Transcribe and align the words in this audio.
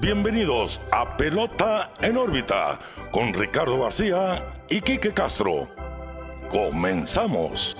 bienvenidos 0.00 0.80
a 0.92 1.16
Pelota 1.16 1.92
en 2.00 2.16
órbita 2.16 2.78
con 3.12 3.34
Ricardo 3.34 3.82
García 3.82 4.64
y 4.70 4.80
Quique 4.80 5.12
Castro. 5.12 5.68
Comenzamos. 6.48 7.76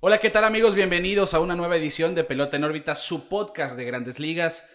Hola, 0.00 0.18
¿qué 0.18 0.30
tal 0.30 0.44
amigos? 0.44 0.74
Bienvenidos 0.74 1.34
a 1.34 1.40
una 1.40 1.56
nueva 1.56 1.76
edición 1.76 2.14
de 2.14 2.24
Pelota 2.24 2.56
en 2.56 2.64
órbita, 2.64 2.94
su 2.94 3.28
podcast 3.28 3.76
de 3.76 3.84
grandes 3.84 4.20
ligas. 4.20 4.68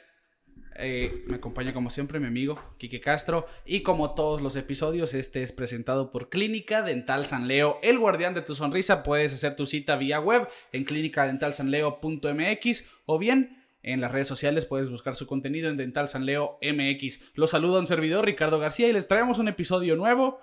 Eh, 0.82 1.24
me 1.28 1.36
acompaña 1.36 1.74
como 1.74 1.90
siempre 1.90 2.20
mi 2.20 2.28
amigo 2.28 2.58
Quique 2.78 3.02
Castro 3.02 3.48
y 3.66 3.82
como 3.82 4.16
todos 4.16 4.42
los 4.42 4.56
episodios 4.56 5.14
este 5.14 5.44
es 5.44 5.52
presentado 5.52 6.12
por 6.12 6.30
Clínica 6.30 6.82
Dental 6.82 7.26
San 7.26 7.48
Leo, 7.48 7.80
el 7.84 8.00
guardián 8.00 8.34
de 8.34 8.42
tu 8.42 8.56
sonrisa. 8.56 9.04
Puedes 9.04 9.34
hacer 9.34 9.56
tu 9.56 9.66
cita 9.66 9.98
vía 9.98 10.20
web 10.20 10.48
en 10.72 10.86
clínicadentalsanleo.mx 10.86 12.86
o 13.06 13.20
bien 13.20 13.60
en 13.82 14.02
las 14.02 14.12
redes 14.12 14.28
sociales 14.28 14.66
puedes 14.66 14.90
buscar 14.90 15.16
su 15.16 15.26
contenido 15.26 15.70
en 15.70 15.78
Dental 15.78 16.10
San 16.10 16.26
Leo 16.26 16.60
MX. 16.62 17.36
Los 17.36 17.52
saluda 17.52 17.80
un 17.80 17.88
servidor 17.88 18.26
Ricardo 18.26 18.60
García 18.60 18.88
y 18.88 18.94
les 18.94 19.08
traemos 19.08 19.40
un 19.40 19.48
episodio 19.48 19.96
nuevo 19.96 20.40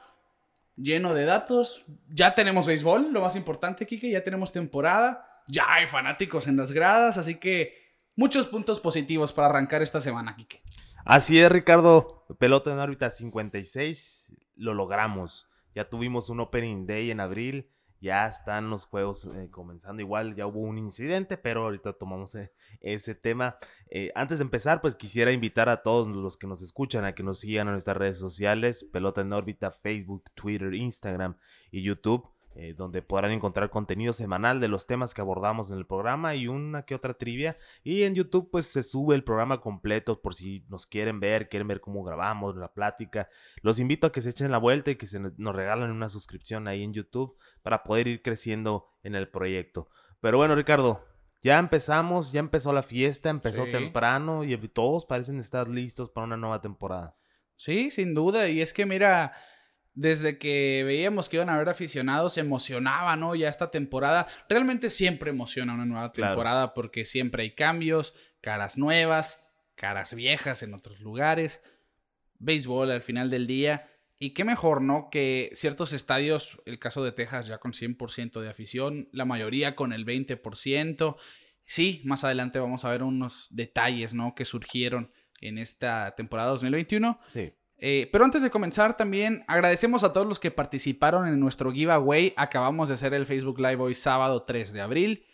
lleno 0.76 1.14
de 1.14 1.24
datos. 1.24 1.84
Ya 2.08 2.34
tenemos 2.34 2.66
béisbol, 2.66 3.12
lo 3.12 3.20
más 3.20 3.36
importante, 3.36 3.86
Quique, 3.86 4.10
ya 4.10 4.24
tenemos 4.24 4.52
temporada, 4.52 5.42
ya 5.48 5.74
hay 5.74 5.86
fanáticos 5.86 6.46
en 6.46 6.56
las 6.56 6.72
gradas, 6.72 7.18
así 7.18 7.36
que 7.36 7.85
muchos 8.16 8.48
puntos 8.48 8.80
positivos 8.80 9.32
para 9.32 9.48
arrancar 9.48 9.82
esta 9.82 10.00
semana, 10.00 10.34
Quique. 10.34 10.62
Así 11.04 11.38
es, 11.38 11.52
Ricardo. 11.52 12.24
Pelota 12.38 12.72
en 12.72 12.80
órbita 12.80 13.10
56, 13.10 14.34
lo 14.56 14.74
logramos. 14.74 15.48
Ya 15.74 15.88
tuvimos 15.88 16.30
un 16.30 16.40
Opening 16.40 16.86
Day 16.86 17.12
en 17.12 17.20
abril. 17.20 17.70
Ya 18.00 18.26
están 18.26 18.70
los 18.70 18.86
juegos 18.86 19.28
eh, 19.34 19.48
comenzando. 19.50 20.02
Igual 20.02 20.34
ya 20.34 20.46
hubo 20.46 20.60
un 20.60 20.78
incidente, 20.78 21.36
pero 21.36 21.62
ahorita 21.62 21.92
tomamos 21.92 22.34
eh, 22.34 22.52
ese 22.80 23.14
tema. 23.14 23.56
Eh, 23.90 24.10
antes 24.14 24.38
de 24.38 24.44
empezar, 24.44 24.80
pues 24.80 24.96
quisiera 24.96 25.32
invitar 25.32 25.68
a 25.68 25.82
todos 25.82 26.08
los 26.08 26.36
que 26.36 26.46
nos 26.46 26.60
escuchan 26.60 27.04
a 27.04 27.14
que 27.14 27.22
nos 27.22 27.40
sigan 27.40 27.68
en 27.68 27.72
nuestras 27.72 27.96
redes 27.96 28.18
sociales: 28.18 28.84
Pelota 28.92 29.20
en 29.20 29.32
órbita, 29.32 29.70
Facebook, 29.70 30.24
Twitter, 30.34 30.74
Instagram 30.74 31.36
y 31.70 31.82
YouTube. 31.82 32.28
Eh, 32.58 32.72
donde 32.72 33.02
podrán 33.02 33.32
encontrar 33.32 33.68
contenido 33.68 34.14
semanal 34.14 34.60
de 34.60 34.68
los 34.68 34.86
temas 34.86 35.12
que 35.12 35.20
abordamos 35.20 35.70
en 35.70 35.76
el 35.76 35.84
programa 35.84 36.34
y 36.36 36.48
una 36.48 36.86
que 36.86 36.94
otra 36.94 37.12
trivia. 37.12 37.58
Y 37.84 38.04
en 38.04 38.14
YouTube 38.14 38.48
pues 38.50 38.64
se 38.64 38.82
sube 38.82 39.14
el 39.14 39.24
programa 39.24 39.60
completo 39.60 40.22
por 40.22 40.34
si 40.34 40.64
nos 40.70 40.86
quieren 40.86 41.20
ver, 41.20 41.50
quieren 41.50 41.68
ver 41.68 41.82
cómo 41.82 42.02
grabamos 42.02 42.56
la 42.56 42.72
plática. 42.72 43.28
Los 43.60 43.78
invito 43.78 44.06
a 44.06 44.12
que 44.12 44.22
se 44.22 44.30
echen 44.30 44.50
la 44.50 44.56
vuelta 44.56 44.90
y 44.90 44.96
que 44.96 45.06
se 45.06 45.20
nos 45.20 45.54
regalen 45.54 45.90
una 45.90 46.08
suscripción 46.08 46.66
ahí 46.66 46.82
en 46.82 46.94
YouTube 46.94 47.36
para 47.60 47.82
poder 47.82 48.08
ir 48.08 48.22
creciendo 48.22 48.88
en 49.02 49.16
el 49.16 49.28
proyecto. 49.28 49.90
Pero 50.22 50.38
bueno 50.38 50.54
Ricardo, 50.54 51.04
ya 51.42 51.58
empezamos, 51.58 52.32
ya 52.32 52.40
empezó 52.40 52.72
la 52.72 52.82
fiesta, 52.82 53.28
empezó 53.28 53.66
temprano 53.66 54.44
y 54.44 54.56
todos 54.68 55.04
parecen 55.04 55.40
estar 55.40 55.68
listos 55.68 56.08
para 56.08 56.26
una 56.26 56.38
nueva 56.38 56.62
temporada. 56.62 57.18
Sí, 57.54 57.90
sin 57.90 58.14
duda. 58.14 58.48
Y 58.48 58.62
es 58.62 58.72
que 58.72 58.86
mira, 58.86 59.34
desde 59.96 60.36
que 60.38 60.84
veíamos 60.84 61.28
que 61.28 61.38
iban 61.38 61.48
a 61.48 61.54
haber 61.54 61.70
aficionados, 61.70 62.34
se 62.34 62.40
emocionaba, 62.40 63.16
¿no? 63.16 63.34
Ya 63.34 63.48
esta 63.48 63.70
temporada, 63.70 64.26
realmente 64.48 64.90
siempre 64.90 65.30
emociona 65.30 65.72
una 65.72 65.86
nueva 65.86 66.12
temporada 66.12 66.74
porque 66.74 67.06
siempre 67.06 67.42
hay 67.42 67.54
cambios, 67.54 68.14
caras 68.42 68.76
nuevas, 68.76 69.42
caras 69.74 70.14
viejas 70.14 70.62
en 70.62 70.74
otros 70.74 71.00
lugares, 71.00 71.62
béisbol 72.38 72.90
al 72.90 73.00
final 73.00 73.30
del 73.30 73.46
día. 73.46 73.90
Y 74.18 74.34
qué 74.34 74.44
mejor, 74.44 74.82
¿no? 74.82 75.08
Que 75.10 75.50
ciertos 75.54 75.94
estadios, 75.94 76.60
el 76.66 76.78
caso 76.78 77.02
de 77.02 77.12
Texas 77.12 77.46
ya 77.46 77.58
con 77.58 77.72
100% 77.72 78.40
de 78.40 78.50
afición, 78.50 79.08
la 79.12 79.24
mayoría 79.24 79.74
con 79.74 79.94
el 79.94 80.04
20%. 80.04 81.16
Sí, 81.64 82.02
más 82.04 82.22
adelante 82.22 82.58
vamos 82.58 82.84
a 82.84 82.90
ver 82.90 83.02
unos 83.02 83.48
detalles, 83.50 84.12
¿no? 84.12 84.34
Que 84.34 84.44
surgieron 84.44 85.10
en 85.40 85.56
esta 85.56 86.14
temporada 86.16 86.50
2021. 86.50 87.16
Sí. 87.28 87.54
Eh, 87.78 88.08
pero 88.10 88.24
antes 88.24 88.42
de 88.42 88.50
comenzar, 88.50 88.96
también 88.96 89.44
agradecemos 89.48 90.02
a 90.02 90.12
todos 90.12 90.26
los 90.26 90.40
que 90.40 90.50
participaron 90.50 91.26
en 91.26 91.38
nuestro 91.38 91.72
giveaway. 91.72 92.32
Acabamos 92.36 92.88
de 92.88 92.94
hacer 92.94 93.12
el 93.12 93.26
Facebook 93.26 93.58
Live 93.58 93.76
hoy, 93.76 93.94
sábado 93.94 94.44
3 94.44 94.72
de 94.72 94.80
abril, 94.80 95.26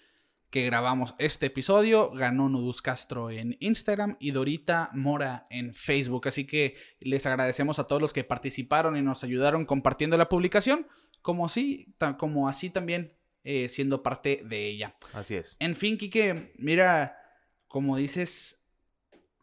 que 0.50 0.64
grabamos 0.66 1.14
este 1.18 1.46
episodio. 1.46 2.10
Ganó 2.10 2.48
Nudus 2.48 2.82
Castro 2.82 3.30
en 3.30 3.56
Instagram 3.60 4.16
y 4.18 4.32
Dorita 4.32 4.90
Mora 4.92 5.46
en 5.50 5.72
Facebook. 5.72 6.26
Así 6.26 6.44
que 6.44 6.74
les 6.98 7.26
agradecemos 7.26 7.78
a 7.78 7.86
todos 7.86 8.02
los 8.02 8.12
que 8.12 8.24
participaron 8.24 8.96
y 8.96 9.02
nos 9.02 9.22
ayudaron 9.22 9.64
compartiendo 9.64 10.18
la 10.18 10.28
publicación, 10.28 10.88
como 11.22 11.46
así, 11.46 11.94
como 12.18 12.48
así 12.48 12.70
también 12.70 13.14
eh, 13.44 13.68
siendo 13.68 14.02
parte 14.02 14.42
de 14.44 14.66
ella. 14.68 14.96
Así 15.12 15.36
es. 15.36 15.56
En 15.60 15.76
fin, 15.76 15.96
Kike, 15.96 16.54
mira, 16.58 17.16
como 17.68 17.96
dices, 17.96 18.66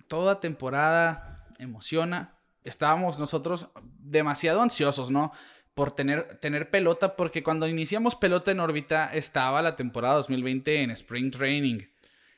toda 0.07 0.41
temporada 0.41 1.47
emociona 1.59 2.38
estábamos 2.69 3.19
nosotros 3.19 3.67
demasiado 3.99 4.61
ansiosos, 4.61 5.11
¿no? 5.11 5.31
Por 5.73 5.91
tener, 5.91 6.39
tener 6.39 6.69
pelota, 6.69 7.15
porque 7.15 7.43
cuando 7.43 7.67
iniciamos 7.67 8.15
pelota 8.15 8.51
en 8.51 8.59
órbita 8.59 9.13
estaba 9.13 9.61
la 9.61 9.75
temporada 9.75 10.15
2020 10.15 10.81
en 10.81 10.91
Spring 10.91 11.31
Training. 11.31 11.79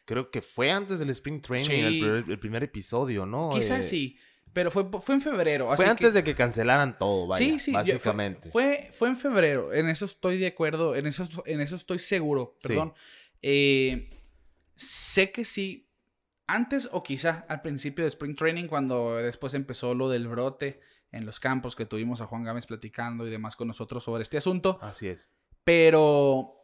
Creo 0.06 0.30
que 0.30 0.42
fue 0.42 0.72
antes 0.72 1.00
del 1.00 1.10
Spring 1.10 1.42
Training, 1.42 2.04
el, 2.28 2.40
primer, 2.40 2.64
episodio, 2.64 3.26
¿no? 3.26 3.52
Quizás 3.54 3.80
eh, 3.80 3.84
sí. 3.84 4.18
Pero 4.54 4.70
fue, 4.70 4.86
fue 5.00 5.16
en 5.16 5.22
febrero. 5.22 5.74
Fue 5.76 5.86
antes 5.86 6.14
de 6.14 6.24
que 6.24 6.36
cancelaran 6.36 6.98
todo, 6.98 7.28
vaya, 7.28 7.46
sí, 7.46 7.60
sí, 7.60 7.72
básicamente. 7.72 8.50
fue, 8.50 8.90
fue, 8.92 9.08
en 9.08 9.18
febrero. 9.18 9.74
En 9.74 9.88
eso 9.88 10.06
estoy 10.06 10.38
de 10.38 10.48
acuerdo. 10.48 10.96
En 10.96 11.08
eso, 11.08 11.28
en 11.46 11.62
eso 11.62 11.78
estoy 11.78 12.00
seguro. 12.00 12.58
Perdón. 12.62 12.94
Eh, 13.42 14.10
sé 14.76 15.32
que 15.32 15.46
sí 15.46 15.88
antes 16.54 16.90
o 16.92 17.02
quizá 17.04 17.46
al 17.48 17.62
principio 17.62 18.04
de 18.04 18.10
Spring 18.10 18.36
Training, 18.36 18.68
cuando 18.68 19.16
después 19.16 19.54
empezó 19.54 19.96
lo 19.96 20.10
del 20.10 20.28
brote 20.28 20.80
en 21.12 21.26
los 21.26 21.40
campos 21.40 21.76
que 21.76 21.86
tuvimos 21.86 22.22
a 22.22 22.28
Juan 22.28 22.44
Gámez 22.44 22.68
platicando 22.68 23.28
y 23.28 23.30
demás 23.30 23.56
con 23.56 23.68
nosotros 23.68 24.04
sobre 24.04 24.24
este 24.24 24.38
asunto. 24.38 24.80
Así 24.82 25.08
es. 25.08 25.30
Pero, 25.64 26.56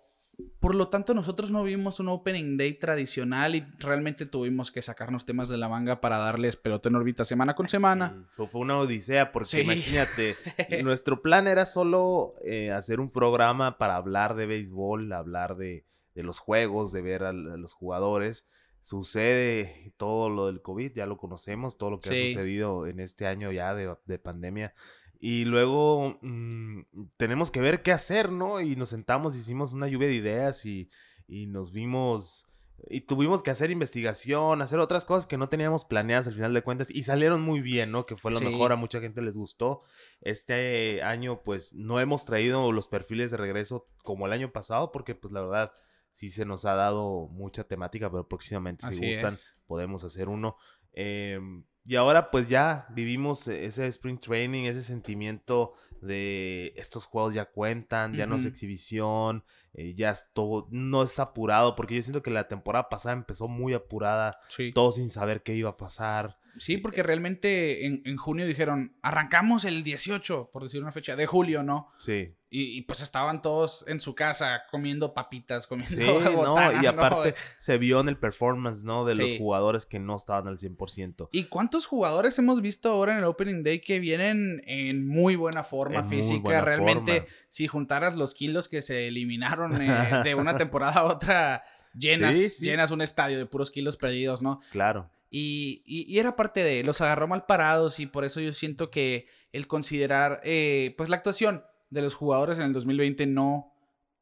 por 0.60 0.76
lo 0.76 0.88
tanto, 0.90 1.14
nosotros 1.14 1.52
no 1.52 1.64
vimos 1.64 2.00
un 2.00 2.10
Opening 2.10 2.58
Day 2.58 2.74
tradicional 2.74 3.56
y 3.56 3.66
realmente 3.78 4.26
tuvimos 4.26 4.72
que 4.72 4.82
sacarnos 4.82 5.26
temas 5.26 5.50
de 5.50 5.58
la 5.58 5.70
manga 5.70 6.02
para 6.02 6.18
darles 6.18 6.56
pelota 6.56 6.90
en 6.90 6.96
órbita 6.96 7.26
semana 7.26 7.56
con 7.56 7.68
semana. 7.68 8.28
fue 8.32 8.48
una 8.54 8.80
odisea 8.80 9.32
porque 9.32 9.62
imagínate, 9.62 10.36
nuestro 10.84 11.22
plan 11.22 11.48
era 11.48 11.66
solo 11.66 12.36
eh, 12.44 12.72
hacer 12.72 13.00
un 13.00 13.12
programa 13.12 13.78
para 13.78 13.96
hablar 13.96 14.36
de 14.36 14.48
béisbol, 14.48 15.12
hablar 15.12 15.58
de, 15.58 15.86
los 16.16 16.40
juegos, 16.40 16.92
de 16.92 17.02
ver 17.02 17.24
a 17.24 17.32
los 17.32 17.74
jugadores 17.74 18.48
sucede 18.88 19.92
todo 19.98 20.30
lo 20.30 20.46
del 20.48 20.62
COVID, 20.62 20.94
ya 20.94 21.06
lo 21.06 21.18
conocemos, 21.18 21.78
todo 21.78 21.92
lo 21.92 22.00
que 22.00 22.08
ha 22.10 22.28
sucedido 22.30 22.88
en 22.88 23.02
este 23.02 23.28
año 23.28 23.52
ya 23.52 23.76
de, 23.76 24.20
pandemia. 24.20 24.74
Y 25.20 25.44
luego 25.44 26.18
mm, 26.22 26.84
tenemos 27.18 27.52
que 27.52 27.60
ver 27.60 27.82
qué 27.82 27.92
hacer, 27.92 28.32
¿no? 28.32 28.62
Y 28.62 28.78
nos 28.78 28.88
sentamos, 28.88 29.36
hicimos 29.36 29.74
una 29.74 29.90
lluvia 29.90 30.08
de 30.08 30.14
ideas 30.14 30.66
y, 30.66 30.90
nos 31.28 31.74
vimos 31.74 32.48
y 32.90 33.02
tuvimos 33.02 33.44
que 33.44 33.52
hacer 33.52 33.72
investigación, 33.72 34.62
hacer 34.62 34.80
otras 34.80 35.04
cosas 35.04 35.26
que 35.26 35.38
no 35.38 35.50
teníamos 35.50 35.84
planeadas 35.84 36.28
al 36.28 36.36
final 36.36 36.54
de 36.54 36.62
cuentas 36.62 36.90
y 36.90 37.04
salieron 37.04 37.42
muy 37.42 37.60
bien, 37.60 37.92
¿no? 37.92 38.06
Que 38.06 38.16
fue 38.16 38.32
lo 38.32 38.40
mejor, 38.40 38.72
a 38.72 38.78
mucha 38.78 39.02
gente 39.02 39.22
les 39.22 39.36
gustó. 39.36 39.84
Este 40.22 41.04
año 41.04 41.42
pues 41.44 41.74
no 41.74 42.00
hemos 42.00 42.24
traído 42.24 42.72
los 42.72 42.88
perfiles 42.88 43.32
de 43.32 43.38
regreso 43.38 43.90
como 44.02 44.28
el 44.28 44.32
año 44.32 44.54
pasado 44.54 44.94
porque 44.94 45.14
pues 45.14 45.34
la 45.34 45.42
verdad 45.42 45.74
sí 46.18 46.32
se 46.32 46.46
nos 46.46 46.66
ha 46.66 46.74
dado 46.74 47.28
mucha 47.28 47.64
temática, 47.64 48.10
pero 48.10 48.28
próximamente, 48.28 48.92
si 48.92 49.06
gustan, 49.08 49.36
podemos 49.68 50.04
hacer 50.04 50.30
uno. 50.30 50.58
Em, 50.92 51.64
y 51.86 51.96
ahora 51.96 52.32
pues 52.32 52.50
ya 52.50 52.88
vivimos 52.90 53.48
ese 53.48 53.86
Spring 53.86 54.20
Training, 54.20 54.64
ese 54.64 54.82
sentimiento 54.82 55.74
de 56.02 56.74
estos 56.76 57.06
juegos 57.06 57.36
ya 57.36 57.46
cuentan, 57.46 58.16
ya 58.16 58.26
no 58.26 58.38
es 58.38 58.46
exhibición, 58.46 59.44
eh, 59.76 59.94
ya 59.94 60.10
es 60.10 60.26
todo, 60.34 60.68
no 60.72 61.04
es 61.04 61.20
apurado, 61.20 61.76
porque 61.76 61.94
yo 61.94 62.02
siento 62.02 62.24
que 62.24 62.32
la 62.32 62.48
temporada 62.48 62.90
pasada 62.90 63.14
empezó 63.14 63.48
muy 63.48 63.76
apurada, 63.76 64.40
todo 64.74 64.92
sin 64.92 65.12
saber 65.12 65.44
qué 65.44 65.54
iba 65.54 65.70
a 65.70 65.78
pasar. 65.78 66.40
Sí, 66.60 66.78
porque 66.78 67.04
realmente 67.04 67.86
en, 67.86 68.02
en, 68.06 68.18
junio 68.18 68.46
dijeron, 68.46 68.96
arrancamos 69.02 69.66
el 69.66 69.84
18, 69.84 70.50
por 70.52 70.64
decir 70.64 70.82
una 70.82 70.92
fecha, 70.92 71.16
de 71.16 71.26
julio, 71.26 71.64
¿no? 71.64 71.92
Sí. 72.00 72.34
Y, 72.50 72.84
pues 72.84 73.02
estaban 73.02 73.42
todos 73.42 73.84
en 73.90 74.00
su 74.00 74.16
casa 74.16 74.62
comiendo 74.72 75.14
papitas, 75.14 75.68
comiendo 75.68 75.94
sí, 75.94 76.06
no, 76.34 76.82
y 76.82 76.86
aparte 76.86 77.36
se 77.60 77.78
vio 77.78 78.00
en 78.00 78.08
el 78.08 78.18
performance, 78.18 78.86
¿no? 78.86 79.04
De 79.04 79.16
los 79.16 79.38
jugadores 79.38 79.86
que 79.86 80.00
no 80.00 80.16
estaban 80.16 80.48
al 80.48 80.58
100%. 80.58 81.28
¿Y 81.34 81.44
cuántos 81.46 81.86
jugadores 81.86 82.40
hemos 82.40 82.62
visto 82.62 82.90
ahora 82.90 83.12
en 83.12 83.18
el 83.18 83.26
Opening 83.26 83.64
Day 83.64 83.82
que 83.82 84.00
vienen 84.00 84.62
en 84.66 85.06
muy 85.06 85.36
buena 85.36 85.66
forma 85.66 86.06
física? 86.06 86.62
Realmente, 86.62 87.28
si 87.50 87.68
juntaras 87.68 88.16
los 88.16 88.34
kilos 88.34 88.70
que 88.70 88.82
se 88.82 89.10
eliminaron 89.10 89.82
eh, 89.82 90.22
de 90.24 90.34
una 90.34 90.56
temporada 90.58 91.02
a 91.02 91.04
otra, 91.04 91.64
llenas, 91.94 92.60
llenas 92.60 92.92
un 92.92 93.02
estadio 93.02 93.38
de 93.38 93.46
puros 93.46 93.72
kilos 93.72 93.98
perdidos, 93.98 94.42
¿no? 94.42 94.62
Claro. 94.72 95.10
Y, 95.30 95.84
y, 95.86 96.20
era 96.20 96.36
parte 96.36 96.64
de, 96.64 96.84
los 96.84 97.02
agarró 97.02 97.28
mal 97.28 97.46
parados 97.46 98.00
y 98.00 98.06
por 98.06 98.24
eso 98.24 98.40
yo 98.40 98.54
siento 98.54 98.90
que 98.90 99.28
el 99.52 99.68
considerar, 99.68 100.40
eh, 100.44 100.94
pues 100.98 101.10
la 101.10 101.18
actuación 101.18 101.64
de 101.90 102.02
los 102.02 102.16
jugadores 102.16 102.58
en 102.60 102.66
el 102.66 102.74
2020 102.74 103.28
no, 103.28 103.74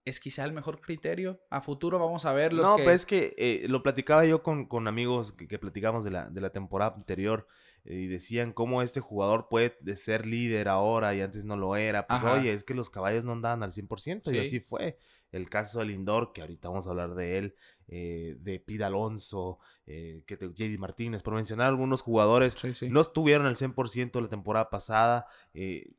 es 0.03 0.19
quizá 0.19 0.45
el 0.45 0.53
mejor 0.53 0.81
criterio. 0.81 1.41
A 1.49 1.61
futuro 1.61 1.97
vamos 1.99 2.25
a 2.25 2.33
ver 2.33 2.53
los 2.53 2.65
No, 2.65 2.77
que... 2.77 2.83
pues 2.83 2.95
es 2.97 3.05
que 3.05 3.33
eh, 3.37 3.65
lo 3.67 3.81
platicaba 3.83 4.25
yo 4.25 4.43
con, 4.43 4.65
con 4.67 4.87
amigos 4.87 5.31
que, 5.33 5.47
que 5.47 5.59
platicamos 5.59 6.03
de 6.03 6.11
la, 6.11 6.29
de 6.29 6.41
la 6.41 6.51
temporada 6.51 6.93
anterior 6.95 7.47
eh, 7.85 7.95
y 7.95 8.07
decían 8.07 8.53
cómo 8.53 8.81
este 8.83 8.99
jugador 8.99 9.47
puede 9.49 9.77
de 9.81 9.95
ser 9.97 10.25
líder 10.27 10.67
ahora 10.67 11.13
y 11.15 11.21
antes 11.21 11.45
no 11.45 11.57
lo 11.57 11.75
era. 11.75 12.05
Pues 12.07 12.21
Ajá. 12.21 12.33
oye, 12.33 12.53
es 12.53 12.63
que 12.63 12.75
los 12.75 12.89
caballos 12.91 13.25
no 13.25 13.31
andaban 13.31 13.63
al 13.63 13.71
100% 13.71 14.27
y 14.31 14.35
Sí. 14.35 14.39
así 14.39 14.59
fue. 14.59 14.97
El 15.35 15.49
caso 15.49 15.79
del 15.79 15.89
Lindor, 15.89 16.31
que 16.33 16.41
ahorita 16.41 16.69
vamos 16.69 16.87
a 16.87 16.91
hablar 16.91 17.13
de 17.15 17.37
él, 17.37 17.55
eh, 17.87 18.35
de 18.39 18.59
Pete 18.59 18.83
Alonso, 18.83 19.59
eh, 19.85 20.23
que 20.25 20.37
te- 20.37 20.47
JD 20.53 20.77
Martínez, 20.79 21.21
por 21.23 21.35
mencionar 21.35 21.67
algunos 21.67 22.01
jugadores, 22.01 22.53
Sí, 22.53 22.73
sí. 22.73 22.89
no 22.89 23.01
estuvieron 23.01 23.45
al 23.45 23.57
100% 23.57 24.21
la 24.21 24.27
temporada 24.29 24.69
pasada. 24.69 25.27
eh, 25.53 25.91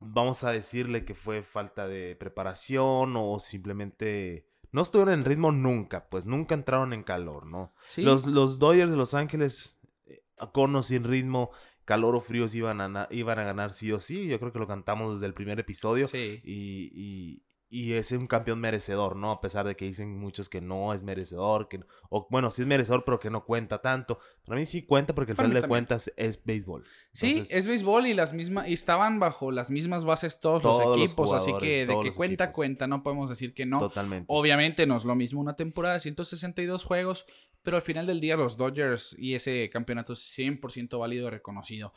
vamos 0.00 0.44
a 0.44 0.50
decirle 0.50 1.04
que 1.04 1.14
fue 1.14 1.42
falta 1.42 1.86
de 1.86 2.16
preparación 2.16 3.14
o 3.16 3.38
simplemente 3.38 4.46
no 4.72 4.80
estuvieron 4.82 5.12
en 5.14 5.24
ritmo 5.26 5.52
nunca, 5.52 6.08
pues 6.08 6.24
nunca 6.24 6.54
entraron 6.54 6.92
en 6.94 7.02
calor, 7.02 7.46
¿no? 7.46 7.74
Sí. 7.86 8.00
Los, 8.02 8.26
los 8.26 8.58
Dodgers 8.58 8.90
de 8.90 8.96
Los 8.96 9.12
Ángeles, 9.14 9.78
eh, 10.06 10.22
con 10.52 10.74
o 10.74 10.82
sin 10.82 11.04
ritmo, 11.04 11.50
calor 11.84 12.14
o 12.16 12.20
fríos 12.22 12.54
iban 12.54 12.80
a, 12.80 13.06
iban 13.10 13.38
a 13.38 13.44
ganar 13.44 13.72
sí 13.74 13.92
o 13.92 14.00
sí. 14.00 14.26
Yo 14.26 14.38
creo 14.40 14.52
que 14.52 14.58
lo 14.58 14.66
cantamos 14.66 15.16
desde 15.16 15.26
el 15.26 15.34
primer 15.34 15.60
episodio. 15.60 16.06
Sí. 16.06 16.40
Y, 16.44 16.90
y- 16.94 17.42
y 17.74 17.94
es 17.94 18.12
un 18.12 18.26
campeón 18.26 18.60
merecedor, 18.60 19.16
¿no? 19.16 19.30
A 19.32 19.40
pesar 19.40 19.66
de 19.66 19.74
que 19.76 19.86
dicen 19.86 20.18
muchos 20.18 20.50
que 20.50 20.60
no 20.60 20.92
es 20.92 21.02
merecedor, 21.02 21.68
que 21.70 21.78
no- 21.78 21.86
o 22.10 22.28
bueno, 22.30 22.50
sí 22.50 22.60
es 22.60 22.68
merecedor, 22.68 23.02
pero 23.02 23.18
que 23.18 23.30
no 23.30 23.46
cuenta 23.46 23.80
tanto. 23.80 24.18
Para 24.44 24.60
mí 24.60 24.66
sí 24.66 24.82
cuenta 24.82 25.14
porque 25.14 25.32
al 25.32 25.38
final 25.38 25.54
de 25.62 25.66
cuentas 25.66 26.12
es 26.18 26.44
béisbol. 26.44 26.84
Sí, 27.14 27.42
es 27.48 27.66
béisbol 27.66 28.06
y 28.08 28.12
las 28.12 28.34
mismas 28.34 28.68
y 28.68 28.74
estaban 28.74 29.18
bajo 29.18 29.50
las 29.50 29.70
mismas 29.70 30.04
bases 30.04 30.38
todos, 30.38 30.60
Todos 30.60 30.84
los 30.84 30.98
los 30.98 30.98
equipos, 30.98 31.32
así 31.32 31.50
que 31.60 31.86
de 31.86 31.98
que 32.02 32.12
cuenta 32.12 32.44
equipos. 32.44 32.54
cuenta, 32.54 32.86
no 32.86 33.02
podemos 33.02 33.30
decir 33.30 33.54
que 33.54 33.64
no. 33.64 33.78
totalmente. 33.78 34.26
Obviamente 34.28 34.86
no 34.86 34.98
es 34.98 35.06
lo 35.06 35.14
mismo 35.14 35.40
una 35.40 35.56
temporada 35.56 35.94
de 35.94 36.00
162 36.00 36.84
juegos, 36.84 37.24
pero 37.62 37.78
al 37.78 37.82
final 37.82 38.06
del 38.06 38.20
día 38.20 38.36
los 38.36 38.58
Dodgers 38.58 39.16
y 39.18 39.32
ese 39.34 39.70
campeonato 39.70 40.12
es 40.12 40.18
100% 40.36 40.98
válido 40.98 41.28
y 41.28 41.30
reconocido. 41.30 41.94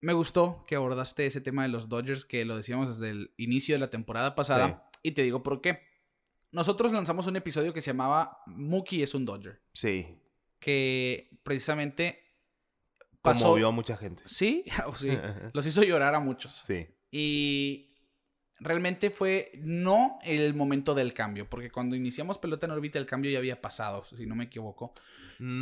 Me 0.00 0.12
gustó 0.12 0.64
que 0.66 0.76
abordaste 0.76 1.26
ese 1.26 1.40
tema 1.40 1.62
de 1.62 1.68
los 1.70 1.88
Dodgers, 1.88 2.24
que 2.24 2.44
lo 2.44 2.56
decíamos 2.56 2.88
desde 2.98 3.10
el 3.10 3.32
inicio 3.36 3.74
de 3.74 3.78
la 3.80 3.90
temporada 3.90 4.34
pasada, 4.34 4.88
y 5.02 5.12
te 5.12 5.22
digo 5.22 5.42
por 5.42 5.60
qué. 5.60 5.80
Nosotros 6.52 6.92
lanzamos 6.92 7.26
un 7.26 7.36
episodio 7.36 7.72
que 7.72 7.80
se 7.80 7.90
llamaba 7.90 8.42
Mookie 8.46 9.02
es 9.02 9.14
un 9.14 9.24
Dodger, 9.24 9.60
Sí, 9.72 10.06
que 10.58 11.30
precisamente 11.42 12.18
pasó... 13.22 13.44
conmovió 13.44 13.68
a 13.68 13.70
mucha 13.70 13.96
gente. 13.96 14.22
Sí, 14.26 14.64
o 14.86 14.94
sí, 14.94 15.10
los 15.52 15.66
hizo 15.66 15.82
llorar 15.82 16.14
a 16.14 16.20
muchos. 16.20 16.52
sí. 16.64 16.86
Y 17.14 17.90
realmente 18.58 19.10
fue 19.10 19.50
no 19.58 20.18
el 20.22 20.54
momento 20.54 20.94
del 20.94 21.12
cambio, 21.12 21.48
porque 21.50 21.70
cuando 21.70 21.94
iniciamos 21.96 22.38
pelota 22.38 22.66
en 22.66 22.72
órbita 22.72 22.98
el 22.98 23.06
cambio 23.06 23.30
ya 23.30 23.38
había 23.38 23.60
pasado, 23.60 24.04
si 24.04 24.24
no 24.24 24.34
me 24.34 24.44
equivoco. 24.44 24.94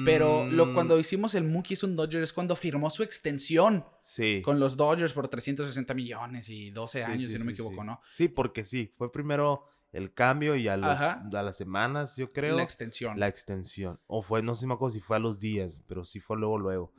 Pero 0.05 0.47
lo, 0.47 0.67
Mm, 0.67 0.75
cuando 0.75 0.99
hicimos 0.99 1.35
el 1.35 1.45
Mookie 1.45 1.75
es 1.75 1.83
un 1.83 1.97
Dodger 1.97 2.23
es 2.23 2.33
cuando 2.33 2.57
firmó 2.57 2.91
su 2.91 3.03
extensión 3.03 3.85
Sí. 4.01 4.43
con 4.45 4.59
los 4.61 4.77
Dodgers 4.77 5.13
por 5.13 5.29
360 5.29 5.95
millones 5.95 6.49
y 6.49 6.71
12 6.71 6.99
Sí, 7.03 7.05
años, 7.11 7.25
sí, 7.25 7.33
si 7.33 7.39
no 7.39 7.45
me 7.45 7.53
equivoco. 7.53 7.85
¿no? 7.85 8.01
Sí, 8.13 8.29
porque 8.29 8.65
sí, 8.65 8.91
fue 8.97 9.11
primero 9.13 9.65
el 9.93 10.15
cambio 10.15 10.55
y 10.57 10.69
a, 10.69 10.77
los- 10.77 10.87
Ajá. 10.87 11.25
a 11.33 11.43
las 11.43 11.57
semanas, 11.57 12.17
yo 12.17 12.33
creo, 12.33 12.57
La 12.57 12.63
extensión. 12.63 13.19
la 13.19 13.27
extensión. 13.29 13.99
O 14.07 14.23
fue, 14.23 14.43
no 14.43 14.55
sé 14.55 14.61
si 14.63 14.67
me 14.67 14.75
acuerdo 14.75 14.93
si 14.93 15.01
fue 15.01 15.17
a 15.17 15.21
los 15.21 15.41
días, 15.41 15.83
pero 15.89 16.05
sí 16.05 16.21
fue 16.21 16.37
luego, 16.37 16.59
luego. 16.59 16.93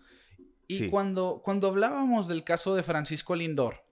Y 0.67 0.75
sí. 0.77 0.89
cuando, 0.89 1.41
cuando 1.43 1.67
hablábamos 1.67 2.27
del 2.27 2.43
caso 2.43 2.75
de 2.75 2.83
Francisco 2.83 3.35
Lindor, 3.35 3.83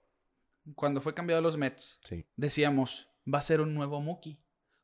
cuando 0.76 1.02
fue 1.02 1.14
cambiado 1.14 1.40
a 1.40 1.44
los 1.44 1.58
Mets, 1.58 2.00
Sí, 2.04 2.26
decíamos, 2.36 3.08
va 3.32 3.40
a 3.40 3.42
ser 3.42 3.62
un 3.62 3.74
nuevo 3.74 4.02
Mookie. 4.02 4.40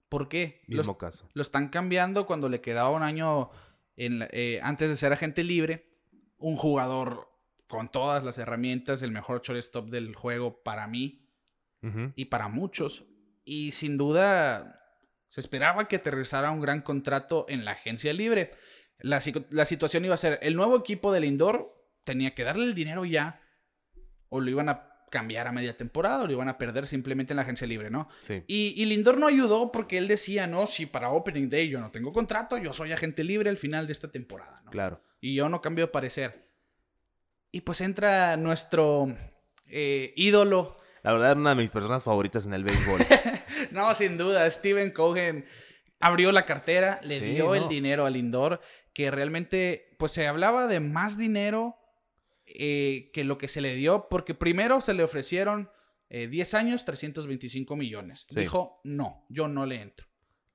¿Por 0.10 0.30
qué? 0.30 0.62
Los- 0.68 0.80
mismo 0.88 0.98
caso. 0.98 1.28
Lo 1.34 1.42
están 1.42 1.70
cambiando 1.70 2.26
cuando 2.26 2.48
le 2.48 2.62
quedaba 2.62 2.92
un 2.92 3.04
año 3.04 3.50
en 3.98 4.20
la- 4.20 4.30
eh, 4.32 4.60
antes 4.64 4.90
de 4.90 4.96
ser 4.96 5.14
agente 5.14 5.44
libre. 5.44 5.90
Un 6.38 6.56
jugador 6.56 7.30
con 7.68 7.90
todas 7.90 8.24
las 8.24 8.38
herramientas, 8.38 9.02
el 9.02 9.12
mejor 9.12 9.42
shortstop 9.42 9.90
del 9.90 10.14
juego 10.16 10.62
para 10.64 10.88
mí 10.88 11.28
y 12.16 12.26
para 12.26 12.48
muchos. 12.48 13.04
Y 13.44 13.72
sin 13.72 13.98
duda 13.98 14.82
se 15.30 15.40
esperaba 15.40 15.88
que 15.88 15.98
aterrizara 15.98 16.52
un 16.52 16.62
gran 16.62 16.82
contrato 16.82 17.46
en 17.50 17.64
la 17.66 17.72
agencia 17.72 18.12
libre. 18.14 18.52
La, 19.00 19.20
la 19.52 19.66
situación 19.66 20.06
iba 20.06 20.14
a 20.16 20.18
ser, 20.18 20.40
el 20.42 20.56
nuevo 20.56 20.78
equipo 20.78 21.12
del 21.12 21.26
Indoor 21.26 21.72
tenía 22.04 22.34
que 22.34 22.44
darle 22.44 22.64
el 22.66 22.74
dinero 22.76 23.06
ya 23.06 23.42
o 24.30 24.40
lo 24.42 24.50
iban 24.50 24.70
a 24.70 24.95
cambiar 25.16 25.48
a 25.48 25.54
media 25.54 25.78
temporada 25.78 26.24
o 26.24 26.28
lo 26.28 26.34
iban 26.34 26.50
a 26.50 26.58
perder 26.58 26.86
simplemente 26.88 27.32
en 27.32 27.38
la 27.38 27.44
agencia 27.44 27.66
libre, 27.66 27.90
¿no? 27.90 28.10
Sí. 28.28 28.44
Y, 28.48 28.74
y 28.76 28.84
Lindor 28.84 29.18
no 29.18 29.28
ayudó 29.28 29.72
porque 29.72 29.98
él 29.98 30.10
decía, 30.10 30.46
no, 30.46 30.68
si 30.68 30.86
para 30.86 31.10
Opening 31.10 31.50
Day 31.50 31.70
yo 31.70 31.80
no 31.80 31.90
tengo 31.90 32.12
contrato, 32.12 32.58
yo 32.58 32.74
soy 32.74 32.92
agente 32.92 33.24
libre 33.24 33.50
al 33.50 33.56
final 33.56 33.88
de 33.88 33.94
esta 33.94 34.12
temporada, 34.12 34.62
¿no? 34.66 34.72
Claro. 34.72 35.02
Y 35.22 35.34
yo 35.34 35.48
no 35.48 35.62
cambio 35.62 35.86
de 35.86 35.92
parecer. 35.94 36.50
Y 37.50 37.62
pues 37.62 37.80
entra 37.80 38.36
nuestro 38.36 39.08
eh, 39.68 40.12
ídolo, 40.18 40.76
La 41.02 41.14
verdad 41.14 41.32
era 41.32 41.40
una 41.40 41.52
de 41.52 41.62
mis 41.62 41.72
personas 41.72 42.04
favoritas 42.04 42.46
en 42.46 42.54
el 42.54 42.66
béisbol. 42.66 43.00
no, 43.72 43.96
sin 43.96 44.18
duda, 44.18 44.50
Steven 44.50 44.92
Cohen 44.92 45.46
abrió 46.02 46.34
la 46.34 46.46
cartera, 46.46 47.00
le 47.04 47.22
Sí, 47.22 47.26
dio 47.36 47.56
el 47.56 47.70
dinero 47.70 48.06
a 48.06 48.10
Lindor, 48.10 48.60
que 48.92 49.12
realmente, 49.12 49.96
pues 49.98 50.12
se 50.12 50.28
hablaba 50.28 50.68
de 50.68 50.82
más 50.82 51.18
dinero 51.18 51.78
eh, 52.46 53.10
que 53.14 53.24
lo 53.24 53.38
que 53.38 53.48
se 53.48 53.62
le 53.62 53.76
dio, 53.76 54.08
porque 54.10 54.34
primero 54.36 54.82
se 54.82 54.94
le 54.94 55.04
ofrecieron 55.04 55.70
eh, 56.10 56.28
10 56.28 56.54
años, 56.54 56.86
325 56.86 57.76
millones. 57.76 58.26
Sí. 58.30 58.40
Dijo, 58.42 58.80
no, 58.84 59.26
yo 59.30 59.48
no 59.48 59.66
le 59.66 59.82
entro. 59.82 60.08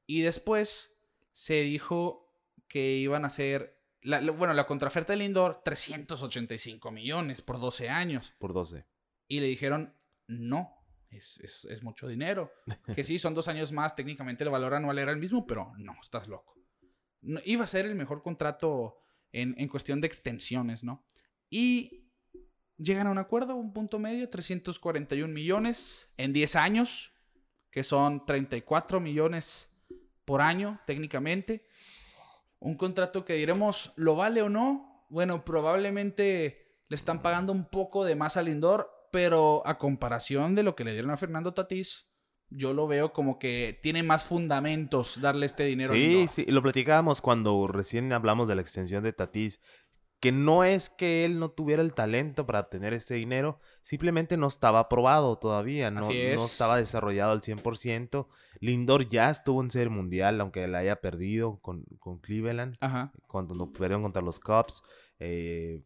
Y 0.06 0.20
después 0.22 0.92
se 1.32 1.60
dijo 1.62 2.32
que 2.68 2.94
iban 2.96 3.24
a 3.24 3.30
ser, 3.30 3.80
la- 4.02 4.20
la- 4.20 4.32
bueno, 4.32 4.54
la 4.54 4.66
contraoferta 4.66 5.12
de 5.12 5.18
Lindor, 5.18 5.62
385 5.64 6.90
millones 6.90 7.42
por 7.42 7.58
12 7.60 7.88
años. 7.88 8.32
por 8.38 8.52
12. 8.52 8.86
Y 9.28 9.40
le 9.40 9.46
dijeron, 9.46 9.94
no, 10.26 10.70
es, 11.10 11.40
es- 11.42 11.64
es 11.66 11.82
mucho 11.82 12.06
dinero. 12.08 12.52
Que 12.96 13.04
sí, 13.04 13.18
son 13.18 13.34
dos 13.34 13.48
años 13.48 13.72
más, 13.72 13.94
técnicamente 13.96 14.44
el 14.44 14.50
valor 14.50 14.74
anual 14.74 14.98
era 14.98 15.10
el 15.12 15.18
mismo, 15.18 15.46
pero 15.46 15.72
no, 15.78 15.94
estás 16.00 16.28
loco. 16.28 16.54
No, 17.22 17.40
iba 17.44 17.64
a 17.64 17.66
ser 17.66 17.84
el 17.86 17.94
mejor 17.96 18.22
contrato 18.22 18.98
en, 19.32 19.54
en 19.58 19.68
cuestión 19.68 20.00
de 20.00 20.06
extensiones, 20.06 20.82
¿no? 20.84 21.04
Y 21.50 22.08
llegan 22.78 23.06
a 23.06 23.10
un 23.10 23.18
acuerdo, 23.18 23.56
un 23.56 23.72
punto 23.72 23.98
medio, 23.98 24.28
341 24.30 25.32
millones 25.32 26.12
en 26.16 26.32
10 26.32 26.56
años, 26.56 27.12
que 27.70 27.82
son 27.84 28.24
34 28.24 29.00
millones 29.00 29.68
por 30.24 30.40
año, 30.40 30.80
técnicamente. 30.86 31.66
Un 32.58 32.76
contrato 32.76 33.24
que 33.24 33.34
diremos, 33.34 33.92
¿lo 33.96 34.16
vale 34.16 34.42
o 34.42 34.48
no? 34.48 35.06
Bueno, 35.10 35.44
probablemente 35.44 36.82
le 36.88 36.96
están 36.96 37.22
pagando 37.22 37.52
un 37.52 37.68
poco 37.68 38.04
de 38.04 38.16
más 38.16 38.36
al 38.36 38.46
Lindor, 38.46 38.88
pero 39.12 39.62
a 39.66 39.78
comparación 39.78 40.54
de 40.54 40.62
lo 40.62 40.76
que 40.76 40.84
le 40.84 40.92
dieron 40.92 41.10
a 41.10 41.16
Fernando 41.16 41.52
Tatís, 41.52 42.08
yo 42.48 42.72
lo 42.72 42.86
veo 42.86 43.12
como 43.12 43.38
que 43.38 43.78
tiene 43.82 44.02
más 44.02 44.24
fundamentos 44.24 45.20
darle 45.20 45.46
este 45.46 45.64
dinero 45.64 45.92
a 45.92 45.96
Sí, 45.96 46.06
Lindor. 46.08 46.28
sí, 46.28 46.44
lo 46.46 46.62
platicábamos 46.62 47.20
cuando 47.20 47.66
recién 47.68 48.12
hablamos 48.12 48.48
de 48.48 48.56
la 48.56 48.60
extensión 48.60 49.02
de 49.04 49.12
Tatís, 49.12 49.60
que 50.20 50.32
no 50.32 50.64
es 50.64 50.90
que 50.90 51.24
él 51.24 51.38
no 51.38 51.50
tuviera 51.50 51.82
el 51.82 51.94
talento 51.94 52.46
para 52.46 52.60
obtener 52.60 52.92
este 52.92 53.14
dinero, 53.14 53.58
simplemente 53.80 54.36
no 54.36 54.48
estaba 54.48 54.80
aprobado 54.80 55.36
todavía, 55.38 55.90
no, 55.90 56.02
no 56.02 56.10
es. 56.10 56.40
estaba 56.42 56.76
desarrollado 56.76 57.32
al 57.32 57.40
100%. 57.40 58.28
Lindor 58.60 59.08
ya 59.08 59.30
estuvo 59.30 59.62
en 59.62 59.70
Serie 59.70 59.88
Mundial, 59.88 60.40
aunque 60.40 60.68
la 60.68 60.78
haya 60.78 61.00
perdido 61.00 61.58
con, 61.60 61.84
con 61.98 62.18
Cleveland, 62.18 62.76
Ajá. 62.80 63.12
cuando 63.26 63.54
no 63.54 63.72
perdieron 63.72 64.02
contra 64.02 64.22
los 64.22 64.38
Cubs. 64.38 64.82
eh, 65.18 65.82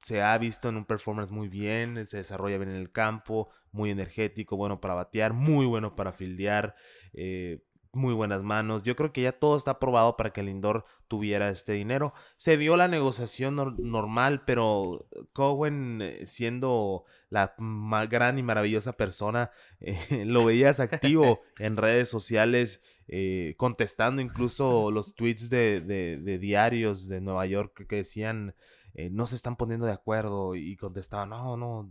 se 0.00 0.22
ha 0.22 0.38
visto 0.38 0.68
en 0.68 0.76
un 0.76 0.84
performance 0.84 1.32
muy 1.32 1.48
bien, 1.48 2.06
se 2.06 2.18
desarrolla 2.18 2.56
bien 2.56 2.70
en 2.70 2.76
el 2.76 2.92
campo, 2.92 3.48
muy 3.72 3.90
energético, 3.90 4.56
bueno 4.56 4.80
para 4.80 4.94
batear, 4.94 5.32
muy 5.32 5.66
bueno 5.66 5.96
para 5.96 6.12
fildear, 6.12 6.76
eh, 7.12 7.64
muy 7.92 8.14
buenas 8.14 8.42
manos. 8.42 8.82
Yo 8.82 8.94
creo 8.96 9.12
que 9.12 9.22
ya 9.22 9.32
todo 9.32 9.56
está 9.56 9.72
aprobado 9.72 10.16
para 10.16 10.30
que 10.32 10.42
Lindor 10.42 10.84
tuviera 11.08 11.48
este 11.50 11.72
dinero. 11.72 12.12
Se 12.36 12.56
dio 12.56 12.76
la 12.76 12.88
negociación 12.88 13.56
nor- 13.56 13.78
normal, 13.78 14.42
pero 14.44 15.06
Cohen, 15.32 16.00
eh, 16.02 16.26
siendo 16.26 17.04
la 17.30 17.54
ma- 17.58 18.06
gran 18.06 18.38
y 18.38 18.42
maravillosa 18.42 18.92
persona, 18.92 19.50
eh, 19.80 20.24
lo 20.26 20.44
veías 20.44 20.80
activo 20.80 21.40
en 21.58 21.76
redes 21.76 22.08
sociales, 22.08 22.82
eh, 23.08 23.54
contestando 23.56 24.20
incluso 24.20 24.90
los 24.90 25.14
tweets 25.14 25.48
de, 25.48 25.80
de- 25.80 26.18
de 26.18 26.38
diarios 26.38 27.08
de 27.08 27.20
Nueva 27.20 27.46
York 27.46 27.86
que 27.88 27.96
decían 27.96 28.54
eh, 28.94 29.08
no 29.10 29.26
se 29.26 29.34
están 29.36 29.56
poniendo 29.56 29.86
de 29.86 29.92
acuerdo 29.92 30.54
y 30.56 30.76
contestaba 30.76 31.24
no, 31.24 31.56
no, 31.56 31.90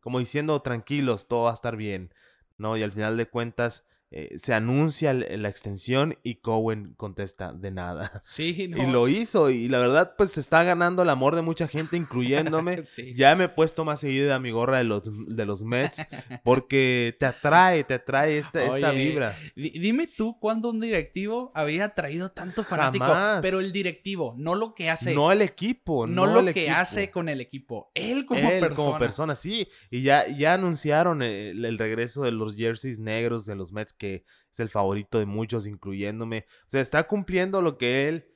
como 0.00 0.18
diciendo 0.18 0.60
tranquilos, 0.62 1.28
todo 1.28 1.44
va 1.44 1.50
a 1.50 1.54
estar 1.54 1.76
bien, 1.76 2.14
¿no? 2.56 2.76
Y 2.76 2.82
al 2.82 2.92
final 2.92 3.16
de 3.16 3.26
cuentas 3.26 3.84
eh, 4.18 4.38
se 4.38 4.54
anuncia 4.54 5.12
la 5.12 5.50
extensión 5.50 6.16
y 6.22 6.36
Cowen 6.36 6.94
contesta 6.96 7.52
de 7.52 7.70
nada. 7.70 8.18
Sí, 8.24 8.54
Y 8.74 8.86
lo 8.90 9.08
hizo 9.08 9.50
y 9.50 9.68
la 9.68 9.78
verdad 9.78 10.14
pues 10.16 10.30
se 10.30 10.40
está 10.40 10.64
ganando 10.64 11.02
el 11.02 11.10
amor 11.10 11.36
de 11.36 11.42
mucha 11.42 11.68
gente, 11.68 11.98
incluyéndome. 11.98 12.82
Ya 13.14 13.36
me 13.36 13.44
he 13.44 13.48
puesto 13.50 13.84
más 13.84 14.00
seguido 14.00 14.32
a 14.32 14.38
mi 14.38 14.50
gorra 14.52 14.78
de 14.78 14.84
los, 14.84 15.02
de 15.04 15.44
los 15.44 15.62
Mets 15.62 16.06
porque 16.44 17.14
te 17.20 17.26
atrae, 17.26 17.84
te 17.84 17.94
atrae 17.94 18.38
esta, 18.38 18.64
esta 18.64 18.90
vibra. 18.90 19.36
Dime 19.54 20.06
tú 20.06 20.38
cuándo 20.38 20.70
un 20.70 20.80
directivo 20.80 21.52
había 21.54 21.90
traído 21.90 22.30
tanto 22.30 22.64
fanático, 22.64 23.12
pero 23.42 23.60
el 23.60 23.70
directivo, 23.70 24.34
no 24.38 24.54
lo 24.54 24.74
que 24.74 24.88
hace. 24.88 25.14
No 25.14 25.30
el 25.30 25.42
equipo, 25.42 26.06
no, 26.06 26.26
lo 26.26 26.52
que 26.54 26.70
hace 26.70 27.10
con 27.10 27.28
el 27.28 27.42
equipo, 27.42 27.90
él 27.94 28.24
como 28.24 28.48
él 28.48 28.70
como 28.70 28.98
persona, 28.98 29.36
sí. 29.36 29.68
Y 29.90 30.02
ya, 30.02 30.26
ya 30.26 30.54
anunciaron 30.54 31.20
el, 31.20 31.64
el 31.64 31.76
regreso 31.76 32.22
de 32.22 32.32
los 32.32 32.56
jerseys 32.56 32.98
negros 32.98 33.44
de 33.44 33.56
los 33.56 33.72
Mets 33.72 33.92
que 33.92 34.05
es 34.14 34.60
el 34.60 34.68
favorito 34.68 35.18
de 35.18 35.26
muchos, 35.26 35.66
incluyéndome. 35.66 36.46
O 36.66 36.70
sea, 36.70 36.80
está 36.80 37.06
cumpliendo 37.06 37.62
lo 37.62 37.76
que 37.76 38.08
él 38.08 38.28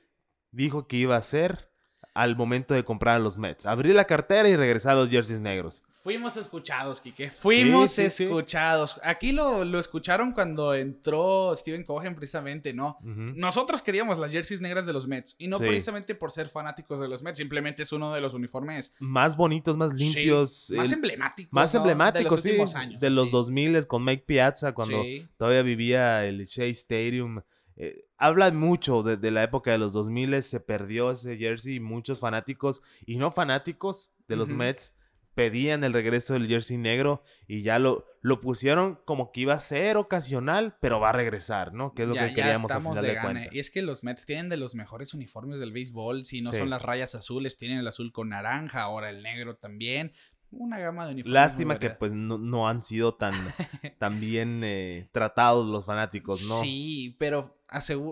dijo 0.51 0.87
que 0.87 0.97
iba 0.97 1.15
a 1.15 1.19
hacer 1.19 1.70
al 2.13 2.35
momento 2.35 2.73
de 2.73 2.83
comprar 2.83 3.15
a 3.15 3.19
los 3.19 3.37
Mets. 3.37 3.65
Abrir 3.65 3.95
la 3.95 4.05
cartera 4.05 4.49
y 4.49 4.55
regresar 4.55 4.93
a 4.93 5.01
los 5.01 5.09
jerseys 5.09 5.39
negros. 5.39 5.83
Fuimos 5.91 6.35
escuchados, 6.35 6.99
Kike. 6.99 7.29
Fuimos 7.29 7.97
escuchados. 7.99 8.99
Aquí 9.03 9.31
lo, 9.31 9.63
lo, 9.63 9.79
escucharon 9.79 10.31
cuando 10.31 10.73
entró 10.73 11.55
Steven 11.55 11.83
Cohen, 11.83 12.15
precisamente, 12.15 12.73
¿no? 12.73 12.97
Nosotros 13.01 13.81
queríamos 13.81 14.17
las 14.17 14.31
jerseys 14.31 14.61
negras 14.61 14.85
de 14.85 14.93
los 14.93 15.07
Mets. 15.07 15.35
Y 15.37 15.47
no 15.47 15.59
precisamente 15.59 16.15
por 16.15 16.31
ser 16.31 16.49
fanáticos 16.49 16.99
de 16.99 17.07
los 17.07 17.21
Mets. 17.21 17.37
Simplemente 17.37 17.83
es 17.83 17.91
uno 17.91 18.11
de 18.13 18.19
los 18.19 18.33
uniformes 18.33 18.93
más 18.99 19.37
bonitos, 19.37 19.77
más 19.77 19.93
limpios. 19.93 20.73
Más 20.75 20.91
emblemáticos. 20.91 21.53
Más 21.53 21.75
emblemáticos, 21.75 22.43
de 22.43 22.57
los 22.57 22.75
Años. 22.75 22.99
De 22.99 23.09
los 23.09 23.31
2000 23.31 23.85
con 23.87 24.03
Mike 24.03 24.23
Piazza, 24.25 24.73
cuando 24.73 25.03
todavía 25.37 25.61
vivía 25.61 26.25
el 26.25 26.45
Shea 26.45 26.67
Stadium. 26.67 27.41
Eh, 27.77 28.05
habla 28.17 28.51
mucho 28.51 29.03
de, 29.03 29.31
la 29.31 29.43
época 29.43 29.71
de 29.71 29.77
los 29.77 29.93
2000, 29.93 30.43
se 30.43 30.59
perdió 30.59 31.11
ese 31.11 31.37
jersey 31.37 31.75
y 31.75 31.79
muchos 31.79 32.19
fanáticos 32.19 32.81
y 33.05 33.17
no 33.17 33.31
fanáticos 33.31 34.11
de 34.27 34.35
los 34.35 34.49
Mets 34.49 34.93
pedían 35.33 35.83
el 35.83 35.93
regreso 35.93 36.33
del 36.33 36.47
jersey 36.47 36.77
negro 36.77 37.23
y 37.47 37.61
ya 37.63 37.79
lo, 37.79 38.05
lo 38.21 38.41
pusieron 38.41 38.99
como 39.05 39.31
que 39.31 39.41
iba 39.41 39.53
a 39.53 39.59
ser 39.59 39.97
ocasional, 39.97 40.75
pero 40.81 40.99
va 40.99 41.09
a 41.09 41.13
regresar, 41.13 41.73
¿no? 41.73 41.93
Que 41.93 42.03
es 42.03 42.07
lo 42.07 42.13
que 42.13 42.33
queríamos 42.33 42.69
al 42.71 42.81
final 42.81 43.03
de, 43.03 43.19
cuentas. 43.19 43.55
Y 43.55 43.59
es 43.59 43.71
que 43.71 43.81
los 43.81 44.03
Mets 44.03 44.25
tienen 44.25 44.49
de 44.49 44.57
los 44.57 44.75
mejores 44.75 45.13
uniformes 45.13 45.59
del 45.59 45.71
béisbol, 45.71 46.25
si 46.25 46.41
no 46.41 46.51
son 46.51 46.69
las 46.69 46.81
rayas 46.81 47.15
azules, 47.15 47.57
tienen 47.57 47.79
el 47.79 47.87
azul 47.87 48.11
con 48.11 48.29
naranja, 48.29 48.81
ahora 48.81 49.09
el 49.09 49.23
negro 49.23 49.55
también. 49.55 50.13
Una 50.51 50.79
gama 50.79 51.05
de 51.05 51.13
uniformes. 51.13 51.33
Lástima 51.33 51.79
que 51.79 51.91
pues 51.91 52.13
no, 52.13 52.67
han 52.67 52.83
sido 52.83 53.15
tan, 53.15 53.33
tan 53.99 54.19
bien 54.19 54.61
eh, 54.63 55.07
tratados 55.11 55.67
los 55.67 55.85
fanáticos, 55.85 56.47
¿no? 56.49 56.59
Sí, 56.61 57.15
pero 57.17 57.61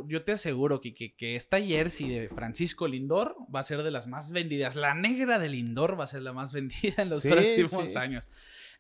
yo 0.08 0.24
te 0.24 0.32
aseguro 0.32 0.80
que, 0.80 0.94
que, 0.94 1.36
esta 1.36 1.62
jersey 1.62 2.08
de 2.10 2.30
Francisco 2.30 2.88
Lindor 2.88 3.36
va 3.54 3.60
a 3.60 3.64
ser 3.64 3.84
de 3.84 3.92
las 3.92 4.08
más 4.08 4.32
vendidas. 4.32 4.78
La 4.78 4.94
negra 4.94 5.38
de 5.38 5.50
Lindor 5.50 6.00
va 6.00 6.06
a 6.06 6.08
ser 6.08 6.22
la 6.22 6.32
más 6.32 6.54
vendida 6.54 7.04
en 7.04 7.10
los 7.10 7.24
próximos 7.24 7.96
años. 7.98 8.30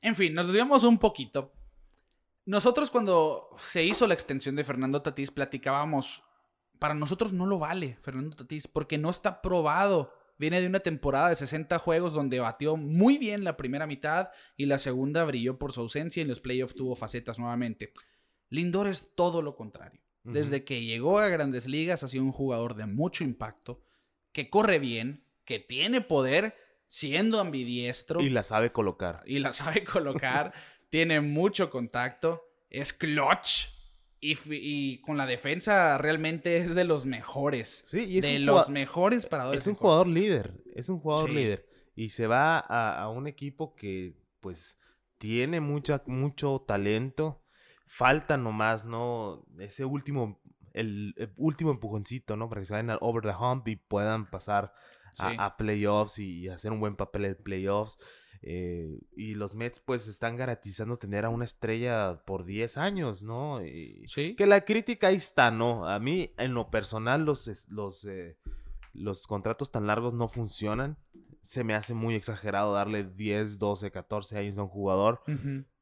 En 0.01 0.15
fin, 0.15 0.33
nos 0.33 0.47
desviamos 0.47 0.83
un 0.85 0.97
poquito. 0.97 1.51
Nosotros 2.45 2.89
cuando 2.89 3.49
se 3.57 3.83
hizo 3.83 4.07
la 4.07 4.13
extensión 4.13 4.55
de 4.55 4.63
Fernando 4.63 5.01
Tatís 5.01 5.31
platicábamos, 5.31 6.23
para 6.79 6.93
nosotros 6.93 7.33
no 7.33 7.45
lo 7.45 7.59
vale 7.59 7.97
Fernando 8.01 8.35
Tatís 8.35 8.67
porque 8.67 8.97
no 8.97 9.09
está 9.09 9.41
probado. 9.41 10.13
Viene 10.39 10.61
de 10.61 10.67
una 10.67 10.79
temporada 10.79 11.29
de 11.29 11.35
60 11.35 11.77
juegos 11.79 12.13
donde 12.13 12.39
batió 12.39 12.77
muy 12.77 13.17
bien 13.17 13.43
la 13.43 13.57
primera 13.57 13.85
mitad 13.85 14.29
y 14.55 14.67
la 14.67 14.79
segunda 14.79 15.25
brilló 15.25 15.59
por 15.59 15.73
su 15.73 15.81
ausencia 15.81 16.21
y 16.21 16.23
en 16.23 16.29
los 16.29 16.39
playoffs 16.39 16.75
tuvo 16.75 16.95
facetas 16.95 17.37
nuevamente. 17.37 17.91
Lindor 18.49 18.87
es 18.87 19.13
todo 19.15 19.41
lo 19.41 19.55
contrario. 19.55 20.01
Desde 20.23 20.63
que 20.63 20.83
llegó 20.83 21.19
a 21.19 21.27
grandes 21.27 21.67
ligas 21.67 22.03
ha 22.03 22.07
sido 22.07 22.23
un 22.23 22.31
jugador 22.31 22.75
de 22.75 22.85
mucho 22.85 23.23
impacto, 23.23 23.81
que 24.31 24.49
corre 24.49 24.79
bien, 24.79 25.25
que 25.43 25.59
tiene 25.59 26.01
poder, 26.01 26.55
siendo 26.87 27.39
ambidiestro. 27.39 28.21
Y 28.21 28.29
la 28.29 28.43
sabe 28.43 28.71
colocar. 28.71 29.23
Y 29.25 29.39
la 29.39 29.51
sabe 29.51 29.83
colocar, 29.83 30.53
tiene 30.89 31.19
mucho 31.19 31.69
contacto, 31.69 32.45
es 32.69 32.93
clutch. 32.93 33.78
Y, 34.21 35.01
con 35.01 35.17
la 35.17 35.25
defensa 35.25 35.97
realmente 35.97 36.57
es 36.57 36.75
de 36.75 36.83
los 36.83 37.05
mejores. 37.05 37.83
Sí, 37.85 38.03
y 38.05 38.17
es 38.19 38.25
de 38.25 38.39
los 38.39 38.69
mejores 38.69 39.25
paradores. 39.25 39.61
Es 39.61 39.67
un 39.67 39.75
jugador 39.75 40.07
líder, 40.07 40.53
es 40.75 40.89
un 40.89 40.99
jugador 40.99 41.29
líder. 41.29 41.65
Y 41.95 42.09
se 42.09 42.27
va 42.27 42.59
a, 42.59 43.01
a, 43.01 43.09
un 43.09 43.27
equipo 43.27 43.75
que 43.75 44.15
pues 44.41 44.79
tiene 45.17 45.59
mucha, 45.59 46.01
mucho 46.05 46.63
talento 46.65 47.41
falta 47.89 48.37
nomás, 48.37 48.85
¿no? 48.85 49.43
Ese 49.57 49.83
último, 49.83 50.39
el, 50.73 51.13
último 51.35 51.71
empujoncito, 51.71 52.37
¿no? 52.37 52.47
Para 52.47 52.61
que 52.61 52.65
se 52.65 52.73
vayan 52.73 52.91
al 52.91 52.99
over 53.01 53.23
the 53.23 53.35
hump 53.37 53.67
y 53.67 53.75
puedan 53.75 54.29
pasar 54.29 54.73
a, 55.17 55.57
playoffs 55.57 56.19
y 56.19 56.47
hacer 56.47 56.71
un 56.71 56.79
buen 56.79 56.95
papel 56.95 57.25
en 57.25 57.35
playoffs. 57.35 57.97
Eh, 58.41 58.99
y 59.15 59.35
los 59.35 59.53
Mets 59.53 59.81
pues 59.81 60.07
están 60.07 60.37
garantizando 60.37 60.97
tener 60.97 61.25
a 61.25 61.29
una 61.29 61.43
estrella 61.43 62.21
por 62.25 62.45
10 62.45 62.77
años, 62.77 63.21
¿no? 63.21 63.59
sí. 64.05 64.35
Que 64.35 64.47
la 64.47 64.61
crítica 64.61 65.07
ahí 65.07 65.17
está, 65.17 65.51
¿no? 65.51 65.87
A 65.87 65.99
mí 65.99 66.33
en 66.37 66.53
lo 66.53 66.69
personal 66.69 67.25
los, 67.25 67.67
los, 67.69 68.05
eh, 68.05 68.37
los 68.93 69.27
contratos 69.27 69.71
tan 69.71 69.87
largos 69.87 70.13
no 70.13 70.27
funcionan. 70.29 70.97
Se 71.41 71.63
me 71.63 71.73
hace 71.73 71.93
muy 71.93 72.15
exagerado 72.15 72.73
darle 72.73 73.03
10, 73.03 73.59
12, 73.59 73.91
14 73.91 74.37
años 74.37 74.57
a 74.57 74.63
un 74.63 74.69
jugador. 74.69 75.21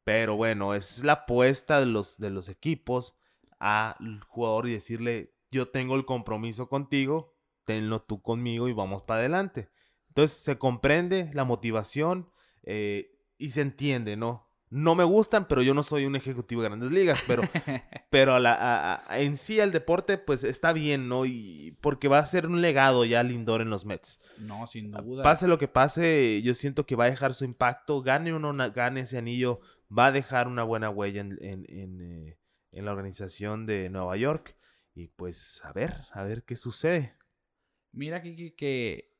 Pero 0.04 0.36
bueno, 0.36 0.74
es 0.74 1.04
la 1.04 1.14
apuesta 1.14 1.80
de 1.80 1.86
los, 1.86 2.18
de 2.18 2.30
los 2.30 2.50
equipos 2.50 3.18
al 3.60 4.24
jugador 4.28 4.68
y 4.68 4.74
decirle, 4.74 5.34
yo 5.50 5.70
tengo 5.70 5.96
el 5.96 6.06
compromiso 6.06 6.70
contigo, 6.70 7.36
tenlo 7.66 8.02
tú 8.02 8.22
conmigo 8.22 8.68
y 8.68 8.74
vamos 8.74 9.04
para 9.04 9.20
adelante. 9.20 9.70
Entonces 10.10 10.38
se 10.38 10.58
comprende 10.58 11.30
la 11.34 11.44
motivación 11.44 12.30
eh, 12.70 13.18
y 13.38 13.52
se 13.52 13.62
entiende, 13.62 14.18
¿no? 14.18 14.46
No 14.70 14.94
me 14.94 15.06
gustan, 15.06 15.48
pero 15.48 15.62
yo 15.62 15.74
no 15.74 15.84
soy 15.84 16.06
un 16.06 16.18
ejecutivo 16.18 16.62
de 16.62 16.68
grandes 16.68 16.92
ligas, 16.92 17.24
pero, 17.26 17.44
pero 18.10 18.38
la, 18.40 19.06
en 19.12 19.38
sí 19.38 19.62
el 19.62 19.72
deporte 19.72 20.18
pues 20.18 20.44
está 20.44 20.74
bien, 20.74 21.08
¿no? 21.08 21.26
Y 21.26 21.78
porque 21.80 22.10
va 22.10 22.20
a 22.20 22.26
ser 22.26 22.48
un 22.48 22.62
legado 22.62 23.06
ya 23.06 23.24
Lindor 23.24 23.62
en 23.62 23.70
los 23.70 23.86
Mets. 23.86 24.20
No, 24.38 24.68
sin 24.68 24.92
duda. 24.92 25.24
Pase 25.24 25.48
lo 25.48 25.58
que 25.58 25.70
pase, 25.70 26.42
yo 26.44 26.54
siento 26.54 26.86
que 26.86 26.98
va 26.98 27.06
a 27.06 27.10
dejar 27.10 27.34
su 27.34 27.46
impacto, 27.46 28.02
gane 28.02 28.34
o 28.34 28.40
no 28.40 28.54
gane 28.74 29.00
ese 29.00 29.18
anillo, 29.18 29.62
va 29.98 30.08
a 30.08 30.12
dejar 30.12 30.50
una 30.50 30.64
buena 30.64 30.90
huella 30.90 31.22
en, 31.22 31.38
eh, 31.40 32.38
en, 32.74 32.86
la 32.86 32.92
organización 32.92 33.66
de 33.66 33.90
Nueva 33.90 34.18
York. 34.18 34.58
Y 34.94 35.08
pues 35.08 35.62
a 35.64 35.72
ver, 35.72 35.94
a 36.12 36.24
ver 36.24 36.44
qué 36.44 36.58
sucede. 36.58 37.16
Mira, 37.94 38.22
Kiki, 38.22 38.52
que 38.52 39.16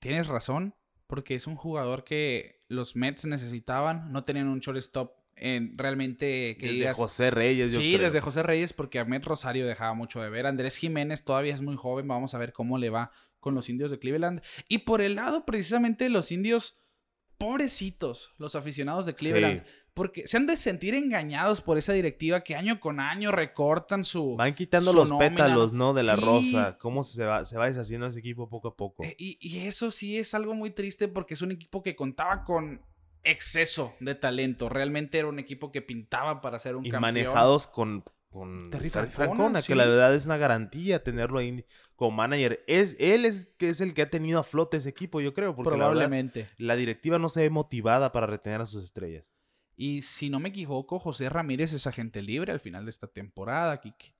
tienes 0.00 0.26
razón, 0.26 0.74
porque 1.06 1.34
es 1.34 1.46
un 1.46 1.56
jugador 1.56 2.04
que 2.04 2.62
los 2.68 2.96
Mets 2.96 3.26
necesitaban, 3.26 4.12
no 4.12 4.24
tenían 4.24 4.48
un 4.48 4.60
shortstop 4.60 5.12
en 5.36 5.76
realmente 5.76 6.56
que 6.58 6.72
desde 6.72 6.94
José 6.94 7.30
Reyes 7.30 7.72
yo 7.72 7.80
sí 7.80 7.96
desde 7.98 8.20
José 8.20 8.42
Reyes 8.44 8.72
porque 8.72 9.00
Ahmed 9.00 9.24
Rosario 9.24 9.66
dejaba 9.66 9.94
mucho 9.94 10.20
de 10.20 10.30
ver. 10.30 10.46
Andrés 10.46 10.76
Jiménez 10.76 11.24
todavía 11.24 11.54
es 11.54 11.60
muy 11.60 11.76
joven 11.76 12.06
vamos 12.06 12.34
a 12.34 12.38
ver 12.38 12.52
cómo 12.52 12.78
le 12.78 12.90
va 12.90 13.10
con 13.40 13.54
los 13.54 13.68
indios 13.68 13.90
de 13.90 13.98
Cleveland. 13.98 14.42
Y 14.68 14.78
por 14.78 15.00
el 15.00 15.16
lado 15.16 15.44
precisamente 15.44 16.08
los 16.08 16.30
indios 16.30 16.76
pobrecitos 17.38 18.30
los 18.38 18.54
aficionados 18.54 19.06
de 19.06 19.14
Cleveland 19.14 19.64
porque 19.94 20.26
se 20.26 20.36
han 20.36 20.46
de 20.46 20.56
sentir 20.56 20.94
engañados 20.94 21.60
por 21.60 21.78
esa 21.78 21.92
directiva 21.92 22.42
que 22.42 22.56
año 22.56 22.80
con 22.80 22.98
año 22.98 23.30
recortan 23.30 24.04
su. 24.04 24.34
Van 24.34 24.54
quitando 24.54 24.92
los 24.92 25.10
pétalos, 25.12 25.72
¿no? 25.72 25.94
De 25.94 26.02
la 26.02 26.16
rosa. 26.16 26.76
Cómo 26.78 27.04
se 27.04 27.24
va, 27.24 27.44
se 27.44 27.56
va 27.56 27.68
deshaciendo 27.68 28.08
ese 28.08 28.18
equipo 28.18 28.48
poco 28.48 28.68
a 28.68 28.76
poco. 28.76 29.04
Eh, 29.04 29.14
y, 29.16 29.58
eso 29.58 29.92
sí 29.92 30.18
es 30.18 30.34
algo 30.34 30.54
muy 30.54 30.70
triste 30.70 31.06
porque 31.06 31.34
es 31.34 31.42
un 31.42 31.52
equipo 31.52 31.82
que 31.82 31.94
contaba 31.94 32.44
con 32.44 32.82
exceso 33.22 33.94
de 34.00 34.16
talento. 34.16 34.68
Realmente 34.68 35.18
era 35.18 35.28
un 35.28 35.38
equipo 35.38 35.70
que 35.70 35.80
pintaba 35.80 36.40
para 36.40 36.58
ser 36.58 36.74
un 36.74 36.84
y 36.84 36.90
manejados 36.90 37.68
con. 37.68 38.04
Con 38.30 38.68
Terry 38.72 38.90
Francona, 38.90 39.62
que 39.62 39.76
la 39.76 39.86
verdad 39.86 40.12
es 40.12 40.26
una 40.26 40.36
garantía 40.36 41.04
tenerlo 41.04 41.38
ahí 41.38 41.64
como 41.96 42.12
manager. 42.12 42.62
Es, 42.66 42.96
él 42.98 43.24
es, 43.24 43.48
es 43.58 43.80
el 43.80 43.94
que 43.94 44.02
ha 44.02 44.10
tenido 44.10 44.38
a 44.38 44.44
flote 44.44 44.76
ese 44.76 44.88
equipo, 44.88 45.20
yo 45.20 45.34
creo. 45.34 45.54
Porque 45.54 45.70
Probablemente. 45.70 46.46
la 46.58 46.76
directiva 46.76 47.18
no 47.18 47.28
se 47.28 47.42
ve 47.42 47.50
motivada 47.50 48.12
para 48.12 48.26
retener 48.26 48.60
a 48.60 48.66
sus 48.66 48.82
estrellas. 48.82 49.32
Y 49.76 50.02
si 50.02 50.30
no 50.30 50.38
me 50.38 50.50
equivoco, 50.50 50.98
José 50.98 51.28
Ramírez 51.28 51.72
es 51.72 51.86
agente 51.86 52.22
libre 52.22 52.52
al 52.52 52.60
final 52.60 52.84
de 52.84 52.90
esta 52.90 53.08
temporada, 53.08 53.80
Kike. 53.80 54.14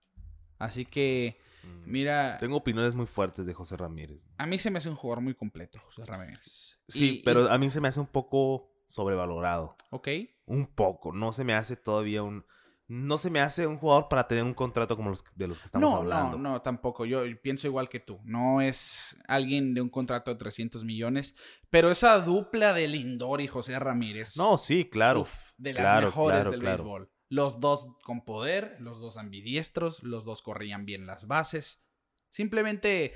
Así 0.59 0.85
que, 0.85 1.39
mm, 1.63 1.91
mira. 1.91 2.39
Tengo 2.39 2.57
opiniones 2.57 2.95
muy 2.95 3.07
fuertes 3.07 3.47
de 3.47 3.55
José 3.55 3.77
Ramírez. 3.77 4.27
A 4.39 4.47
mí 4.47 4.59
se 4.59 4.71
me 4.71 4.79
hace 4.79 4.89
un 4.89 4.97
jugador 4.97 5.23
muy 5.23 5.35
completo, 5.35 5.79
José 5.87 6.03
Ramírez. 6.05 6.79
Sí, 6.89 7.23
pero 7.25 7.51
a 7.51 7.59
mí 7.59 7.71
se 7.71 7.81
me 7.81 7.89
hace 7.89 8.01
un 8.01 8.07
poco 8.07 8.71
sobrevalorado. 8.89 9.77
Ok. 9.91 10.09
Un 10.47 10.67
poco. 10.67 11.13
No 11.13 11.33
se 11.33 11.45
me 11.45 11.55
hace 11.55 11.77
todavía 11.77 12.23
un 12.23 12.45
no 12.87 13.17
se 13.17 13.31
me 13.31 13.41
hace 13.41 13.67
un 13.67 13.79
jugador 13.79 14.09
para 14.09 14.29
tener 14.29 14.45
un 14.45 14.53
contrato 14.53 14.97
como 14.97 15.11
los 15.11 15.25
de 15.35 15.49
los 15.49 15.59
que 15.59 15.67
estamos 15.67 15.95
hablando. 15.95 16.37
No, 16.37 16.53
no, 16.53 16.63
tampoco. 16.63 17.07
Yo 17.07 17.23
pienso 17.41 17.67
igual 17.67 17.89
que 17.89 18.01
tú. 18.01 18.21
No 18.25 18.61
es 18.61 19.17
alguien 19.27 19.73
de 19.73 19.81
un 19.81 19.89
contrato 19.89 20.31
de 20.31 20.37
300 20.37 20.85
millones, 20.85 21.35
pero 21.71 21.91
esa 21.91 22.19
dupla 22.21 22.75
de 22.75 22.89
Lindor 22.89 23.41
y 23.41 23.47
José 23.47 23.79
Ramírez. 23.79 24.37
No, 24.37 24.59
sí, 24.59 24.85
claro. 24.85 25.27
de 25.57 25.73
las 25.73 26.05
mejores 26.05 26.51
del 26.51 26.61
béisbol. 26.61 27.11
Los 27.31 27.59
dos 27.59 27.87
con 28.05 28.25
poder, 28.25 28.77
los 28.81 29.01
dos 29.01 29.17
ambidiestros, 29.17 30.03
los 30.03 30.25
dos 30.25 30.43
corrían 30.43 30.85
bien 30.85 31.07
las 31.07 31.27
bases. 31.27 31.83
Simplemente 32.29 33.15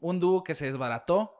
un 0.00 0.20
dúo 0.20 0.44
que 0.44 0.54
se 0.54 0.66
desbarató 0.66 1.34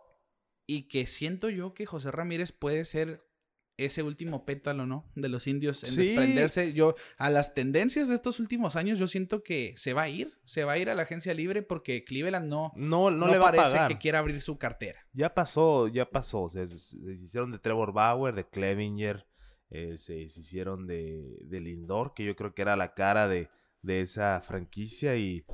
y 0.66 0.88
que 0.88 1.06
siento 1.06 1.50
yo 1.50 1.74
que 1.74 1.84
José 1.84 2.10
Ramírez 2.10 2.52
puede 2.52 2.86
ser 2.86 3.28
ese 3.76 4.02
último 4.02 4.44
pétalo, 4.44 4.86
¿no? 4.86 5.10
De 5.14 5.28
los 5.28 5.46
indios 5.46 5.82
en 5.84 5.96
desprenderse. 5.96 6.72
Yo, 6.72 6.94
a 7.16 7.30
las 7.30 7.54
tendencias 7.54 8.08
de 8.08 8.14
estos 8.14 8.40
últimos 8.40 8.76
años, 8.76 8.98
yo 8.98 9.06
siento 9.06 9.42
que 9.42 9.74
se 9.76 9.92
va 9.92 10.02
a 10.02 10.08
ir, 10.08 10.38
se 10.44 10.64
va 10.64 10.72
a 10.72 10.78
ir 10.78 10.90
a 10.90 10.94
la 10.94 11.02
agencia 11.02 11.34
libre 11.34 11.62
porque 11.62 12.04
Cleveland 12.04 12.48
no, 12.48 12.72
no, 12.76 13.10
no, 13.10 13.28
le 13.28 13.38
va 13.38 13.52
parece 13.52 13.78
que 13.88 13.98
quiera 13.98 14.18
abrir 14.18 14.40
su 14.40 14.58
cartera. 14.58 15.06
Ya 15.12 15.34
pasó, 15.34 15.88
ya 15.88 16.08
pasó. 16.08 16.48
Se, 16.48 16.64
hicieron 16.64 17.52
de 17.52 17.58
Trevor 17.58 17.92
Bauer, 17.92 18.34
de 18.34 18.48
Clevinger, 18.48 19.26
eh, 19.70 19.96
se, 19.96 20.20
hicieron 20.20 20.86
de, 20.86 21.38
de, 21.42 21.60
Lindor, 21.60 22.12
que 22.14 22.24
yo 22.24 22.36
creo 22.36 22.54
que 22.54 22.62
era 22.62 22.76
la 22.76 22.94
cara 22.94 23.28
de, 23.28 23.48
de 23.82 24.00
esa 24.00 24.40
franquicia 24.40 25.16
y... 25.16 25.44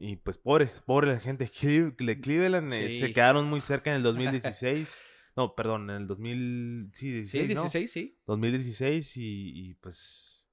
Y 0.00 0.14
pues 0.14 0.38
pobre, 0.38 0.70
pobre 0.86 1.08
la 1.08 1.18
gente 1.18 1.50
de 1.50 2.20
Cleveland, 2.20 2.72
eh, 2.72 2.96
se 2.96 3.12
quedaron 3.12 3.50
muy 3.50 3.60
cerca 3.60 3.90
en 3.90 3.96
el 3.96 4.04
2016. 4.04 5.00
No, 5.38 5.54
perdón, 5.54 5.88
en 5.88 5.96
el 5.98 6.06
2016. 6.08 7.30
Sí, 7.30 7.46
16, 7.46 7.92
sí. 7.92 8.18
2016 8.26 9.12
y, 9.18 9.74
pues 9.80 10.48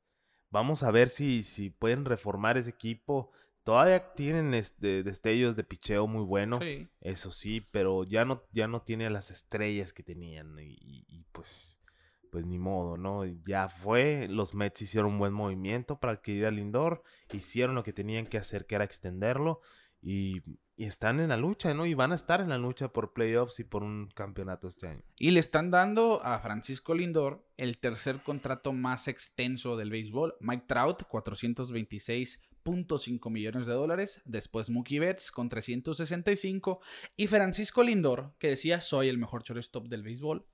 vamos 0.51 0.83
a 0.83 0.91
ver 0.91 1.09
si, 1.09 1.41
si 1.41 1.71
pueden 1.71 2.05
reformar 2.05 2.55
ese 2.55 2.69
equipo. 2.69 3.31
Todavía 3.63 4.13
tienen 4.13 4.53
este, 4.53 5.01
destellos 5.01 5.55
de 5.55 5.63
picheo 5.63 6.05
muy 6.05 6.23
bueno, 6.23 6.59
eso 7.01 7.31
sí, 7.31 7.61
pero 7.71 8.03
ya 8.03 8.25
no, 8.25 8.43
ya 8.51 8.67
no 8.67 8.83
tiene 8.83 9.09
las 9.09 9.31
estrellas 9.31 9.91
que 9.91 10.03
tenían 10.03 10.55
y, 10.59 11.25
pues, 11.31 11.81
pues 12.29 12.45
ni 12.45 12.59
modo, 12.59 12.95
¿no? 12.95 13.25
Ya 13.47 13.69
fue, 13.69 14.27
los 14.29 14.53
Mets 14.53 14.83
hicieron 14.83 15.13
un 15.13 15.17
buen 15.17 15.33
movimiento 15.33 15.99
para 15.99 16.13
adquirir 16.13 16.45
al 16.45 16.57
Lindor, 16.57 17.01
hicieron 17.33 17.73
lo 17.73 17.81
que 17.81 17.91
tenían 17.91 18.27
que 18.27 18.37
hacer, 18.37 18.67
que 18.67 18.75
era 18.75 18.83
extenderlo 18.83 19.61
y 19.99 20.43
y 20.77 20.85
están 20.85 21.21
en 21.21 21.29
la 21.29 21.37
lucha, 21.37 21.73
¿no? 21.73 21.85
Y 21.85 21.93
van 21.93 22.11
a 22.11 22.15
estar 22.15 22.41
en 22.41 22.49
la 22.49 22.57
lucha 22.57 22.89
por 22.89 23.13
playoffs 23.13 23.59
y 23.59 23.63
por 23.63 23.83
un 23.83 24.09
campeonato 24.13 24.67
este 24.67 24.87
año. 24.87 25.03
Y 25.19 25.31
le 25.31 25.39
están 25.39 25.71
dando 25.71 26.21
a 26.23 26.37
Francisco 26.39 26.93
Lindor 26.93 27.47
el 27.57 27.77
tercer 27.77 28.21
contrato 28.23 28.73
más 28.73 29.07
extenso 29.07 29.77
del 29.77 29.89
béisbol. 29.89 30.35
Mike 30.41 30.65
Trout, 30.67 31.03
426.5 31.03 33.29
millones 33.29 33.65
de 33.65 33.73
dólares. 33.73 34.21
Después 34.25 34.69
Mookie 34.69 34.99
Betts 34.99 35.31
con 35.31 35.47
365. 35.47 36.81
Y 37.15 37.27
Francisco 37.27 37.81
Lindor, 37.81 38.33
que 38.37 38.49
decía 38.49 38.81
soy 38.81 39.07
el 39.07 39.17
mejor 39.17 39.43
shortstop 39.43 39.87
del 39.87 40.03
béisbol. 40.03 40.45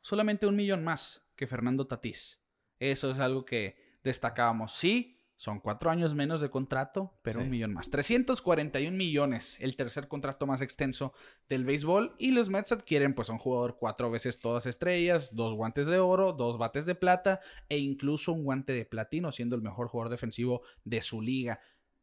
Solamente 0.00 0.46
un 0.46 0.54
millón 0.54 0.84
más 0.84 1.26
que 1.34 1.48
Fernando 1.48 1.88
Tatís. 1.88 2.40
Eso 2.78 3.10
es 3.10 3.18
algo 3.18 3.44
que 3.44 3.82
destacábamos. 4.04 4.74
Sí, 4.74 5.13
son 5.36 5.60
cuatro 5.60 5.90
años 5.90 6.14
menos 6.14 6.40
de 6.40 6.48
contrato, 6.48 7.18
pero 7.22 7.40
un 7.40 7.50
millón 7.50 7.74
más. 7.74 7.90
341 7.90 8.96
millones, 8.96 9.58
el 9.60 9.74
tercer 9.74 10.06
contrato 10.06 10.46
más 10.46 10.62
extenso 10.62 11.12
del 11.48 11.64
béisbol. 11.64 12.14
Y 12.18 12.30
los 12.30 12.50
Mets 12.50 12.72
adquieren, 12.72 13.14
pues, 13.14 13.30
a 13.30 13.32
un 13.32 13.38
jugador 13.38 13.76
cuatro 13.78 14.10
veces 14.10 14.38
todas 14.38 14.66
estrellas, 14.66 15.34
dos 15.34 15.54
guantes 15.54 15.88
de 15.88 15.98
oro, 15.98 16.32
dos 16.32 16.56
bates 16.56 16.86
de 16.86 16.94
plata 16.94 17.40
e 17.68 17.78
incluso 17.78 18.32
un 18.32 18.44
guante 18.44 18.72
de 18.72 18.84
platino, 18.84 19.32
siendo 19.32 19.56
el 19.56 19.62
mejor 19.62 19.88
jugador 19.88 20.10
defensivo 20.10 20.62
de 20.84 21.02
su 21.02 21.20
liga. 21.20 21.60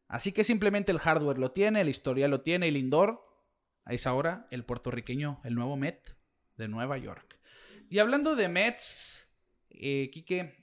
Así 0.08 0.32
que 0.32 0.44
simplemente 0.44 0.92
el 0.92 0.98
hardware 0.98 1.38
lo 1.38 1.52
tiene, 1.52 1.82
la 1.84 1.90
historia 1.90 2.28
lo 2.28 2.42
tiene, 2.42 2.68
el 2.68 2.76
indoor 2.76 3.24
es 3.86 4.06
ahora 4.06 4.46
el 4.50 4.64
puertorriqueño, 4.64 5.40
el 5.42 5.54
nuevo 5.54 5.76
Met 5.76 6.16
de 6.56 6.68
Nueva 6.68 6.98
York. 6.98 7.38
Y 7.88 7.98
hablando 7.98 8.36
de 8.36 8.48
Mets, 8.48 9.26
eh, 9.70 10.10
Quique, 10.12 10.61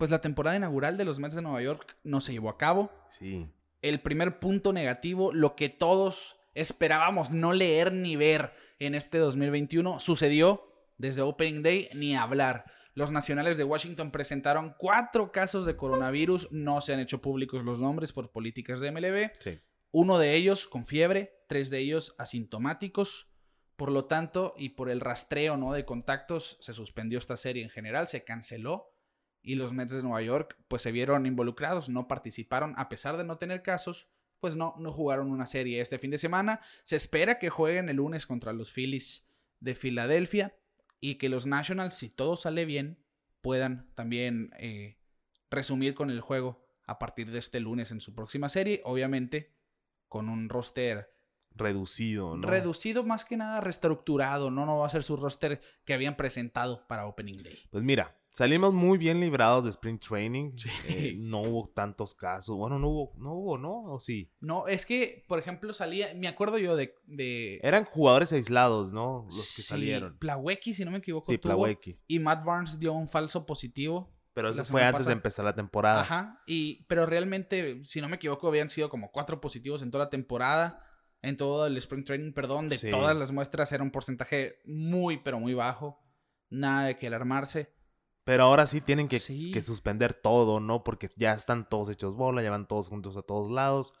pues 0.00 0.10
la 0.10 0.22
temporada 0.22 0.56
inaugural 0.56 0.96
de 0.96 1.04
los 1.04 1.18
Mets 1.18 1.34
de 1.34 1.42
Nueva 1.42 1.60
York 1.60 1.94
no 2.04 2.22
se 2.22 2.32
llevó 2.32 2.48
a 2.48 2.56
cabo. 2.56 2.90
Sí. 3.10 3.50
El 3.82 4.00
primer 4.00 4.40
punto 4.40 4.72
negativo, 4.72 5.30
lo 5.30 5.56
que 5.56 5.68
todos 5.68 6.38
esperábamos 6.54 7.30
no 7.32 7.52
leer 7.52 7.92
ni 7.92 8.16
ver 8.16 8.54
en 8.78 8.94
este 8.94 9.18
2021, 9.18 10.00
sucedió 10.00 10.72
desde 10.96 11.20
Opening 11.20 11.62
Day 11.62 11.88
ni 11.92 12.16
hablar. 12.16 12.64
Los 12.94 13.12
nacionales 13.12 13.58
de 13.58 13.64
Washington 13.64 14.10
presentaron 14.10 14.74
cuatro 14.78 15.32
casos 15.32 15.66
de 15.66 15.76
coronavirus, 15.76 16.50
no 16.50 16.80
se 16.80 16.94
han 16.94 17.00
hecho 17.00 17.20
públicos 17.20 17.62
los 17.62 17.78
nombres 17.78 18.14
por 18.14 18.32
políticas 18.32 18.80
de 18.80 18.92
MLB. 18.92 19.32
Sí. 19.38 19.60
Uno 19.90 20.18
de 20.18 20.34
ellos 20.34 20.66
con 20.66 20.86
fiebre, 20.86 21.42
tres 21.46 21.68
de 21.68 21.80
ellos 21.80 22.14
asintomáticos. 22.16 23.28
Por 23.76 23.92
lo 23.92 24.06
tanto, 24.06 24.54
y 24.56 24.70
por 24.70 24.88
el 24.88 25.00
rastreo 25.00 25.58
¿no? 25.58 25.74
de 25.74 25.84
contactos, 25.84 26.56
se 26.60 26.72
suspendió 26.72 27.18
esta 27.18 27.36
serie 27.36 27.62
en 27.62 27.70
general, 27.70 28.08
se 28.08 28.24
canceló 28.24 28.89
y 29.42 29.54
los 29.54 29.72
Mets 29.72 29.92
de 29.92 30.02
Nueva 30.02 30.22
York 30.22 30.56
pues 30.68 30.82
se 30.82 30.92
vieron 30.92 31.26
involucrados, 31.26 31.88
no 31.88 32.08
participaron 32.08 32.74
a 32.76 32.88
pesar 32.88 33.16
de 33.16 33.24
no 33.24 33.38
tener 33.38 33.62
casos, 33.62 34.08
pues 34.40 34.56
no, 34.56 34.74
no 34.78 34.92
jugaron 34.92 35.30
una 35.30 35.46
serie 35.46 35.80
este 35.80 35.98
fin 35.98 36.10
de 36.10 36.18
semana. 36.18 36.60
Se 36.82 36.96
espera 36.96 37.38
que 37.38 37.50
jueguen 37.50 37.88
el 37.88 37.96
lunes 37.96 38.26
contra 38.26 38.52
los 38.52 38.72
Phillies 38.72 39.26
de 39.60 39.74
Filadelfia 39.74 40.56
y 41.00 41.16
que 41.16 41.28
los 41.28 41.46
Nationals, 41.46 41.94
si 41.94 42.08
todo 42.08 42.36
sale 42.36 42.64
bien, 42.64 42.98
puedan 43.40 43.90
también 43.94 44.50
eh, 44.58 44.98
resumir 45.50 45.94
con 45.94 46.10
el 46.10 46.20
juego 46.20 46.64
a 46.86 46.98
partir 46.98 47.30
de 47.30 47.38
este 47.38 47.60
lunes 47.60 47.90
en 47.92 48.00
su 48.00 48.14
próxima 48.14 48.48
serie, 48.48 48.80
obviamente 48.84 49.54
con 50.08 50.28
un 50.28 50.48
roster 50.48 51.14
reducido, 51.52 52.36
¿no? 52.36 52.48
Reducido 52.48 53.04
más 53.04 53.24
que 53.24 53.36
nada 53.36 53.60
reestructurado, 53.60 54.50
no 54.50 54.66
no 54.66 54.78
va 54.78 54.86
a 54.86 54.90
ser 54.90 55.02
su 55.02 55.16
roster 55.16 55.60
que 55.84 55.94
habían 55.94 56.16
presentado 56.16 56.86
para 56.88 57.06
Opening 57.06 57.42
Day. 57.42 57.58
Pues 57.70 57.84
mira, 57.84 58.19
Salimos 58.32 58.72
muy 58.72 58.96
bien 58.96 59.18
librados 59.18 59.64
de 59.64 59.70
Spring 59.70 59.98
Training. 59.98 60.52
Eh, 60.86 61.14
no 61.18 61.42
hubo 61.42 61.68
tantos 61.74 62.14
casos. 62.14 62.56
Bueno, 62.56 62.78
no 62.78 62.88
hubo, 62.88 63.12
no 63.16 63.34
hubo, 63.34 63.58
¿no? 63.58 63.92
¿O 63.92 64.00
sí? 64.00 64.30
No, 64.40 64.68
es 64.68 64.86
que, 64.86 65.24
por 65.26 65.40
ejemplo, 65.40 65.72
salía, 65.72 66.14
me 66.14 66.28
acuerdo 66.28 66.58
yo 66.58 66.76
de... 66.76 66.94
de... 67.06 67.58
Eran 67.62 67.84
jugadores 67.84 68.32
aislados, 68.32 68.92
¿no? 68.92 69.24
Los 69.24 69.54
que 69.56 69.62
salieron. 69.62 70.16
Plawecki, 70.18 70.74
si 70.74 70.84
no 70.84 70.92
me 70.92 70.98
equivoco, 70.98 71.30
sí, 71.30 71.38
tuvo. 71.38 71.66
Y 72.06 72.18
Matt 72.20 72.44
Barnes 72.44 72.78
dio 72.78 72.92
un 72.92 73.08
falso 73.08 73.44
positivo. 73.46 74.14
Pero 74.32 74.50
eso 74.50 74.64
fue 74.64 74.84
antes 74.84 75.06
de 75.06 75.12
empezar 75.12 75.44
la 75.44 75.54
temporada. 75.56 76.02
Ajá. 76.02 76.40
Y, 76.46 76.84
pero 76.84 77.04
realmente, 77.04 77.82
si 77.84 78.00
no 78.00 78.08
me 78.08 78.16
equivoco, 78.16 78.46
habían 78.46 78.70
sido 78.70 78.88
como 78.88 79.10
cuatro 79.10 79.40
positivos 79.40 79.82
en 79.82 79.90
toda 79.90 80.04
la 80.04 80.10
temporada. 80.10 80.86
En 81.20 81.36
todo 81.36 81.66
el 81.66 81.76
Spring 81.78 82.04
Training, 82.04 82.32
perdón. 82.32 82.68
De 82.68 82.78
todas 82.90 83.16
las 83.16 83.32
muestras 83.32 83.72
era 83.72 83.82
un 83.82 83.90
porcentaje 83.90 84.60
muy, 84.64 85.18
pero 85.18 85.40
muy 85.40 85.52
bajo. 85.52 86.00
Nada 86.48 86.86
de 86.86 86.96
que 86.96 87.08
alarmarse. 87.08 87.74
Pero 88.24 88.44
ahora 88.44 88.66
sí 88.66 88.80
tienen 88.80 89.08
que, 89.08 89.18
suspender 89.18 90.14
todo, 90.14 90.60
¿no? 90.60 90.84
Porque 90.84 91.08
ya 91.16 91.32
están 91.32 91.68
todos 91.68 91.88
hechos 91.88 92.16
bola, 92.16 92.42
ya 92.42 92.50
van 92.50 92.68
todos 92.68 92.88
juntos 92.88 93.16
a 93.16 93.22
todos 93.22 93.50
lados. 93.50 93.94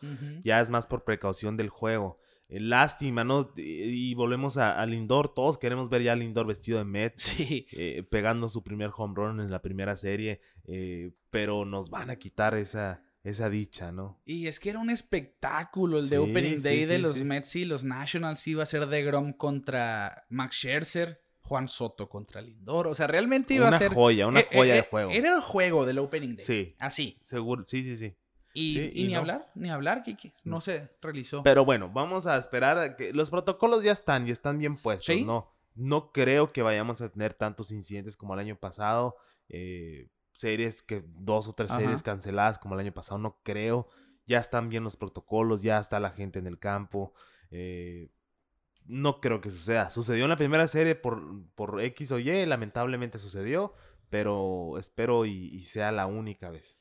Ya 0.44 0.60
es 0.60 0.70
más 0.70 0.86
por 0.86 1.04
precaución 1.04 1.56
del 1.56 1.68
juego. 1.68 2.16
Eh, 2.50 2.60
lástima, 2.60 3.24
¿no? 3.24 3.48
Y, 3.56 4.12
volvemos 4.14 4.56
a, 4.58 4.84
Lindor. 4.84 5.32
Todos 5.32 5.56
queremos 5.56 5.88
ver 5.88 6.02
ya 6.02 6.12
a 6.12 6.16
Lindor 6.16 6.46
vestido 6.46 6.78
de 6.78 6.84
Met. 6.84 7.14
Sí. 7.16 7.66
Eh, 7.72 8.02
pegando 8.02 8.48
su 8.48 8.62
primer 8.62 8.90
home 8.94 9.14
run 9.16 9.40
en 9.40 9.50
la 9.50 9.62
primera 9.62 9.96
serie. 9.96 10.40
Eh, 10.64 11.12
pero 11.30 11.64
nos 11.64 11.90
van 11.90 12.10
a 12.10 12.16
quitar 12.16 12.54
esa, 12.54 13.02
esa 13.22 13.48
dicha, 13.48 13.92
¿no? 13.92 14.20
Y 14.24 14.48
es 14.48 14.58
que 14.58 14.70
era 14.70 14.80
un 14.80 14.90
espectáculo 14.90 15.98
el 15.98 16.08
de 16.08 16.18
Opening 16.18 16.60
Day 16.60 16.84
de 16.84 16.98
los 16.98 17.16
Mets 17.22 17.54
y 17.56 17.64
los 17.64 17.84
Nationals. 17.84 18.46
Iba 18.46 18.64
a 18.64 18.66
ser 18.66 18.86
de 18.86 19.02
Grom 19.04 19.32
contra 19.32 20.26
Max 20.28 20.56
Scherzer. 20.56 21.22
Juan 21.50 21.66
Soto 21.66 22.08
contra 22.08 22.40
Lindor. 22.40 22.86
O 22.86 22.94
sea, 22.94 23.08
realmente 23.08 23.54
iba 23.54 23.68
a 23.68 23.76
ser. 23.76 23.88
Una 23.88 23.94
joya, 23.96 24.26
una 24.28 24.38
eh, 24.38 24.48
joya 24.52 24.74
de 24.74 24.78
eh, 24.78 24.86
juego. 24.88 25.10
Era 25.10 25.34
el 25.34 25.40
juego 25.40 25.84
del 25.84 25.98
Opening 25.98 26.36
Day. 26.36 26.46
Sí. 26.46 26.76
Así. 26.78 27.18
Seguro, 27.24 27.64
sí, 27.66 27.82
sí, 27.82 27.96
sí. 27.96 28.14
Y, 28.54 29.04
ni 29.04 29.16
hablar, 29.16 29.50
ni 29.56 29.68
hablar, 29.68 30.04
Kiki. 30.04 30.32
No 30.44 30.60
se 30.60 30.88
realizó. 31.02 31.42
Pero 31.42 31.64
bueno, 31.64 31.90
vamos 31.92 32.28
a 32.28 32.38
esperar 32.38 32.78
a 32.78 32.94
que. 32.94 33.12
Los 33.12 33.30
protocolos 33.30 33.82
ya 33.82 33.90
están 33.90 34.28
y 34.28 34.30
están 34.30 34.58
bien 34.58 34.76
puestos, 34.76 35.20
¿no? 35.22 35.50
No 35.74 36.12
creo 36.12 36.52
que 36.52 36.62
vayamos 36.62 37.00
a 37.00 37.10
tener 37.10 37.34
tantos 37.34 37.72
incidentes 37.72 38.16
como 38.16 38.34
el 38.34 38.40
año 38.40 38.54
pasado. 38.54 39.16
Eh, 39.48 40.08
series 40.34 40.82
que. 40.82 41.02
Dos 41.04 41.48
o 41.48 41.52
tres 41.52 41.72
series 41.72 42.04
canceladas 42.04 42.60
como 42.60 42.74
el 42.74 42.80
año 42.80 42.92
pasado, 42.92 43.18
no 43.18 43.40
creo. 43.42 43.88
Ya 44.24 44.38
están 44.38 44.68
bien 44.68 44.84
los 44.84 44.94
protocolos, 44.94 45.62
ya 45.62 45.80
está 45.80 45.98
la 45.98 46.10
gente 46.10 46.38
en 46.38 46.46
el 46.46 46.60
campo. 46.60 47.12
Eh, 47.50 48.08
no 48.90 49.20
creo 49.20 49.40
que 49.40 49.50
suceda. 49.50 49.88
Sucedió 49.88 50.24
en 50.24 50.30
la 50.30 50.36
primera 50.36 50.66
serie 50.66 50.96
por, 50.96 51.22
por 51.54 51.80
X 51.80 52.10
o 52.12 52.18
Y, 52.18 52.44
lamentablemente 52.44 53.18
sucedió, 53.18 53.74
pero 54.10 54.78
espero 54.78 55.26
y, 55.26 55.62
sea 55.64 55.92
la 55.92 56.06
única 56.06 56.50
vez. 56.50 56.80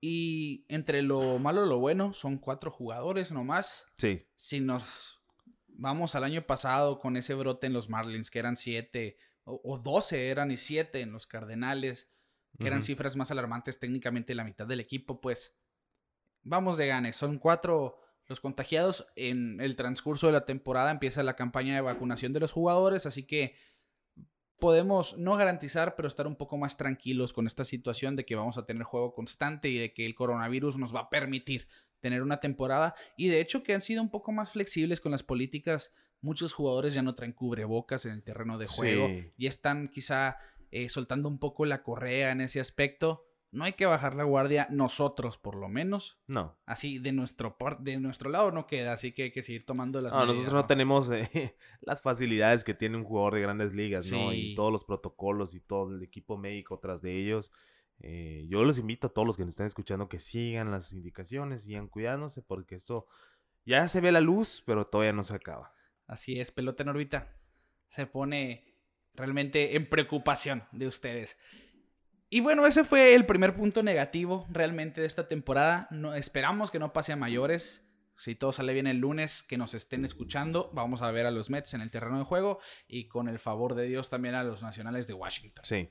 Y 0.00 0.64
entre 0.68 1.02
lo 1.02 1.38
malo 1.38 1.64
y 1.64 1.68
lo 1.68 1.78
bueno, 1.78 2.12
son 2.12 2.38
cuatro 2.38 2.70
jugadores 2.70 3.30
nomás. 3.30 3.86
Sí. 3.98 4.26
Si 4.34 4.60
nos 4.60 5.22
vamos 5.68 6.16
al 6.16 6.24
año 6.24 6.42
pasado 6.42 6.98
con 6.98 7.16
ese 7.16 7.34
brote 7.34 7.68
en 7.68 7.74
los 7.74 7.88
Marlins, 7.88 8.30
que 8.30 8.40
eran 8.40 8.56
siete, 8.56 9.16
o, 9.44 9.78
doce 9.78 10.30
eran 10.30 10.50
y 10.50 10.56
siete 10.56 11.00
en 11.00 11.12
los 11.12 11.26
Cardenales, 11.26 12.10
que 12.58 12.66
eran 12.66 12.82
cifras 12.82 13.16
más 13.16 13.30
alarmantes 13.30 13.78
técnicamente 13.78 14.34
la 14.34 14.44
mitad 14.44 14.66
del 14.66 14.80
equipo, 14.80 15.20
pues 15.20 15.56
vamos 16.42 16.76
de 16.76 16.88
ganes. 16.88 17.16
Son 17.16 17.38
cuatro 17.38 18.00
los 18.30 18.40
contagiados. 18.40 19.06
En 19.16 19.60
el 19.60 19.76
transcurso 19.76 20.28
de 20.28 20.32
la 20.32 20.46
temporada 20.46 20.90
empieza 20.90 21.22
la 21.22 21.36
campaña 21.36 21.74
de 21.74 21.82
vacunación 21.82 22.32
de 22.32 22.40
los 22.40 22.52
jugadores, 22.52 23.04
así 23.04 23.26
que 23.26 23.56
podemos 24.58 25.18
no 25.18 25.36
garantizar, 25.36 25.96
pero 25.96 26.08
estar 26.08 26.26
un 26.26 26.36
poco 26.36 26.56
más 26.56 26.76
tranquilos 26.76 27.32
con 27.32 27.46
esta 27.46 27.64
situación 27.64 28.16
de 28.16 28.24
que 28.24 28.36
vamos 28.36 28.56
a 28.56 28.64
tener 28.64 28.84
juego 28.84 29.12
constante 29.12 29.68
y 29.68 29.76
de 29.78 29.92
que 29.92 30.06
el 30.06 30.14
coronavirus 30.14 30.78
nos 30.78 30.94
va 30.94 31.00
a 31.00 31.10
permitir 31.10 31.66
tener 31.98 32.22
una 32.22 32.40
temporada 32.40 32.94
y 33.16 33.28
de 33.28 33.40
hecho 33.40 33.62
que 33.62 33.74
han 33.74 33.82
sido 33.82 34.00
un 34.00 34.10
poco 34.10 34.32
más 34.32 34.52
flexibles 34.52 35.00
con 35.00 35.12
las 35.12 35.22
políticas. 35.22 35.92
Muchos 36.22 36.52
jugadores 36.52 36.94
ya 36.94 37.02
no 37.02 37.14
traen 37.14 37.32
cubrebocas 37.32 38.04
en 38.04 38.12
el 38.12 38.22
terreno 38.22 38.58
de 38.58 38.66
juego 38.66 39.08
y 39.36 39.46
están 39.46 39.88
quizá 39.88 40.36
eh, 40.70 40.88
soltando 40.88 41.28
un 41.28 41.38
poco 41.38 41.64
la 41.64 41.82
correa 41.82 42.30
en 42.30 42.42
ese 42.42 42.60
aspecto. 42.60 43.29
No 43.52 43.64
hay 43.64 43.72
que 43.72 43.86
bajar 43.86 44.14
la 44.14 44.22
guardia, 44.22 44.68
nosotros 44.70 45.36
por 45.36 45.56
lo 45.56 45.68
menos. 45.68 46.18
No. 46.28 46.56
Así 46.66 46.98
de 46.98 47.12
nuestro 47.12 47.56
de 47.80 47.98
nuestro 47.98 48.30
lado 48.30 48.52
no 48.52 48.66
queda, 48.66 48.92
así 48.92 49.12
que 49.12 49.24
hay 49.24 49.32
que 49.32 49.42
seguir 49.42 49.66
tomando 49.66 50.00
las 50.00 50.12
No, 50.12 50.24
nosotros 50.26 50.52
no, 50.52 50.66
tenemos 50.66 51.10
eh, 51.10 51.56
las 51.80 52.00
facilidades 52.00 52.62
que 52.62 52.74
tiene 52.74 52.96
un 52.96 53.04
jugador 53.04 53.34
de 53.34 53.40
grandes 53.40 53.74
ligas, 53.74 54.10
¿no? 54.12 54.32
Y 54.32 54.54
todos 54.54 54.70
los 54.70 54.84
protocolos 54.84 55.54
y 55.54 55.60
todo 55.60 55.90
el 55.90 56.02
equipo 56.02 56.36
médico 56.36 56.78
tras 56.78 57.02
de 57.02 57.16
ellos. 57.16 57.50
Eh, 58.02 58.46
yo 58.48 58.64
los 58.64 58.78
invito 58.78 59.08
a 59.08 59.10
todos 59.12 59.26
los 59.26 59.36
que 59.36 59.44
nos 59.44 59.52
están 59.52 59.66
escuchando 59.66 60.08
que 60.08 60.18
sigan 60.18 60.70
las 60.70 60.92
indicaciones, 60.92 61.64
sigan 61.64 61.88
cuidándose, 61.88 62.42
porque 62.42 62.76
esto 62.76 63.06
ya 63.64 63.86
se 63.88 64.00
ve 64.00 64.10
la 64.12 64.20
luz, 64.20 64.62
pero 64.64 64.86
todavía 64.86 65.12
no 65.12 65.24
se 65.24 65.34
acaba. 65.34 65.74
Así 66.06 66.40
es, 66.40 66.50
pelota 66.50 66.82
en 66.82 66.88
órbita. 66.88 67.36
Se 67.88 68.06
pone 68.06 68.70
realmente 69.14 69.76
en 69.76 69.88
preocupación 69.88 70.64
de 70.72 70.86
ustedes. 70.86 71.38
Y 72.32 72.38
bueno, 72.38 72.64
ese 72.64 72.84
fue 72.84 73.16
el 73.16 73.26
primer 73.26 73.56
punto 73.56 73.82
negativo 73.82 74.46
realmente 74.50 75.00
de 75.00 75.06
esta 75.08 75.26
temporada. 75.26 75.88
No, 75.90 76.14
esperamos 76.14 76.70
que 76.70 76.78
no 76.78 76.92
pase 76.92 77.12
a 77.12 77.16
mayores. 77.16 77.84
Si 78.16 78.36
todo 78.36 78.52
sale 78.52 78.72
bien 78.72 78.86
el 78.86 78.98
lunes, 78.98 79.42
que 79.42 79.58
nos 79.58 79.74
estén 79.74 80.04
escuchando, 80.04 80.70
vamos 80.72 81.02
a 81.02 81.10
ver 81.10 81.26
a 81.26 81.32
los 81.32 81.50
Mets 81.50 81.74
en 81.74 81.80
el 81.80 81.90
terreno 81.90 82.18
de 82.18 82.24
juego 82.24 82.60
y 82.86 83.08
con 83.08 83.28
el 83.28 83.40
favor 83.40 83.74
de 83.74 83.86
Dios 83.86 84.10
también 84.10 84.36
a 84.36 84.44
los 84.44 84.62
nacionales 84.62 85.08
de 85.08 85.14
Washington. 85.14 85.64
Sí. 85.64 85.90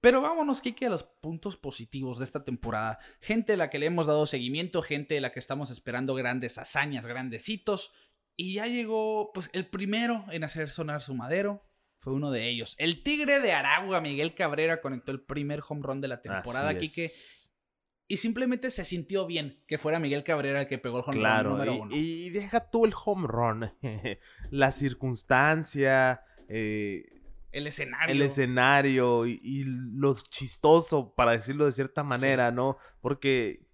Pero 0.00 0.20
vámonos, 0.20 0.60
Kike, 0.60 0.86
a 0.86 0.90
los 0.90 1.02
puntos 1.02 1.56
positivos 1.56 2.18
de 2.18 2.24
esta 2.24 2.44
temporada. 2.44 3.00
Gente 3.20 3.54
a 3.54 3.56
la 3.56 3.68
que 3.68 3.80
le 3.80 3.86
hemos 3.86 4.06
dado 4.06 4.26
seguimiento, 4.26 4.82
gente 4.82 5.18
a 5.18 5.20
la 5.20 5.32
que 5.32 5.40
estamos 5.40 5.70
esperando 5.70 6.14
grandes 6.14 6.56
hazañas, 6.56 7.04
grandecitos. 7.04 7.92
Y 8.36 8.54
ya 8.54 8.68
llegó, 8.68 9.32
pues, 9.34 9.50
el 9.52 9.66
primero 9.66 10.24
en 10.30 10.44
hacer 10.44 10.70
sonar 10.70 11.02
su 11.02 11.14
madero 11.14 11.64
fue 12.00 12.14
uno 12.14 12.30
de 12.30 12.48
ellos. 12.48 12.74
El 12.78 13.02
Tigre 13.02 13.40
de 13.40 13.52
Aragua, 13.52 14.00
Miguel 14.00 14.34
Cabrera, 14.34 14.80
conectó 14.80 15.12
el 15.12 15.20
primer 15.20 15.62
home 15.66 15.82
run 15.82 16.00
de 16.00 16.08
la 16.08 16.22
temporada, 16.22 16.76
Kike. 16.78 17.10
Y 18.08 18.16
simplemente 18.16 18.70
se 18.70 18.84
sintió 18.84 19.26
bien 19.26 19.62
que 19.68 19.78
fuera 19.78 20.00
Miguel 20.00 20.24
Cabrera 20.24 20.62
el 20.62 20.66
que 20.66 20.78
pegó 20.78 20.98
el 20.98 21.04
home 21.06 21.42
run 21.42 21.50
número 21.50 21.74
uno. 21.74 21.94
Y 21.94 22.30
deja 22.30 22.68
tú 22.70 22.84
el 22.84 22.92
home 23.04 23.28
run. 23.28 23.72
la 24.50 24.72
circunstancia. 24.72 26.24
Eh, 26.48 27.04
el 27.52 27.66
escenario. 27.66 28.12
El 28.14 28.22
escenario 28.22 29.26
y, 29.26 29.40
y, 29.42 29.64
lo 29.64 30.14
chistoso, 30.14 31.14
para 31.14 31.32
decirlo 31.32 31.66
de 31.66 31.72
cierta 31.72 32.02
manera, 32.02 32.50
¿no? 32.50 32.78
Porque 33.00 33.66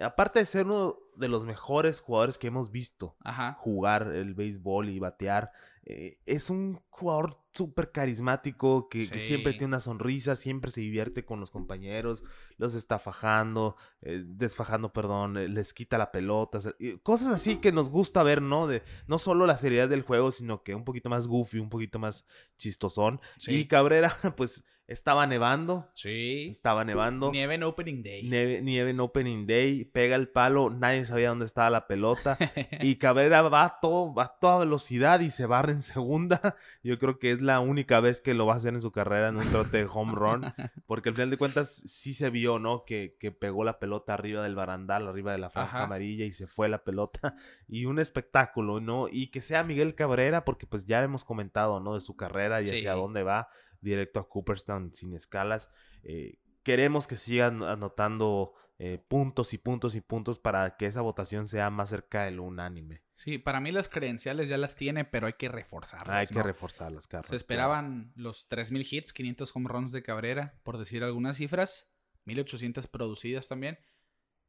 aparte 0.00 0.40
de 0.40 0.46
ser 0.46 0.66
uno 0.66 0.98
de 1.16 1.28
los 1.28 1.44
mejores 1.44 2.00
jugadores 2.00 2.38
que 2.38 2.46
hemos 2.46 2.70
visto 2.70 3.16
jugar 3.58 4.12
el 4.14 4.34
béisbol 4.34 4.88
y 4.88 4.98
batear, 4.98 5.52
eh, 5.84 6.20
es 6.26 6.48
un 6.48 6.80
jugador 6.90 7.36
súper 7.52 7.90
carismático 7.90 8.88
que, 8.88 9.06
siempre 9.20 9.52
tiene 9.52 9.66
una 9.66 9.80
sonrisa, 9.80 10.36
siempre 10.36 10.70
se 10.70 10.80
divierte 10.80 11.24
con 11.24 11.40
los 11.40 11.50
compañeros, 11.50 12.22
los 12.56 12.76
está 12.76 13.00
fajando, 13.00 13.76
eh, 14.00 14.22
desfajando, 14.24 14.92
perdón, 14.92 15.36
eh, 15.36 15.48
les 15.48 15.74
quita 15.74 15.98
la 15.98 16.12
pelota, 16.12 16.60
cosas 17.02 17.28
así 17.28 17.56
que 17.56 17.72
nos 17.72 17.90
gusta 17.90 18.22
ver, 18.22 18.40
¿no? 18.42 18.68
De 18.68 18.82
no 19.08 19.18
solo 19.18 19.44
la 19.44 19.56
seriedad 19.56 19.88
del 19.88 20.02
juego, 20.02 20.30
sino 20.30 20.62
que 20.62 20.76
un 20.76 20.84
poquito 20.84 21.10
más 21.10 21.26
goofy, 21.26 21.58
un 21.58 21.70
poquito 21.70 21.98
más 21.98 22.26
chistosón. 22.56 23.20
Y 23.46 23.66
Cabrera, 23.66 24.16
pues 24.36 24.64
estaba 24.92 25.26
nevando. 25.26 25.90
Sí. 25.94 26.48
Estaba 26.50 26.84
nevando. 26.84 27.30
Nieve 27.32 27.54
en 27.54 27.62
Opening 27.62 28.02
Day. 28.02 28.28
Nieve, 28.28 28.90
en 28.90 29.00
Opening 29.00 29.46
Day. 29.46 29.84
Pega 29.84 30.16
el 30.16 30.28
palo. 30.28 30.70
Nadie 30.70 31.04
sabía 31.04 31.30
dónde 31.30 31.46
estaba 31.46 31.70
la 31.70 31.86
pelota. 31.86 32.36
y 32.80 32.96
Cabrera 32.96 33.42
va 33.42 33.64
a, 33.64 33.80
todo, 33.80 34.14
va 34.14 34.24
a 34.24 34.38
toda 34.38 34.60
velocidad 34.60 35.20
y 35.20 35.30
se 35.30 35.46
barra 35.46 35.72
en 35.72 35.82
segunda. 35.82 36.56
Yo 36.82 36.98
creo 36.98 37.18
que 37.18 37.32
es 37.32 37.42
la 37.42 37.60
única 37.60 38.00
vez 38.00 38.20
que 38.20 38.34
lo 38.34 38.46
va 38.46 38.54
a 38.54 38.56
hacer 38.58 38.74
en 38.74 38.80
su 38.80 38.92
carrera 38.92 39.28
en 39.28 39.36
un 39.36 39.48
trote 39.48 39.78
de 39.78 39.88
home 39.90 40.12
run. 40.14 40.44
Porque 40.86 41.08
al 41.08 41.14
final 41.14 41.30
de 41.30 41.38
cuentas 41.38 41.74
sí 41.74 42.12
se 42.12 42.30
vio, 42.30 42.58
¿no? 42.58 42.84
Que, 42.84 43.16
que 43.18 43.32
pegó 43.32 43.64
la 43.64 43.78
pelota 43.78 44.14
arriba 44.14 44.42
del 44.42 44.54
barandal, 44.54 45.08
arriba 45.08 45.32
de 45.32 45.38
la 45.38 45.50
franja 45.50 45.84
amarilla 45.84 46.24
y 46.24 46.32
se 46.32 46.46
fue 46.46 46.68
la 46.68 46.84
pelota. 46.84 47.34
Y 47.66 47.86
un 47.86 47.98
espectáculo, 47.98 48.80
¿no? 48.80 49.08
Y 49.10 49.28
que 49.28 49.40
sea 49.40 49.64
Miguel 49.64 49.94
Cabrera, 49.94 50.44
porque 50.44 50.66
pues 50.66 50.86
ya 50.86 51.02
hemos 51.02 51.24
comentado, 51.24 51.80
¿no? 51.80 51.94
De 51.94 52.00
su 52.00 52.16
carrera 52.16 52.60
y 52.60 52.66
hacia 52.66 52.92
dónde 52.92 53.22
va 53.22 53.48
directo 53.82 54.20
a 54.20 54.28
Cooperstown 54.28 54.94
sin 54.94 55.12
escalas. 55.12 55.70
Eh, 56.02 56.38
queremos 56.62 57.06
que 57.06 57.16
sigan 57.16 57.62
anotando 57.62 58.54
eh, 58.78 58.98
puntos 59.06 59.52
y 59.54 59.58
puntos 59.58 59.94
y 59.94 60.00
puntos 60.00 60.38
para 60.38 60.76
que 60.76 60.86
esa 60.86 61.02
votación 61.02 61.46
sea 61.46 61.70
más 61.70 61.90
cerca 61.90 62.24
del 62.24 62.40
unánime. 62.40 63.02
Sí, 63.14 63.38
para 63.38 63.60
mí 63.60 63.70
las 63.70 63.88
credenciales 63.88 64.48
ya 64.48 64.56
las 64.56 64.74
tiene, 64.74 65.04
pero 65.04 65.26
hay 65.26 65.34
que 65.34 65.48
reforzarlas. 65.48 66.16
Hay 66.16 66.26
que 66.26 66.42
reforzarlas, 66.42 67.06
Carlos. 67.06 67.28
Se 67.28 67.36
esperaban 67.36 68.12
los 68.16 68.48
3.000 68.48 68.86
hits, 68.90 69.12
500 69.12 69.54
home 69.54 69.68
runs 69.68 69.92
de 69.92 70.02
Cabrera, 70.02 70.58
por 70.64 70.78
decir 70.78 71.04
algunas 71.04 71.36
cifras, 71.36 71.92
1.800 72.26 72.88
producidas 72.88 73.46
también. 73.46 73.78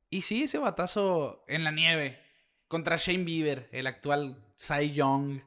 Y 0.10 0.24
sí, 0.24 0.43
ese 0.43 0.58
batazo 0.58 1.43
en 1.48 1.63
la 1.63 1.72
nieve 1.72 2.19
contra 2.67 2.96
Shane 2.96 3.26
Bieber, 3.26 3.69
el 3.72 3.86
actual 3.86 4.43
Cy 4.56 4.93
Young 4.93 5.41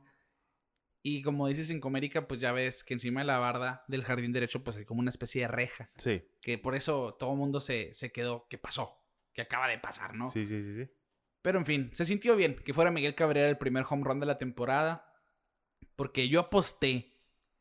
y 1.08 1.22
como 1.22 1.46
dices 1.46 1.70
en 1.70 1.78
Comérica, 1.78 2.26
pues 2.26 2.40
ya 2.40 2.50
ves 2.50 2.82
que 2.82 2.92
encima 2.92 3.20
de 3.20 3.26
la 3.26 3.38
barda 3.38 3.84
del 3.86 4.02
jardín 4.02 4.32
derecho, 4.32 4.64
pues 4.64 4.76
hay 4.76 4.84
como 4.84 4.98
una 4.98 5.10
especie 5.10 5.42
de 5.42 5.46
reja. 5.46 5.88
Sí. 5.94 6.24
Que 6.42 6.58
por 6.58 6.74
eso 6.74 7.14
todo 7.16 7.30
el 7.30 7.38
mundo 7.38 7.60
se, 7.60 7.94
se 7.94 8.10
quedó. 8.10 8.48
¿Qué 8.50 8.58
pasó? 8.58 9.04
Que 9.32 9.42
acaba 9.42 9.68
de 9.68 9.78
pasar, 9.78 10.16
¿no? 10.16 10.28
Sí, 10.28 10.44
sí, 10.44 10.64
sí, 10.64 10.74
sí. 10.74 10.90
Pero 11.42 11.60
en 11.60 11.64
fin, 11.64 11.90
se 11.92 12.04
sintió 12.04 12.34
bien 12.34 12.56
que 12.56 12.74
fuera 12.74 12.90
Miguel 12.90 13.14
Cabrera 13.14 13.48
el 13.48 13.56
primer 13.56 13.84
home 13.88 14.02
run 14.02 14.18
de 14.18 14.26
la 14.26 14.36
temporada. 14.36 15.08
Porque 15.94 16.28
yo 16.28 16.40
aposté 16.40 17.20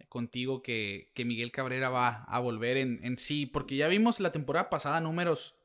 contigo 0.09 0.63
que, 0.63 1.11
que 1.13 1.23
Miguel 1.23 1.51
Cabrera 1.51 1.91
va 1.91 2.23
a 2.23 2.39
volver 2.39 2.77
en, 2.77 2.99
en 3.03 3.19
sí. 3.19 3.45
Porque 3.45 3.75
ya 3.75 3.87
vimos 3.87 4.19
la 4.21 4.31
temporada 4.31 4.71
pasada 4.71 4.99
números, 5.01 5.55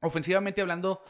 ofensivamente 0.00 0.60
hablando, 0.60 1.02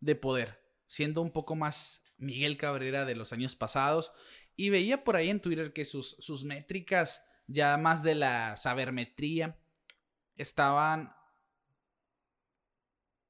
de 0.00 0.16
poder. 0.16 0.60
Siendo 0.88 1.22
un 1.22 1.30
poco 1.30 1.54
más 1.54 2.02
Miguel 2.18 2.56
Cabrera 2.56 3.04
de 3.04 3.14
los 3.14 3.32
años 3.32 3.54
pasados. 3.54 4.12
Y 4.56 4.70
veía 4.70 5.04
por 5.04 5.16
ahí 5.16 5.30
en 5.30 5.40
Twitter 5.40 5.72
que 5.72 5.84
sus, 5.84 6.16
sus 6.18 6.44
métricas, 6.44 7.24
ya 7.46 7.76
más 7.76 8.02
de 8.02 8.14
la 8.14 8.56
sabermetría, 8.56 9.56
estaban 10.36 11.14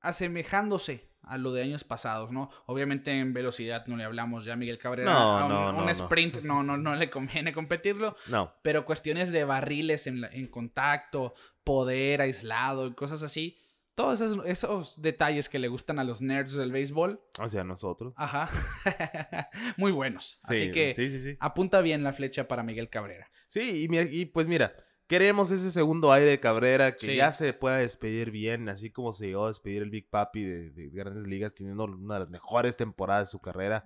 asemejándose 0.00 1.10
a 1.22 1.38
lo 1.38 1.52
de 1.52 1.62
años 1.62 1.82
pasados, 1.82 2.30
¿no? 2.30 2.50
Obviamente 2.66 3.10
en 3.10 3.32
velocidad 3.32 3.84
no 3.86 3.96
le 3.96 4.04
hablamos 4.04 4.44
ya 4.44 4.52
a 4.52 4.56
Miguel 4.56 4.78
Cabrera. 4.78 5.12
No, 5.12 5.76
un, 5.76 5.88
sprint 5.88 6.42
no. 6.42 6.62
no, 6.62 6.76
no, 6.76 6.94
le 6.94 7.10
conviene 7.10 7.52
competirlo. 7.52 8.16
No. 8.28 8.54
Pero 8.62 8.84
cuestiones 8.84 9.32
de 9.32 9.44
barriles 9.44 10.06
en, 10.06 10.24
en 10.24 10.46
contacto, 10.46 11.34
poder 11.64 12.20
aislado 12.20 12.86
y 12.86 12.94
cosas 12.94 13.24
así, 13.24 13.58
todos 13.96 14.20
esos, 14.44 15.00
detalles 15.00 15.48
que 15.48 15.58
le 15.58 15.68
gustan 15.68 15.98
a 15.98 16.04
los 16.04 16.20
nerds 16.20 16.52
del 16.52 16.70
béisbol. 16.70 17.20
O 17.40 17.48
sea, 17.48 17.64
nosotros. 17.64 18.12
Ajá. 18.16 18.50
Muy 19.76 19.90
buenos. 19.90 20.38
Así 20.44 20.70
que 20.70 21.36
apunta 21.40 21.80
bien 21.80 22.04
la 22.04 22.12
flecha 22.12 22.46
para 22.46 22.62
Miguel 22.62 22.90
Cabrera. 22.90 23.30
Sí, 23.48 23.88
y, 23.90 23.98
y 23.98 24.26
pues 24.26 24.46
mira, 24.46 24.76
queremos 25.06 25.50
ese 25.50 25.70
segundo 25.70 26.12
aire 26.12 26.30
de 26.30 26.40
Cabrera 26.40 26.96
que 26.96 27.16
ya 27.16 27.32
se 27.32 27.52
pueda 27.52 27.76
despedir 27.76 28.30
bien, 28.30 28.68
así 28.68 28.90
como 28.90 29.12
se 29.12 29.26
llegó 29.26 29.44
a 29.44 29.48
despedir 29.48 29.82
el 29.82 29.90
Big 29.90 30.08
Papi 30.08 30.42
de, 30.42 30.88
Grandes 30.90 31.26
Ligas, 31.26 31.54
teniendo 31.54 31.84
una 31.84 32.14
de 32.14 32.20
las 32.20 32.30
mejores 32.30 32.76
temporadas 32.76 33.28
de 33.28 33.32
su 33.32 33.40
carrera. 33.40 33.84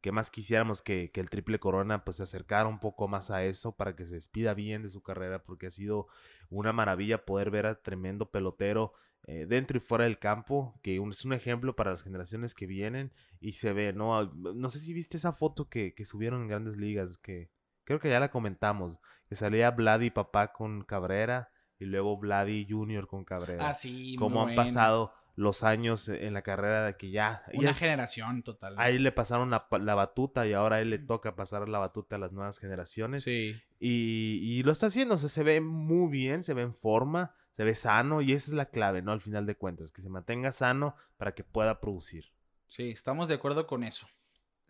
Que 0.00 0.12
más 0.12 0.30
quisiéramos 0.30 0.82
que, 0.82 1.10
que, 1.10 1.20
el 1.20 1.30
Triple 1.30 1.58
Corona 1.58 2.04
pues 2.04 2.18
se 2.18 2.22
acercara 2.22 2.68
un 2.68 2.80
poco 2.80 3.08
más 3.08 3.30
a 3.30 3.44
eso 3.44 3.76
para 3.76 3.96
que 3.96 4.06
se 4.06 4.14
despida 4.14 4.54
bien 4.54 4.82
de 4.82 4.90
su 4.90 5.02
carrera, 5.02 5.42
porque 5.42 5.66
ha 5.66 5.70
sido 5.70 6.06
una 6.48 6.72
maravilla 6.72 7.24
poder 7.24 7.50
ver 7.50 7.66
a 7.66 7.80
tremendo 7.80 8.30
pelotero 8.30 8.92
eh, 9.26 9.46
dentro 9.46 9.76
y 9.76 9.80
fuera 9.80 10.04
del 10.04 10.18
campo, 10.18 10.74
que 10.82 10.96
es 10.96 11.24
un 11.24 11.32
ejemplo 11.32 11.76
para 11.76 11.90
las 11.90 12.02
generaciones 12.02 12.54
que 12.54 12.66
vienen 12.66 13.12
y 13.38 13.52
se 13.52 13.72
ve, 13.72 13.92
¿no? 13.92 14.24
No 14.34 14.70
sé 14.70 14.78
si 14.78 14.94
viste 14.94 15.18
esa 15.18 15.32
foto 15.32 15.68
que, 15.68 15.94
subieron 16.04 16.42
en 16.42 16.48
grandes 16.48 16.76
ligas, 16.76 17.18
que 17.18 17.50
creo 17.90 17.98
que 17.98 18.08
ya 18.08 18.20
la 18.20 18.30
comentamos, 18.30 19.00
que 19.28 19.34
salía 19.34 19.72
Vladi 19.72 20.10
papá 20.10 20.52
con 20.52 20.84
Cabrera 20.84 21.50
y 21.76 21.86
luego 21.86 22.16
Vladi 22.16 22.64
Junior 22.70 23.08
con 23.08 23.24
Cabrera. 23.24 23.70
Ah, 23.70 23.74
sí, 23.74 24.14
Cómo 24.16 24.46
han 24.46 24.54
pasado 24.54 25.12
los 25.34 25.64
años 25.64 26.08
en 26.08 26.32
la 26.32 26.42
carrera 26.42 26.86
de 26.86 26.96
que 26.96 27.10
ya... 27.10 27.42
Una 27.52 27.74
generación 27.74 28.44
total. 28.44 28.76
Ahí 28.78 29.00
le 29.00 29.10
pasaron 29.10 29.50
la, 29.50 29.94
batuta 29.96 30.46
y 30.46 30.52
ahora 30.52 30.76
a 30.76 30.80
él 30.82 30.90
le 30.90 31.00
toca 31.00 31.34
pasar 31.34 31.68
la 31.68 31.80
batuta 31.80 32.14
a 32.14 32.20
las 32.20 32.30
nuevas 32.30 32.60
generaciones. 32.60 33.24
Sí. 33.24 33.60
Y, 33.80 34.38
y 34.40 34.62
lo 34.62 34.70
está 34.70 34.86
haciendo, 34.86 35.16
o 35.16 35.18
sea, 35.18 35.28
se 35.28 35.42
ve 35.42 35.60
muy 35.60 36.12
bien, 36.12 36.44
se 36.44 36.54
ve 36.54 36.62
en 36.62 36.74
forma 36.74 37.34
se 37.50 37.64
ve 37.64 37.74
sano 37.74 38.22
y 38.22 38.32
esa 38.34 38.52
es 38.52 38.54
la 38.56 38.66
clave, 38.66 39.02
¿no? 39.02 39.10
Al 39.10 39.20
final 39.20 39.46
de 39.46 39.56
cuentas, 39.56 39.90
que 39.90 40.00
se 40.00 40.08
mantenga 40.08 40.52
sano 40.52 40.94
para 41.16 41.34
que 41.34 41.42
pueda 41.42 41.80
producir. 41.80 42.26
Sí, 42.68 42.90
estamos 42.90 43.26
de 43.26 43.34
acuerdo 43.34 43.66
con 43.66 43.82
eso. 43.82 44.06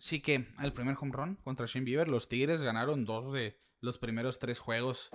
Sí 0.01 0.21
que 0.21 0.49
al 0.57 0.73
primer 0.73 0.97
home 1.01 1.13
run 1.13 1.37
contra 1.37 1.67
Shane 1.67 1.85
Bieber, 1.85 2.09
los 2.09 2.29
Tigres 2.29 2.63
ganaron 2.63 3.05
dos 3.05 3.33
de 3.33 3.61
los 3.81 3.99
primeros 3.99 4.39
tres 4.39 4.59
juegos 4.59 5.11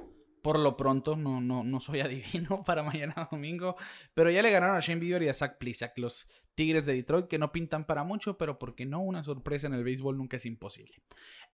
por 0.45 0.60
lo 0.60 0.78
pronto, 0.78 1.15
no, 1.15 1.41
no, 1.41 1.63
no 1.63 1.80
soy 1.80 2.00
adivino 2.02 2.63
para 2.63 2.84
mañana 2.84 3.28
domingo, 3.32 3.76
pero 4.13 4.30
ya 4.30 4.43
le 4.43 4.52
ganaron 4.52 4.76
a 4.76 4.80
Shane 4.80 5.00
Bieber 5.00 5.24
y 5.24 5.28
a 5.28 5.34
Zach 5.34 5.58
Plisak, 5.58 5.98
los 5.98 6.28
Tigres 6.54 6.86
de 6.86 6.93
Detroit, 6.93 7.26
que 7.26 7.39
no 7.39 7.52
pintan 7.52 7.88
para 7.88 8.04
mucho, 8.04 8.38
pero 8.38 8.60
porque 8.60 8.86
no, 8.86 9.02
una 9.02 9.24
sorpresa 9.24 9.65
en 9.65 9.74
el 9.74 9.84
béisbol 9.84 10.15
nunca 10.15 10.38
es 10.38 10.45
imposible. 10.45 11.02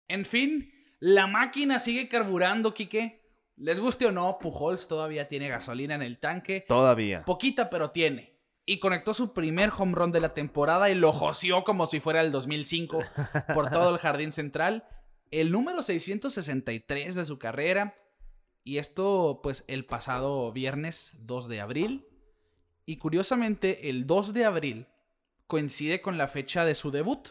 En 0.09 0.25
fin, 0.25 0.73
la 0.99 1.29
máquina 1.29 1.79
sigue 1.79 2.09
carburando, 2.09 2.75
Quique. 2.75 3.23
Les 3.55 3.79
guste 3.79 4.07
o 4.07 4.13
no, 4.13 4.39
Pujols 4.41 4.89
todavía 4.89 5.29
tiene 5.29 5.49
gasolina 5.49 5.95
en 5.95 6.03
el 6.03 6.19
tanque. 6.19 6.65
Todavía. 6.67 7.25
Poquita, 7.25 7.71
pero 7.71 7.93
tiene. 7.93 8.30
Y 8.71 8.79
conectó 8.79 9.15
su 9.15 9.33
primer 9.33 9.73
home 9.77 9.95
run 9.97 10.13
de 10.13 10.21
la 10.21 10.33
temporada 10.33 10.91
y 10.91 10.95
lo 10.95 11.11
joció 11.11 11.65
como 11.65 11.89
si 11.89 11.99
fuera 11.99 12.21
el 12.21 12.31
2005 12.31 13.01
por 13.53 13.69
todo 13.69 13.91
el 13.91 13.99
jardín 13.99 14.31
central. 14.31 14.87
El 15.33 15.51
número 15.51 15.83
663 15.83 17.17
de 17.17 17.25
su 17.25 17.37
carrera. 17.41 17.97
Y 18.63 18.79
esto, 18.79 19.41
pues, 19.43 19.65
el 19.67 19.87
pasado 19.87 20.53
viernes 20.53 21.11
2 21.19 21.49
de 21.49 21.61
abril. 21.61 22.07
Y 22.87 22.99
curiosamente, 22.99 23.91
el 23.91 24.07
2 24.07 24.35
de 24.35 24.45
abril 24.45 24.87
coincide 25.49 26.01
con 26.01 26.17
la 26.17 26.29
fecha 26.29 26.65
de 26.65 26.77
su 26.77 26.93
debut. 26.93 27.31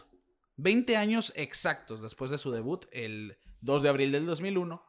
20 0.58 0.98
años 0.98 1.32
exactos 1.36 2.02
después 2.02 2.30
de 2.30 2.36
su 2.36 2.50
debut, 2.50 2.84
el 2.92 3.38
2 3.62 3.82
de 3.82 3.88
abril 3.88 4.12
del 4.12 4.26
2001, 4.26 4.84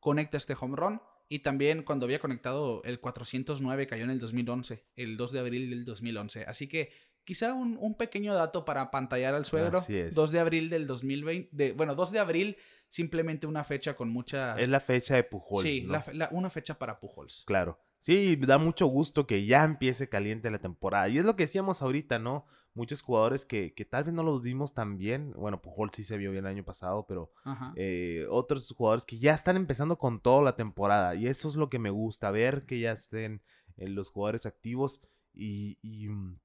conecta 0.00 0.38
este 0.38 0.56
home 0.58 0.74
run. 0.74 1.02
Y 1.32 1.38
también 1.38 1.82
cuando 1.82 2.04
había 2.04 2.18
conectado 2.18 2.82
el 2.84 3.00
409 3.00 3.86
cayó 3.86 4.04
en 4.04 4.10
el 4.10 4.20
2011, 4.20 4.84
el 4.96 5.16
2 5.16 5.32
de 5.32 5.38
abril 5.38 5.70
del 5.70 5.86
2011. 5.86 6.44
Así 6.44 6.68
que 6.68 6.90
quizá 7.24 7.54
un, 7.54 7.94
pequeño 7.96 8.34
dato 8.34 8.66
para 8.66 8.90
pantallar 8.90 9.32
al 9.32 9.46
suegro. 9.46 9.78
Así 9.78 9.96
es. 9.96 10.14
2 10.14 10.30
de 10.30 10.40
abril 10.40 10.68
del 10.68 10.86
2020. 10.86 11.72
bueno, 11.72 11.94
2 11.94 12.12
de 12.12 12.18
abril, 12.18 12.56
simplemente 12.90 13.46
una 13.46 13.64
fecha 13.64 13.96
con 13.96 14.10
mucha... 14.10 14.60
Es 14.60 14.68
la 14.68 14.80
fecha 14.80 15.16
de 15.16 15.24
Pujols. 15.24 15.66
Sí, 15.66 15.88
una 16.32 16.50
fecha 16.50 16.78
para 16.78 17.00
Pujols. 17.00 17.44
Claro. 17.46 17.80
Sí, 18.02 18.34
da 18.34 18.58
mucho 18.58 18.86
gusto 18.86 19.28
que 19.28 19.46
ya 19.46 19.62
empiece 19.62 20.08
caliente 20.08 20.50
la 20.50 20.58
temporada. 20.58 21.08
Y 21.08 21.18
es 21.18 21.24
lo 21.24 21.36
que 21.36 21.44
decíamos 21.44 21.82
ahorita, 21.82 22.18
¿no? 22.18 22.46
Muchos 22.74 23.00
jugadores 23.00 23.46
que, 23.46 23.74
que 23.74 23.84
tal 23.84 24.02
vez 24.02 24.12
no 24.12 24.24
los 24.24 24.42
vimos 24.42 24.74
tan 24.74 24.98
bien. 24.98 25.32
Bueno, 25.36 25.62
Pujol 25.62 25.90
sí 25.92 26.02
se 26.02 26.16
vio 26.16 26.32
bien 26.32 26.44
el 26.44 26.50
año 26.50 26.64
pasado, 26.64 27.06
pero 27.06 27.30
eh, 27.76 28.26
otros 28.28 28.68
jugadores 28.76 29.06
que 29.06 29.18
ya 29.20 29.34
están 29.34 29.54
empezando 29.54 29.98
con 29.98 30.20
toda 30.20 30.42
la 30.42 30.56
temporada. 30.56 31.14
Y 31.14 31.28
eso 31.28 31.48
es 31.48 31.54
lo 31.54 31.70
que 31.70 31.78
me 31.78 31.90
gusta, 31.90 32.32
ver 32.32 32.66
que 32.66 32.80
ya 32.80 32.90
estén 32.90 33.40
eh, 33.76 33.86
los 33.86 34.10
jugadores 34.10 34.46
activos. 34.46 35.00
Y, 35.32 35.78
y, 35.80 36.08
mm, 36.08 36.40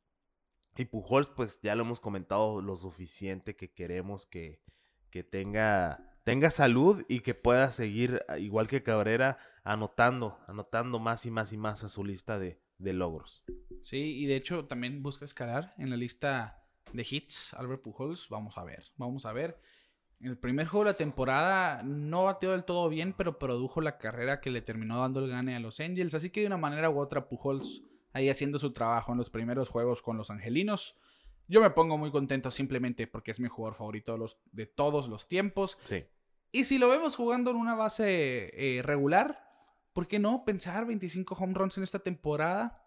y 0.75 0.85
Pujols, 0.85 1.29
pues 1.29 1.59
ya 1.63 1.73
lo 1.73 1.81
hemos 1.81 1.99
comentado 1.99 2.61
lo 2.61 2.75
suficiente 2.75 3.55
que 3.55 3.73
queremos 3.73 4.27
que, 4.27 4.61
que 5.09 5.23
tenga 5.23 6.06
tenga 6.27 6.51
salud 6.51 7.05
y 7.07 7.21
que 7.21 7.35
pueda 7.35 7.71
seguir, 7.71 8.21
ah, 8.27 8.37
igual 8.37 8.67
que 8.67 8.83
Cabrera, 8.83 9.37
anotando, 9.63 10.37
anotando 10.45 10.99
más 10.99 11.25
y 11.25 11.31
más 11.31 11.53
y 11.53 11.57
más 11.57 11.85
a 11.85 11.89
su 11.89 12.03
lista 12.03 12.37
de, 12.37 12.59
logros. 12.79 13.45
Sí, 13.81 14.17
y 14.17 14.25
de 14.25 14.35
hecho 14.35 14.65
también 14.65 15.01
busca 15.01 15.23
escalar 15.23 15.73
en 15.77 15.89
la 15.89 15.95
lista 15.95 16.65
de 16.91 17.07
hits 17.09 17.53
Albert 17.53 17.81
Pujols. 17.81 18.27
Vamos 18.27 18.57
a 18.57 18.65
ver, 18.65 18.83
vamos 18.97 19.25
a 19.25 19.31
ver. 19.31 19.57
El 20.19 20.37
primer 20.37 20.67
juego 20.67 20.83
de 20.83 20.91
la 20.91 20.97
temporada 20.97 21.81
no 21.83 22.25
bateó 22.25 22.51
del 22.51 22.65
todo 22.65 22.89
bien, 22.89 23.13
pero 23.13 23.39
produjo 23.39 23.79
la 23.79 23.97
carrera 23.97 24.41
que 24.41 24.49
le 24.49 24.61
terminó 24.61 24.99
dando 24.99 25.23
el 25.23 25.29
gane 25.29 25.55
a 25.55 25.61
los 25.61 25.79
Angels. 25.79 26.13
Así 26.13 26.29
que 26.29 26.41
de 26.41 26.47
una 26.47 26.57
manera 26.57 26.89
u 26.89 26.99
otra, 26.99 27.29
Pujols 27.29 27.83
ahí 28.11 28.27
haciendo 28.27 28.59
su 28.59 28.73
trabajo 28.73 29.13
en 29.13 29.17
los 29.17 29.29
primeros 29.29 29.69
juegos 29.69 30.01
con 30.01 30.17
los 30.17 30.29
Angelinos. 30.29 30.97
Yo 31.47 31.61
me 31.61 31.69
pongo 31.69 31.97
muy 31.97 32.11
contento 32.11 32.51
simplemente 32.51 33.07
porque 33.07 33.31
es 33.31 33.39
mi 33.39 33.47
jugador 33.47 33.77
favorito 33.77 34.11
de, 34.11 34.17
los, 34.17 34.37
de 34.51 34.65
todos 34.65 35.07
los 35.07 35.29
tiempos. 35.29 35.77
Sí. 35.83 36.03
Y 36.51 36.63
si 36.63 36.77
lo 36.77 36.89
vemos 36.89 37.15
jugando 37.15 37.51
en 37.51 37.57
una 37.57 37.75
base 37.75 38.51
eh, 38.53 38.81
regular, 38.81 39.47
¿por 39.93 40.07
qué 40.07 40.19
no 40.19 40.45
pensar 40.45 40.85
25 40.85 41.35
home 41.35 41.53
runs 41.53 41.77
en 41.77 41.83
esta 41.83 41.99
temporada? 41.99 42.83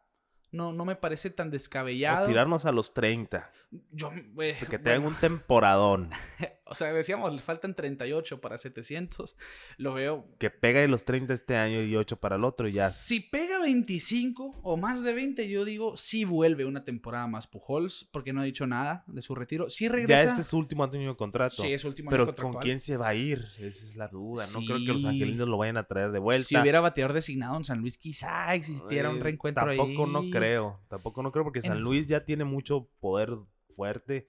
No, 0.52 0.72
no 0.72 0.84
me 0.84 0.96
parece 0.96 1.30
tan 1.30 1.50
descabellado. 1.50 2.26
tirarnos 2.26 2.66
a 2.66 2.72
los 2.72 2.92
30. 2.92 3.52
Yo, 3.92 4.10
eh, 4.40 4.58
que 4.68 4.78
tengan 4.80 5.04
un 5.04 5.14
temporadón. 5.14 6.10
o 6.64 6.74
sea, 6.74 6.92
decíamos, 6.92 7.32
le 7.32 7.38
faltan 7.38 7.74
38 7.74 8.40
para 8.40 8.58
700. 8.58 9.36
Lo 9.76 9.94
veo. 9.94 10.26
Que 10.38 10.50
pega 10.50 10.80
de 10.80 10.88
los 10.88 11.04
30 11.04 11.34
este 11.34 11.56
año 11.56 11.82
y 11.82 11.94
8 11.94 12.16
para 12.16 12.34
el 12.34 12.44
otro 12.44 12.66
y 12.66 12.72
ya. 12.72 12.88
Si 12.90 13.20
pega 13.20 13.49
25 13.60 14.60
o 14.62 14.76
más 14.76 15.02
de 15.02 15.12
20, 15.12 15.48
yo 15.48 15.64
digo, 15.64 15.96
sí 15.96 16.24
vuelve 16.24 16.64
una 16.64 16.84
temporada 16.84 17.26
más 17.26 17.46
Pujols, 17.46 18.08
porque 18.12 18.32
no 18.32 18.40
ha 18.40 18.44
dicho 18.44 18.66
nada 18.66 19.04
de 19.06 19.22
su 19.22 19.34
retiro. 19.34 19.70
Sí 19.70 19.88
regresa. 19.88 20.22
Ya 20.22 20.28
este 20.28 20.40
es 20.42 20.46
su 20.46 20.58
último 20.58 20.84
año 20.84 21.10
de 21.10 21.16
contrato. 21.16 21.62
Sí, 21.62 21.72
es 21.72 21.82
su 21.82 21.88
último 21.88 22.10
año 22.10 22.18
de 22.18 22.26
contrato. 22.26 22.42
Pero 22.42 22.52
¿con 22.52 22.62
quién 22.62 22.80
se 22.80 22.96
va 22.96 23.08
a 23.08 23.14
ir? 23.14 23.44
Esa 23.58 23.84
es 23.86 23.96
la 23.96 24.08
duda. 24.08 24.46
No 24.52 24.60
creo 24.60 24.78
que 24.78 24.92
los 24.92 25.04
angelinos 25.04 25.48
lo 25.48 25.58
vayan 25.58 25.76
a 25.76 25.84
traer 25.84 26.12
de 26.12 26.18
vuelta. 26.18 26.44
Si 26.44 26.56
hubiera 26.56 26.80
bateador 26.80 27.12
designado 27.12 27.56
en 27.56 27.64
San 27.64 27.80
Luis, 27.80 27.96
quizá 27.98 28.54
existiera 28.54 29.10
un 29.10 29.20
reencuentro 29.20 29.68
ahí. 29.68 29.76
Tampoco 29.76 30.06
no 30.06 30.30
creo. 30.30 30.80
Tampoco 30.88 31.22
no 31.22 31.32
creo, 31.32 31.44
porque 31.44 31.62
San 31.62 31.80
Luis 31.80 32.06
ya 32.06 32.24
tiene 32.24 32.44
mucho 32.44 32.88
poder 33.00 33.36
fuerte. 33.68 34.26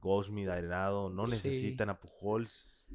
Goldschmidt, 0.00 0.48
Arenado, 0.48 1.10
no 1.10 1.26
necesitan 1.26 1.88
a 1.90 2.00
Pujols. 2.00 2.88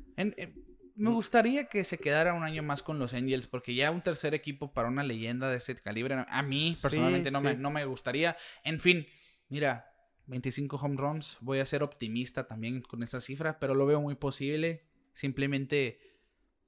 Me 0.97 1.11
gustaría 1.11 1.65
que 1.65 1.83
se 1.83 1.97
quedara 1.99 2.33
un 2.33 2.43
año 2.43 2.63
más 2.63 2.83
con 2.83 2.99
los 2.99 3.13
Angels, 3.13 3.47
porque 3.47 3.75
ya 3.75 3.91
un 3.91 4.01
tercer 4.01 4.33
equipo 4.33 4.73
para 4.73 4.87
una 4.87 5.03
leyenda 5.03 5.49
de 5.49 5.57
ese 5.57 5.75
calibre, 5.75 6.25
a 6.27 6.43
mí 6.43 6.75
personalmente 6.81 7.31
no, 7.31 7.41
me, 7.41 7.55
no 7.55 7.71
me 7.71 7.85
gustaría. 7.85 8.35
En 8.63 8.79
fin, 8.79 9.07
mira, 9.47 9.91
25 10.25 10.75
home 10.75 10.97
runs, 10.97 11.37
voy 11.39 11.59
a 11.59 11.65
ser 11.65 11.83
optimista 11.83 12.47
también 12.47 12.81
con 12.81 13.03
esa 13.03 13.21
cifra, 13.21 13.59
pero 13.59 13.75
lo 13.75 13.85
veo 13.85 14.01
muy 14.01 14.15
posible. 14.15 14.87
Simplemente, 15.13 15.99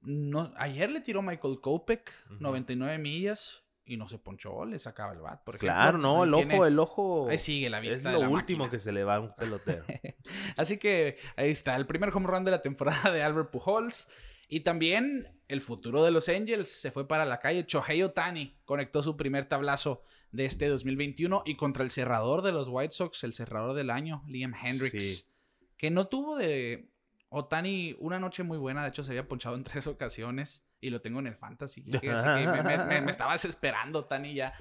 no, 0.00 0.52
ayer 0.56 0.90
le 0.90 1.00
tiró 1.00 1.22
Michael 1.22 1.60
Kopek, 1.60 2.12
99 2.38 2.98
millas 2.98 3.64
y 3.90 3.96
no 3.96 4.06
se 4.06 4.18
ponchó, 4.18 4.64
le 4.64 4.78
sacaba 4.78 5.12
el 5.12 5.18
bat. 5.18 5.42
Por 5.42 5.58
claro, 5.58 5.98
no, 5.98 6.22
el 6.22 6.32
ojo, 6.32 6.64
el 6.64 6.78
ojo. 6.78 7.28
Ahí 7.28 7.38
sigue 7.38 7.68
la 7.68 7.80
vista. 7.80 8.12
Es 8.12 8.20
lo 8.20 8.30
último 8.30 8.70
que 8.70 8.78
se 8.78 8.92
le 8.92 9.02
va 9.02 9.16
a 9.16 9.20
un 9.20 9.34
pelotero. 9.34 9.84
Así 10.56 10.78
que 10.78 11.18
ahí 11.36 11.50
está, 11.50 11.74
el 11.74 11.86
primer 11.86 12.10
home 12.14 12.28
run 12.28 12.44
de 12.44 12.52
la 12.52 12.62
temporada 12.62 13.10
de 13.10 13.22
Albert 13.22 13.50
Pujols. 13.50 14.08
Y 14.48 14.60
también 14.60 15.28
el 15.48 15.60
futuro 15.60 16.04
de 16.04 16.12
los 16.12 16.28
Angels 16.28 16.68
se 16.68 16.92
fue 16.92 17.08
para 17.08 17.24
la 17.24 17.40
calle. 17.40 17.66
Chohei 17.66 18.02
Otani 18.04 18.60
conectó 18.64 19.02
su 19.02 19.16
primer 19.16 19.46
tablazo 19.46 20.04
de 20.30 20.44
este 20.44 20.68
2021 20.68 21.42
y 21.44 21.56
contra 21.56 21.82
el 21.82 21.90
cerrador 21.90 22.42
de 22.42 22.52
los 22.52 22.68
White 22.68 22.94
Sox, 22.94 23.24
el 23.24 23.34
cerrador 23.34 23.74
del 23.74 23.90
año, 23.90 24.22
Liam 24.28 24.54
Hendricks, 24.54 25.28
que 25.76 25.90
no 25.90 26.06
tuvo 26.06 26.36
de 26.36 26.90
Otani 27.28 27.96
una 27.98 28.20
noche 28.20 28.44
muy 28.44 28.58
buena, 28.58 28.82
de 28.82 28.90
hecho 28.90 29.02
se 29.02 29.10
había 29.10 29.26
ponchado 29.26 29.56
en 29.56 29.64
tres 29.64 29.88
ocasiones 29.88 30.64
y 30.80 30.90
lo 30.90 31.00
tengo 31.00 31.20
en 31.20 31.28
el 31.28 31.36
fantasy. 31.36 31.84
así 31.92 32.00
que 32.00 33.00
me, 33.02 33.10
estaba 33.10 33.32
desesperando, 33.32 34.04
Tani, 34.04 34.34
ya. 34.34 34.54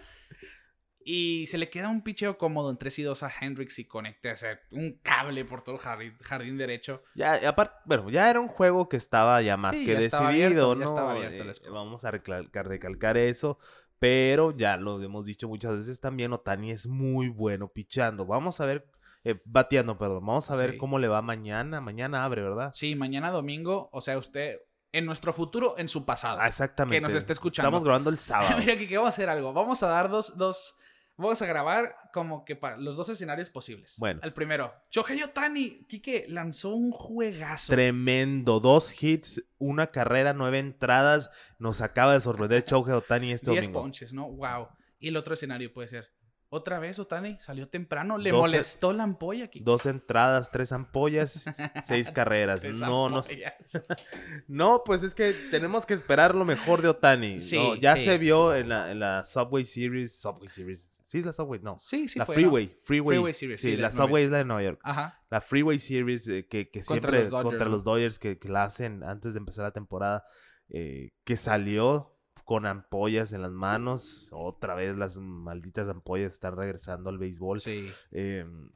Y 1.02 1.48
se 1.48 1.58
le 1.58 1.70
queda 1.70 1.88
un 1.88 2.04
picheo 2.04 2.38
cómodo 2.38 2.70
en 2.70 2.78
3 2.78 3.00
y 3.00 3.04
2 3.04 3.24
a 3.24 3.32
Hendrix 3.42 3.80
y 3.80 3.86
conecta 3.86 4.34
un 4.72 5.00
cable 5.02 5.46
por 5.46 5.64
todo 5.64 5.76
el 5.76 6.14
jardín, 6.22 6.58
derecho. 6.58 7.04
Ya, 7.16 7.48
aparte, 7.48 7.76
bueno, 7.86 8.10
ya 8.10 8.30
era 8.30 8.40
un 8.40 8.48
juego 8.48 8.90
que 8.90 8.98
estaba 8.98 9.42
ya 9.42 9.58
más 9.58 9.80
que 9.80 9.96
decidido, 9.96 10.76
¿no? 10.76 10.86
estaba 10.86 11.14
abierto 11.14 11.50
eh, 11.50 11.70
vamos 11.72 12.06
a 12.06 12.12
recalcar, 12.12 12.68
recalcar 12.68 13.18
eso. 13.18 13.58
Pero 13.98 14.56
ya 14.56 14.78
lo 14.78 15.02
hemos 15.02 15.26
dicho 15.26 15.48
muchas 15.48 15.78
veces 15.78 16.00
también, 16.00 16.32
Otani 16.32 16.72
es 16.72 16.88
muy 16.88 17.28
bueno 17.28 17.70
pichando. 17.70 18.26
Vamos 18.26 18.62
a 18.62 18.66
ver 18.66 18.86
eh, 19.24 19.42
bateando, 19.46 19.98
perdón. 19.98 20.26
Vamos 20.26 20.50
a 20.52 20.56
ver 20.56 20.78
cómo 20.78 21.00
le 21.00 21.08
va 21.08 21.22
mañana. 21.22 21.82
Mañana 21.82 22.24
abre, 22.24 22.42
¿verdad? 22.42 22.72
Sí, 22.74 22.96
mañana 22.96 23.32
domingo. 23.32 23.90
O 23.92 24.02
sea, 24.02 24.18
usted, 24.18 24.60
en 24.92 25.06
nuestro 25.06 25.34
futuro, 25.34 25.76
en 25.78 25.88
su 25.90 26.06
pasado. 26.06 26.42
Exactamente. 26.44 26.98
Que 26.98 27.02
nos 27.02 27.14
esté 27.14 27.34
escuchando. 27.34 27.68
Estamos 27.70 27.84
grabando 27.84 28.10
el 28.10 28.18
sábado. 28.20 28.58
Mira, 28.58 28.76
que 28.76 28.98
vamos 28.98 29.08
a 29.08 29.14
hacer 29.14 29.30
algo. 29.30 29.54
Vamos 29.54 29.84
a 29.84 29.88
dar 29.88 30.10
dos, 30.10 30.38
dos. 30.38 30.76
Vamos 31.18 31.42
a 31.42 31.46
grabar 31.46 31.96
como 32.14 32.46
que 32.46 32.56
para 32.56 32.78
los 32.78 32.96
dos 32.96 33.10
escenarios 33.10 33.50
posibles. 33.50 33.96
Bueno. 33.98 34.22
El 34.24 34.32
primero, 34.34 34.74
Shohei 34.90 35.22
Otani. 35.22 35.86
Kike 35.88 36.26
lanzó 36.30 36.70
un 36.74 36.92
juegazo. 36.92 37.74
Tremendo. 37.74 38.60
Dos 38.62 39.04
hits, 39.04 39.44
una 39.58 39.88
carrera, 39.88 40.32
nueve 40.34 40.60
entradas. 40.60 41.30
Nos 41.58 41.82
acaba 41.82 42.14
de 42.14 42.22
sorprender 42.22 42.64
Shohei 42.66 42.94
Otani 42.94 43.34
este 43.34 43.52
Diez 43.52 43.66
domingo. 43.66 43.82
ponches, 43.82 44.14
¿no? 44.14 44.30
Wow. 44.32 44.70
Y 45.00 45.10
el 45.10 45.18
otro 45.18 45.34
escenario 45.34 45.74
puede 45.74 45.90
ser 45.90 46.10
otra 46.52 46.80
vez 46.80 46.98
Otani 46.98 47.38
salió 47.42 47.68
temprano, 47.68 48.18
le 48.18 48.34
molestó 48.34 48.92
la 48.92 49.04
ampolla 49.04 49.46
aquí. 49.46 49.60
Dos 49.60 49.86
entradas, 49.86 50.50
tres 50.52 50.72
ampollas, 50.72 51.46
seis 51.84 52.10
carreras. 52.10 52.64
no, 52.80 53.08
no. 53.08 53.22
no, 54.48 54.82
pues 54.84 55.04
es 55.04 55.14
que 55.14 55.34
tenemos 55.52 55.86
que 55.86 55.94
esperar 55.94 56.34
lo 56.34 56.46
mejor 56.46 56.82
de 56.82 56.90
Otani. 56.90 57.40
Sí, 57.40 57.60
ya 57.82 57.98
se 57.98 58.18
vio 58.18 58.56
en 58.56 58.70
la, 58.70 58.92
en 58.92 59.00
la, 59.00 59.26
Subway 59.26 59.66
Series. 59.66 60.20
Subway 60.20 60.48
Series. 60.48 61.00
Sí, 61.04 61.20
es 61.20 61.26
la 61.26 61.34
Subway, 61.34 61.60
no. 61.62 61.78
Sí, 61.78 62.08
sí. 62.08 62.18
La 62.18 62.26
Freeway, 62.26 62.76
Freeway. 62.82 63.18
Freeway. 63.18 63.34
Series. 63.34 63.62
Sí, 63.62 63.78
la 63.78 63.92
Subway 63.92 64.24
es 64.24 64.32
la 64.32 64.40
de 64.40 64.46
Nueva 64.46 64.64
York. 64.64 64.80
Ajá. 64.84 65.22
La 65.30 65.42
Freeway 65.42 65.78
Series 65.78 66.28
eh, 66.28 66.48
que, 66.48 66.70
que 66.70 66.82
siempre 66.82 67.30
contra 67.30 67.66
los 67.68 67.84
Dodgers 67.84 68.18
que, 68.18 68.40
que, 68.40 68.50
la 68.50 68.64
hacen 68.64 69.04
antes 69.04 69.34
de 69.34 69.40
empezar 69.40 69.66
la 69.66 69.72
temporada. 69.72 70.24
Eh, 70.72 71.14
que 71.24 71.36
salió 71.36 72.19
con 72.50 72.66
ampollas 72.66 73.32
en 73.32 73.44
las 73.44 73.52
manos. 73.52 74.30
Otra 74.32 74.74
vez 74.74 74.98
las 74.98 75.20
malditas 75.20 75.88
ampollas 75.88 76.34
están 76.34 76.56
regresando 76.58 77.12
al 77.12 77.20
béisbol. 77.20 77.60
Sí. 77.60 77.88
Em, 78.12 78.72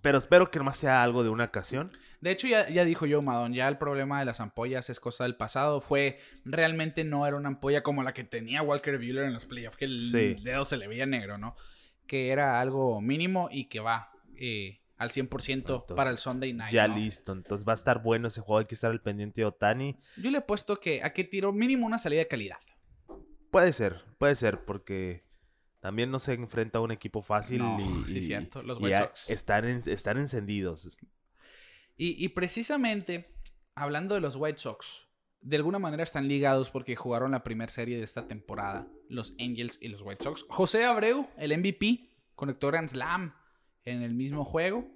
Pero 0.00 0.16
espero 0.16 0.50
que 0.50 0.58
nomás 0.58 0.78
sea 0.78 1.02
algo 1.02 1.22
de 1.22 1.28
una 1.28 1.44
ocasión. 1.44 1.92
De 2.22 2.30
hecho, 2.30 2.46
ya, 2.48 2.66
ya 2.70 2.86
dijo 2.86 3.04
Joe 3.06 3.20
Madon, 3.20 3.52
ya 3.52 3.68
el 3.68 3.76
problema 3.76 4.20
de 4.20 4.24
las 4.24 4.40
ampollas 4.40 4.88
es 4.88 5.00
cosa 5.00 5.24
del 5.24 5.36
pasado. 5.36 5.82
Fue, 5.82 6.18
realmente 6.46 7.04
no 7.04 7.26
era 7.26 7.36
una 7.36 7.48
ampolla 7.48 7.82
como 7.82 8.02
la 8.02 8.14
que 8.14 8.24
tenía 8.24 8.62
Walker 8.62 8.96
Buehler 8.96 9.24
en 9.24 9.34
los 9.34 9.44
playoffs, 9.44 9.76
que 9.76 9.84
el 9.84 10.00
Sí. 10.00 10.36
dedo 10.42 10.64
se 10.64 10.78
le 10.78 10.88
veía 10.88 11.04
negro, 11.04 11.36
¿no? 11.36 11.56
Que 12.06 12.30
era 12.30 12.58
algo 12.58 13.02
mínimo 13.02 13.48
y 13.52 13.66
que 13.66 13.80
va 13.80 14.12
eh, 14.40 14.80
al 14.96 15.10
100% 15.10 15.74
Entonces, 15.74 15.94
para 15.94 16.08
el 16.08 16.16
Sunday 16.16 16.54
Night. 16.54 16.72
ya 16.72 16.88
¿no? 16.88 16.94
listo. 16.96 17.32
Entonces 17.34 17.68
va 17.68 17.72
a 17.72 17.76
estar 17.76 18.02
bueno 18.02 18.28
ese 18.28 18.40
juego. 18.40 18.60
Hay 18.60 18.64
que 18.66 18.74
estar 18.76 18.90
al 18.90 19.02
pendiente 19.02 19.42
de 19.42 19.44
Otani. 19.46 19.98
Yo 20.16 20.30
le 20.30 20.38
he 20.38 20.40
puesto 20.42 20.80
que 20.80 21.02
a 21.02 21.12
que 21.12 21.24
tiro 21.24 21.52
mínimo 21.52 21.84
una 21.86 21.98
salida 21.98 22.20
de 22.20 22.28
calidad. 22.28 22.56
Puede 23.54 23.72
ser, 23.72 24.02
puede 24.18 24.34
ser, 24.34 24.64
porque 24.64 25.22
también 25.78 26.10
no 26.10 26.18
se 26.18 26.32
enfrenta 26.34 26.78
a 26.78 26.82
un 26.82 26.90
equipo 26.90 27.22
fácil 27.22 27.58
No, 27.58 27.78
y, 27.78 28.08
sí, 28.08 28.18
y- 28.18 28.22
cierto, 28.22 28.64
los 28.64 28.80
White 28.80 28.96
Sox. 28.98 29.30
están, 29.30 29.64
en- 29.68 29.82
están 29.86 30.18
encendidos. 30.18 30.98
Y, 31.96 32.24
y 32.24 32.28
precisamente, 32.30 33.32
hablando 33.76 34.16
de 34.16 34.20
los 34.20 34.34
White 34.34 34.58
Sox, 34.58 35.06
de 35.40 35.54
alguna 35.56 35.78
manera 35.78 36.02
están 36.02 36.26
ligados 36.26 36.70
porque 36.72 36.96
jugaron 36.96 37.30
la 37.30 37.44
primera 37.44 37.70
serie 37.70 37.96
de 37.96 38.02
esta 38.02 38.26
temporada, 38.26 38.88
los 39.08 39.36
Angels 39.38 39.78
y 39.80 39.86
los 39.86 40.02
White 40.02 40.24
Sox. 40.24 40.44
José 40.48 40.84
Abreu, 40.84 41.28
el 41.36 41.56
MVP, 41.56 42.10
conectó 42.34 42.68
Grand 42.68 42.88
Slam 42.88 43.36
en 43.84 44.02
el 44.02 44.14
mismo 44.14 44.44
juego. 44.44 44.88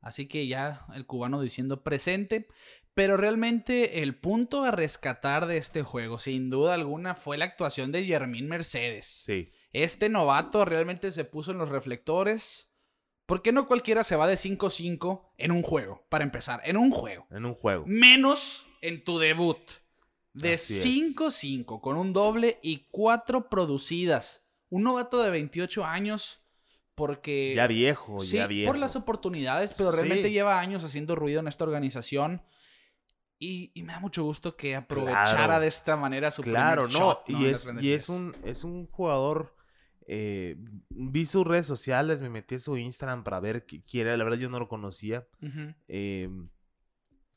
Así 0.00 0.26
que 0.26 0.46
ya 0.46 0.86
el 0.94 1.04
cubano 1.04 1.38
diciendo 1.42 1.82
presente. 1.82 2.48
Pero 2.96 3.18
realmente 3.18 4.02
el 4.02 4.14
punto 4.16 4.64
a 4.64 4.70
rescatar 4.70 5.44
de 5.44 5.58
este 5.58 5.82
juego, 5.82 6.18
sin 6.18 6.48
duda 6.48 6.72
alguna, 6.72 7.14
fue 7.14 7.36
la 7.36 7.44
actuación 7.44 7.92
de 7.92 8.06
Jermín 8.06 8.48
Mercedes. 8.48 9.04
Sí. 9.26 9.52
Este 9.74 10.08
novato 10.08 10.64
realmente 10.64 11.12
se 11.12 11.26
puso 11.26 11.50
en 11.50 11.58
los 11.58 11.68
reflectores. 11.68 12.72
¿Por 13.26 13.42
qué 13.42 13.52
no 13.52 13.68
cualquiera 13.68 14.02
se 14.02 14.16
va 14.16 14.26
de 14.26 14.36
5-5 14.36 15.28
en 15.36 15.52
un 15.52 15.60
juego? 15.62 16.06
Para 16.08 16.24
empezar, 16.24 16.62
en 16.64 16.78
un 16.78 16.90
juego. 16.90 17.26
En 17.30 17.44
un 17.44 17.54
juego. 17.54 17.84
Menos 17.86 18.66
en 18.80 19.04
tu 19.04 19.18
debut. 19.18 19.58
De 20.32 20.54
Así 20.54 20.78
es. 20.78 21.16
5-5 21.18 21.82
con 21.82 21.98
un 21.98 22.14
doble 22.14 22.58
y 22.62 22.86
cuatro 22.90 23.50
producidas. 23.50 24.42
Un 24.70 24.84
novato 24.84 25.22
de 25.22 25.28
28 25.28 25.84
años 25.84 26.40
porque... 26.94 27.52
Ya 27.54 27.66
viejo, 27.66 28.20
Sí, 28.20 28.36
ya 28.38 28.46
viejo. 28.46 28.70
por 28.72 28.78
las 28.78 28.96
oportunidades, 28.96 29.74
pero 29.76 29.90
Sí. 29.90 29.96
realmente 29.98 30.30
lleva 30.30 30.58
años 30.60 30.82
haciendo 30.82 31.14
ruido 31.14 31.40
en 31.40 31.48
esta 31.48 31.64
organización. 31.64 32.40
Y, 33.38 33.70
y 33.74 33.82
me 33.82 33.92
da 33.92 34.00
mucho 34.00 34.24
gusto 34.24 34.56
que 34.56 34.74
aprovechara 34.76 35.44
Claro. 35.46 35.60
de 35.60 35.66
esta 35.66 35.96
manera 35.96 36.30
su 36.30 36.42
Claro, 36.42 36.84
primer 36.86 37.00
no. 37.00 37.06
shot, 37.12 37.28
¿no? 37.28 37.40
Y, 37.40 37.46
es, 37.46 37.72
y 37.80 37.92
es, 37.92 38.08
un, 38.08 38.34
es 38.44 38.64
un 38.64 38.86
jugador. 38.86 39.54
eh, 40.08 40.56
vi 40.88 41.26
sus 41.26 41.46
redes 41.46 41.66
sociales, 41.66 42.20
me 42.22 42.30
metí 42.30 42.54
a 42.54 42.58
su 42.60 42.76
Instagram 42.78 43.24
para 43.24 43.40
ver 43.40 43.66
qui- 43.66 43.84
quién 43.90 44.06
era. 44.06 44.16
La 44.16 44.24
verdad, 44.24 44.38
yo 44.38 44.48
no 44.48 44.58
lo 44.58 44.68
conocía. 44.68 45.26
Ujú. 45.42 45.74
eh, 45.88 46.30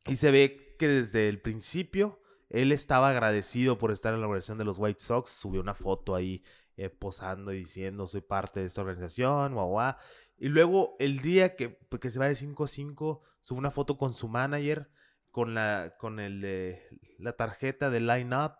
y 0.05 0.15
se 0.15 0.31
ve 0.31 0.75
que 0.79 0.88
desde 0.88 1.27
el 1.29 1.41
principio 1.41 2.21
él 2.49 2.71
estaba 2.71 3.09
agradecido 3.09 3.77
por 3.77 3.91
estar 3.91 4.13
en 4.13 4.21
la 4.21 4.27
organización 4.27 4.57
de 4.57 4.65
los 4.65 4.77
White 4.79 5.01
Sox. 5.03 5.29
Subió 5.31 5.62
una 5.62 5.73
foto 5.73 6.15
ahí 6.15 6.43
eh, 6.77 6.89
posando 6.89 7.51
y 7.53 7.57
diciendo: 7.59 8.07
Soy 8.07 8.21
parte 8.21 8.62
de 8.62 8.67
esta 8.67 8.81
organización, 8.81 9.53
guau, 9.53 9.67
guau. 9.67 9.95
Y 10.38 10.47
luego, 10.47 10.95
el 10.99 11.19
día 11.19 11.55
que, 11.55 11.77
que 11.99 12.09
se 12.09 12.17
va 12.19 12.27
de 12.27 12.35
5-5, 12.35 13.19
sube 13.41 13.57
una 13.59 13.71
foto 13.71 13.97
con 13.97 14.13
su 14.13 14.29
manager, 14.29 14.89
con 15.31 15.53
la, 15.53 15.95
con 15.99 16.19
el, 16.19 16.41
eh, 16.43 16.81
la 17.17 17.33
tarjeta 17.33 17.89
de 17.89 17.99
line-up, 18.01 18.53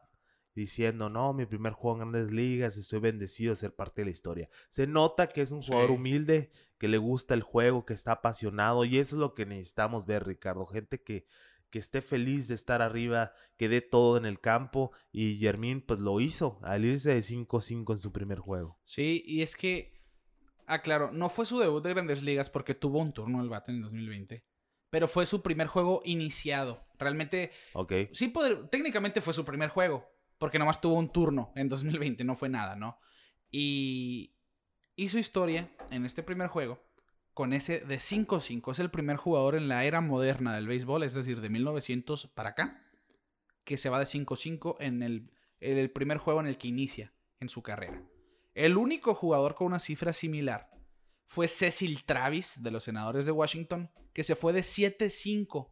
diciendo, 0.56 1.10
no, 1.10 1.32
mi 1.34 1.46
primer 1.46 1.74
juego 1.74 2.02
en 2.02 2.12
grandes 2.12 2.32
ligas, 2.34 2.76
estoy 2.78 3.00
bendecido 3.00 3.52
de 3.52 3.56
ser 3.56 3.76
parte 3.76 4.02
de 4.02 4.06
la 4.06 4.12
historia. 4.12 4.50
Se 4.70 4.88
nota 4.88 5.28
que 5.28 5.42
es 5.42 5.52
un 5.52 5.62
jugador 5.62 5.88
Sí. 5.88 5.94
humilde, 5.96 6.52
que 6.78 6.88
le 6.90 6.98
gusta 6.98 7.34
el 7.34 7.44
juego, 7.44 7.86
que 7.86 7.94
está 7.94 8.14
apasionado, 8.14 8.84
y 8.84 8.98
eso 8.98 9.16
es 9.16 9.20
lo 9.20 9.34
que 9.36 9.46
necesitamos 9.46 10.06
ver, 10.06 10.26
Ricardo. 10.26 10.66
Gente 10.66 11.02
que, 11.02 11.26
que 11.70 11.80
esté 11.80 12.02
feliz 12.02 12.48
de 12.48 12.56
estar 12.56 12.82
arriba, 12.82 13.32
que 13.56 13.70
dé 13.70 13.80
todo 13.82 14.18
en 14.18 14.26
el 14.26 14.40
campo, 14.42 14.92
y 15.12 15.38
Germín 15.38 15.82
pues 15.82 16.00
lo 16.00 16.20
hizo 16.20 16.60
al 16.64 16.84
irse 16.84 17.14
de 17.14 17.22
5-5 17.22 17.94
en 17.94 18.00
su 18.00 18.12
primer 18.12 18.40
juego. 18.40 18.80
Sí, 18.84 19.24
y 19.26 19.44
es 19.44 19.56
que, 19.56 19.94
ah, 20.66 20.82
claro, 20.82 21.12
no 21.12 21.30
fue 21.30 21.46
su 21.46 21.58
debut 21.60 21.84
de 21.84 21.92
Grandes 21.94 22.22
Ligas 22.24 22.50
porque 22.50 22.74
tuvo 22.76 23.00
un 23.00 23.14
turno 23.14 23.42
el 23.42 23.50
bate 23.50 23.72
en 23.72 23.78
el 23.78 23.84
2020, 23.84 24.44
pero 24.90 25.08
fue 25.08 25.26
su 25.26 25.42
primer 25.42 25.68
juego 25.68 26.02
iniciado. 26.06 26.86
Realmente, 26.98 27.52
Ok. 27.74 27.94
sí, 28.14 28.28
poder- 28.30 28.68
técnicamente 28.70 29.22
fue 29.22 29.34
su 29.34 29.46
primer 29.46 29.70
juego, 29.70 30.06
porque 30.38 30.60
nomás 30.60 30.82
tuvo 30.82 30.96
un 30.96 31.12
turno 31.12 31.52
en 31.56 31.70
2020, 31.70 32.24
no 32.24 32.36
fue 32.36 32.50
nada, 32.50 32.76
¿no? 32.76 33.00
Y 33.52 34.36
hizo 34.96 35.18
historia 35.20 35.72
en 35.92 36.06
este 36.06 36.24
primer 36.24 36.48
juego 36.48 36.80
con 37.34 37.54
ese 37.54 37.80
de 37.80 38.00
5-5. 38.00 38.72
Es 38.72 38.80
el 38.80 38.92
primer 38.92 39.16
jugador 39.18 39.56
en 39.56 39.68
la 39.70 39.84
era 39.86 40.02
moderna 40.02 40.56
del 40.56 40.68
béisbol, 40.68 41.04
es 41.04 41.14
decir, 41.14 41.40
de 41.42 41.50
1900 41.50 42.28
para 42.28 42.50
acá, 42.50 42.84
que 43.64 43.78
se 43.78 43.90
va 43.90 44.00
de 44.00 44.06
5-5 44.06 44.76
en 44.80 45.04
el, 45.04 45.32
en 45.62 45.78
el 45.78 45.90
primer 45.92 46.18
juego 46.18 46.42
en 46.42 46.48
el 46.48 46.58
que 46.58 46.68
inicia 46.68 47.14
en 47.40 47.48
su 47.50 47.62
carrera. 47.62 48.04
El 48.56 48.76
único 48.76 49.14
jugador 49.16 49.56
con 49.56 49.68
una 49.68 49.80
cifra 49.80 50.12
similar 50.12 50.70
fue 51.30 51.48
Cecil 51.48 52.04
Travis 52.04 52.62
de 52.62 52.72
los 52.72 52.84
Senadores 52.84 53.26
de 53.28 53.32
Washington, 53.32 53.90
que 54.14 54.24
se 54.24 54.36
fue 54.36 54.52
de 54.52 54.62
7-5 54.62 55.70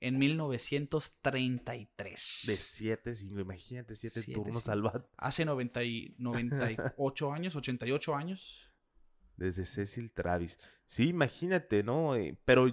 en 0.00 0.18
1933. 0.18 2.44
De 2.46 2.54
7-5, 2.56 3.40
imagínate, 3.40 3.94
7 3.94 4.22
Siete, 4.22 4.40
turnos 4.40 4.68
al 4.68 4.82
bat. 4.82 5.06
Hace 5.16 5.44
90 5.44 5.84
y 5.84 6.14
98 6.18 7.32
años, 7.32 7.56
88 7.56 8.14
años. 8.16 8.70
Desde 9.36 9.66
Cecil 9.66 10.10
Travis. 10.12 10.58
Sí, 10.86 11.08
imagínate, 11.08 11.82
¿no? 11.82 12.16
Eh, 12.16 12.38
Pero 12.44 12.72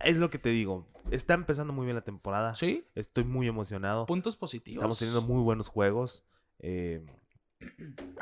es 0.00 0.16
lo 0.18 0.28
que 0.30 0.38
te 0.38 0.50
digo. 0.50 0.86
Está 1.10 1.32
empezando 1.34 1.72
muy 1.72 1.86
bien 1.86 1.96
la 1.96 2.04
temporada. 2.04 2.54
Sí, 2.54 2.84
Estoy 2.94 3.24
muy 3.24 3.48
emocionado. 3.48 4.04
puntos 4.04 4.36
positivos. 4.36 4.76
Estamos 4.76 4.98
teniendo 4.98 5.22
muy 5.22 5.42
buenos 5.42 5.68
juegos. 5.68 6.24
eh, 6.58 7.02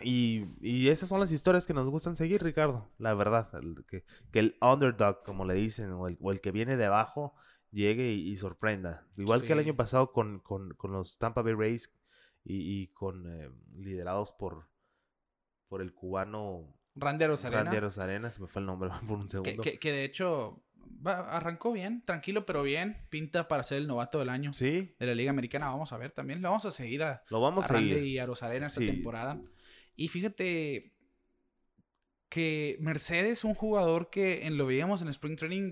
y, 0.02 0.44
y 0.60 0.88
esas 0.88 1.08
son 1.08 1.20
las 1.20 1.32
historias 1.32 1.66
que 1.66 1.74
nos 1.74 1.88
gustan 1.88 2.16
seguir, 2.16 2.42
Ricardo. 2.42 2.90
La 2.98 3.14
verdad. 3.14 3.48
el 3.54 3.84
que, 3.86 4.04
que 4.32 4.38
el 4.38 4.56
underdog, 4.60 5.22
como 5.24 5.44
le 5.44 5.54
dicen, 5.54 5.90
o 5.92 6.08
el, 6.08 6.18
o 6.20 6.32
el 6.32 6.40
que 6.40 6.52
viene 6.52 6.76
de 6.76 6.86
abajo, 6.86 7.34
llegue 7.70 8.12
y, 8.12 8.30
y 8.30 8.36
sorprenda. 8.36 9.06
Igual 9.16 9.44
que 9.44 9.52
el 9.52 9.58
año 9.60 9.76
pasado 9.76 10.12
con, 10.12 10.40
con- 10.40 10.74
con 10.74 10.92
los 10.92 11.18
Tampa 11.18 11.42
Bay 11.42 11.54
Rays 11.54 11.94
y, 12.44 12.82
y 12.82 12.88
con 12.88 13.26
eh, 13.26 13.50
liderados 13.76 14.32
por, 14.32 14.68
por 15.68 15.82
el 15.82 15.92
cubano 15.92 16.74
Randy 16.96 17.24
Arozarena, 17.24 17.62
Randy 17.64 17.76
Arozarena, 17.76 18.30
se 18.32 18.40
me 18.40 18.48
fue 18.48 18.60
el 18.60 18.66
nombre 18.66 18.88
por 19.06 19.18
un 19.18 19.28
segundo. 19.28 19.62
que- 19.62 19.78
que 19.78 19.92
de 19.92 20.04
hecho 20.04 20.62
va- 21.06 21.28
arrancó 21.36 21.72
bien, 21.72 22.02
tranquilo 22.04 22.44
pero 22.46 22.62
bien. 22.62 22.96
Pinta 23.10 23.48
para 23.48 23.62
ser 23.62 23.78
el 23.78 23.86
novato 23.86 24.18
del 24.18 24.30
año 24.30 24.52
Sí, 24.52 24.94
de 24.98 25.06
la 25.06 25.14
Liga 25.14 25.30
Americana. 25.30 25.66
Vamos 25.66 25.92
a 25.92 25.98
ver 25.98 26.10
también. 26.12 26.40
Lo 26.42 26.48
vamos 26.48 26.64
a 26.64 26.70
seguir 26.70 27.02
a, 27.04 27.22
lo 27.28 27.40
vamos 27.40 27.70
a 27.70 27.80
y 27.80 28.18
a 28.18 28.26
Rosarena 28.26 28.66
esta 28.68 28.80
temporada. 28.80 29.38
Y 29.94 30.08
fíjate 30.08 30.92
que 32.28 32.76
Mercedes, 32.80 33.44
un 33.44 33.54
jugador 33.54 34.10
que 34.10 34.46
en, 34.46 34.56
lo 34.58 34.66
veíamos 34.66 35.02
en 35.02 35.08
Spring 35.08 35.36
Training 35.36 35.70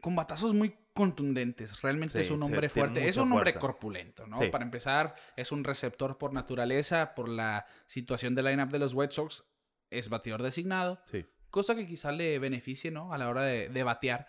con 0.00 0.16
batazos 0.16 0.52
muy 0.52 0.74
contundentes. 0.94 1.80
Realmente 1.80 2.14
Sí, 2.18 2.24
es 2.24 2.30
un 2.30 2.42
hombre 2.42 2.68
fuerte. 2.68 3.08
Es 3.08 3.16
un 3.16 3.32
hombre 3.32 3.54
corpulento, 3.54 4.26
¿no? 4.26 4.36
Para 4.50 4.64
empezar, 4.64 5.14
es 5.36 5.52
un 5.52 5.64
receptor 5.64 6.18
por 6.18 6.32
naturaleza, 6.32 7.14
por 7.14 7.28
la 7.28 7.66
situación 7.86 8.34
del 8.34 8.46
lineup 8.46 8.70
de 8.70 8.78
los 8.80 8.92
White 8.94 9.14
Sox. 9.14 9.44
Es 9.92 10.08
bateador 10.08 10.42
designado. 10.42 11.00
Sí. 11.04 11.24
Cosa 11.50 11.74
que 11.74 11.86
quizá 11.86 12.12
le 12.12 12.38
beneficie, 12.38 12.90
¿no? 12.90 13.12
A 13.12 13.18
la 13.18 13.28
hora 13.28 13.42
de, 13.44 13.68
de 13.68 13.82
batear. 13.82 14.26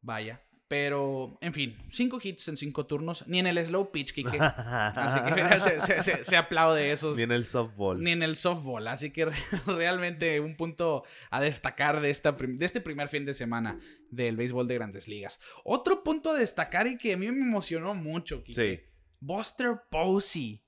Vaya. 0.00 0.42
Pero, 0.68 1.38
en 1.40 1.54
fin, 1.54 1.78
cinco 1.90 2.18
hits 2.22 2.48
en 2.48 2.56
cinco 2.58 2.84
turnos. 2.84 3.26
Ni 3.26 3.38
en 3.38 3.46
el 3.46 3.64
slow 3.64 3.90
pitch, 3.90 4.12
Kike. 4.12 4.38
Así 4.40 5.24
que 5.24 5.34
mira, 5.34 5.58
se, 5.60 5.80
se- 5.80 6.02
se- 6.02 6.24
se 6.24 6.36
aplaude 6.36 6.92
esos. 6.92 7.16
Ni 7.16 7.22
en 7.22 7.32
el 7.32 7.46
softball. 7.46 8.02
Ni 8.02 8.10
en 8.10 8.22
el 8.22 8.36
softball. 8.36 8.86
Así 8.88 9.10
que 9.10 9.24
realmente 9.66 10.40
un 10.40 10.56
punto 10.56 11.04
a 11.30 11.40
destacar 11.40 12.02
de, 12.02 12.10
esta 12.10 12.32
de 12.32 12.64
este 12.66 12.82
primer 12.82 13.08
fin 13.08 13.24
de 13.24 13.32
semana 13.32 13.80
del 14.10 14.36
béisbol 14.36 14.68
de 14.68 14.74
grandes 14.74 15.08
ligas. 15.08 15.40
Otro 15.64 16.04
punto 16.04 16.32
a 16.32 16.38
destacar 16.38 16.86
y 16.86 16.98
que 16.98 17.14
a 17.14 17.16
mí 17.16 17.30
me 17.32 17.46
emocionó 17.46 17.94
mucho, 17.94 18.44
Kike. 18.44 18.76
Sí. 18.76 18.82
Buster 19.20 19.80
Posey 19.90 20.62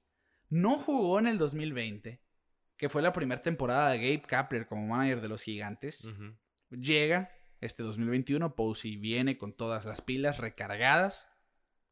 no 0.48 0.78
jugó 0.78 1.18
en 1.18 1.26
el 1.26 1.36
2020, 1.36 2.22
que 2.80 2.88
fue 2.88 3.02
la 3.02 3.12
primera 3.12 3.42
temporada 3.42 3.90
de 3.90 3.98
Gabe 3.98 4.22
Kapler 4.22 4.66
como 4.66 4.86
manager 4.86 5.20
de 5.20 5.28
los 5.28 5.42
gigantes. 5.42 6.08
Llega 6.70 7.30
este 7.60 7.82
2021, 7.82 8.56
Posey 8.56 8.96
viene 8.96 9.36
con 9.36 9.52
todas 9.52 9.84
las 9.84 10.00
pilas 10.00 10.38
recargadas 10.38 11.28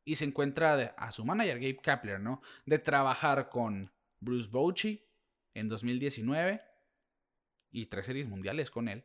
y 0.07 0.17
se 0.17 0.25
encuentra 0.25 0.79
de- 0.79 0.93
a 0.97 1.11
su 1.13 1.27
manager 1.27 1.59
Gabe 1.61 1.77
Kapler, 1.77 2.21
¿no? 2.21 2.41
De 2.65 2.79
trabajar 2.79 3.51
con 3.51 3.93
Bruce 4.19 4.49
Bochy 4.49 5.05
en 5.53 5.69
2019 5.69 6.63
y 7.71 7.85
tres 7.87 8.07
series 8.07 8.27
mundiales 8.27 8.71
con 8.71 8.89
él, 8.89 9.05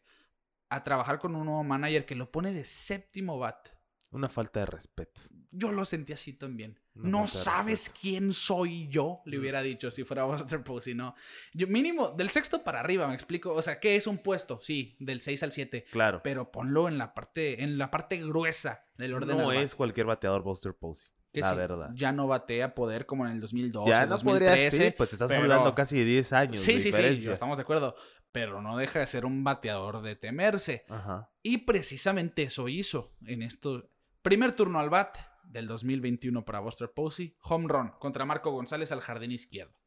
a 0.70 0.84
trabajar 0.84 1.20
con 1.20 1.36
un 1.36 1.43
nuevo 1.45 1.66
manager 1.66 2.05
que 2.05 2.16
lo 2.16 2.32
pone 2.32 2.53
de 2.53 2.64
séptimo 2.64 3.38
bat 3.38 3.68
Una 4.12 4.30
falta 4.30 4.62
de 4.62 4.68
respeto. 4.68 5.20
Yo 5.51 5.74
lo 5.74 5.84
sentí 5.84 6.14
así 6.14 6.32
también. 6.32 6.80
No 6.96 7.26
sabes 7.28 7.89
quién 8.00 8.34
soy 8.34 8.88
yo, 8.88 9.22
le 9.26 9.38
Mm. 9.38 9.39
hubiera 9.41 9.62
dicho 9.64 9.89
si 9.89 10.04
fuera 10.04 10.24
Buster 10.48 10.64
Posey, 10.64 10.94
¿no? 10.94 11.16
Yo 11.54 11.68
mínimo, 11.68 12.10
del 12.12 12.30
sexto 12.30 12.64
para 12.64 12.80
arriba, 12.80 13.08
me 13.08 13.16
explico. 13.16 13.54
O 13.54 13.62
sea, 13.62 13.80
¿qué 13.80 13.96
es 13.96 14.06
un 14.08 14.20
puesto? 14.20 14.60
Sí, 14.62 14.96
del 15.00 15.22
6 15.22 15.41
al 15.44 15.52
7. 15.52 15.86
Claro. 15.91 16.22
Pero 16.24 16.52
ponlo 16.52 16.88
en 16.88 16.98
la 16.98 17.14
parte, 17.14 17.64
en 17.64 17.78
la 17.78 17.89
parte 17.89 18.18
gruesa 18.18 18.86
del 18.98 19.14
orden 19.14 19.38
no 19.38 19.52
es 19.52 19.74
cualquier 19.76 20.06
bateador 20.06 20.44
Buster 20.44 20.74
Posey. 20.76 21.12
que 21.34 21.41
La 21.41 21.50
sí, 21.50 21.56
verdad. 21.56 21.89
Ya 21.96 22.12
no 22.12 22.28
batea 22.28 22.76
poder 22.76 23.08
como 23.08 23.26
en 23.26 23.32
el 23.32 23.39
2012, 23.39 23.89
Ya 23.89 24.06
no 24.06 24.20
podría 24.20 24.50
2013. 24.50 24.78
ser, 24.78 24.96
pues 24.96 25.10
te 25.10 25.16
estás 25.16 25.32
pero- 25.32 25.41
hablando 25.41 25.74
casi 25.74 25.98
de 25.98 26.06
10 26.06 26.32
años. 26.32 26.60
Sí, 26.60 26.74
de 26.74 26.80
sí, 26.82 26.91
sí, 26.91 27.30
estamos 27.32 27.58
de 27.58 27.64
acuerdo. 27.64 27.96
Pero 28.32 28.62
no 28.62 28.78
deja 28.78 29.00
de 29.00 29.08
ser 29.08 29.26
un 29.26 29.44
bateador 29.44 30.04
de 30.04 30.16
temerse. 30.16 30.86
Ajá. 30.89 31.32
Y 31.41 31.58
precisamente 31.60 32.44
eso 32.44 32.68
hizo 32.70 33.16
en 33.26 33.41
esto. 33.41 33.89
Primer 34.22 34.52
turno 34.52 34.80
al 34.80 34.91
bat 34.91 35.18
del 35.54 35.68
2021 35.68 36.43
para 36.43 36.60
Buster 36.60 36.91
Posey. 36.91 37.38
Home 37.43 37.68
run 37.70 37.91
contra 37.99 38.26
Marco 38.26 38.51
González 38.51 38.91
al 38.91 39.01
jardín 39.01 39.32
izquierdo. 39.32 39.80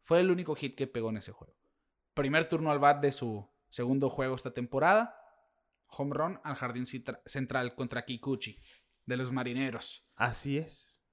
Fue 0.00 0.20
el 0.20 0.30
único 0.30 0.54
hit 0.56 0.74
que 0.74 0.86
pegó 0.86 1.10
en 1.10 1.18
ese 1.18 1.30
juego. 1.30 1.56
Primer 2.14 2.48
turno 2.48 2.70
al 2.70 2.78
bat 2.78 3.00
de 3.00 3.12
su 3.12 3.48
segundo 3.68 4.08
juego 4.08 4.34
esta 4.34 4.54
temporada. 4.54 5.14
Home 5.88 6.14
run 6.14 6.40
al 6.42 6.56
jardín 6.56 6.86
central 6.86 7.74
contra 7.74 8.04
Kikuchi 8.04 8.60
de 9.04 9.16
los 9.16 9.30
marineros. 9.30 10.08
Así 10.16 10.56
es. 10.56 11.04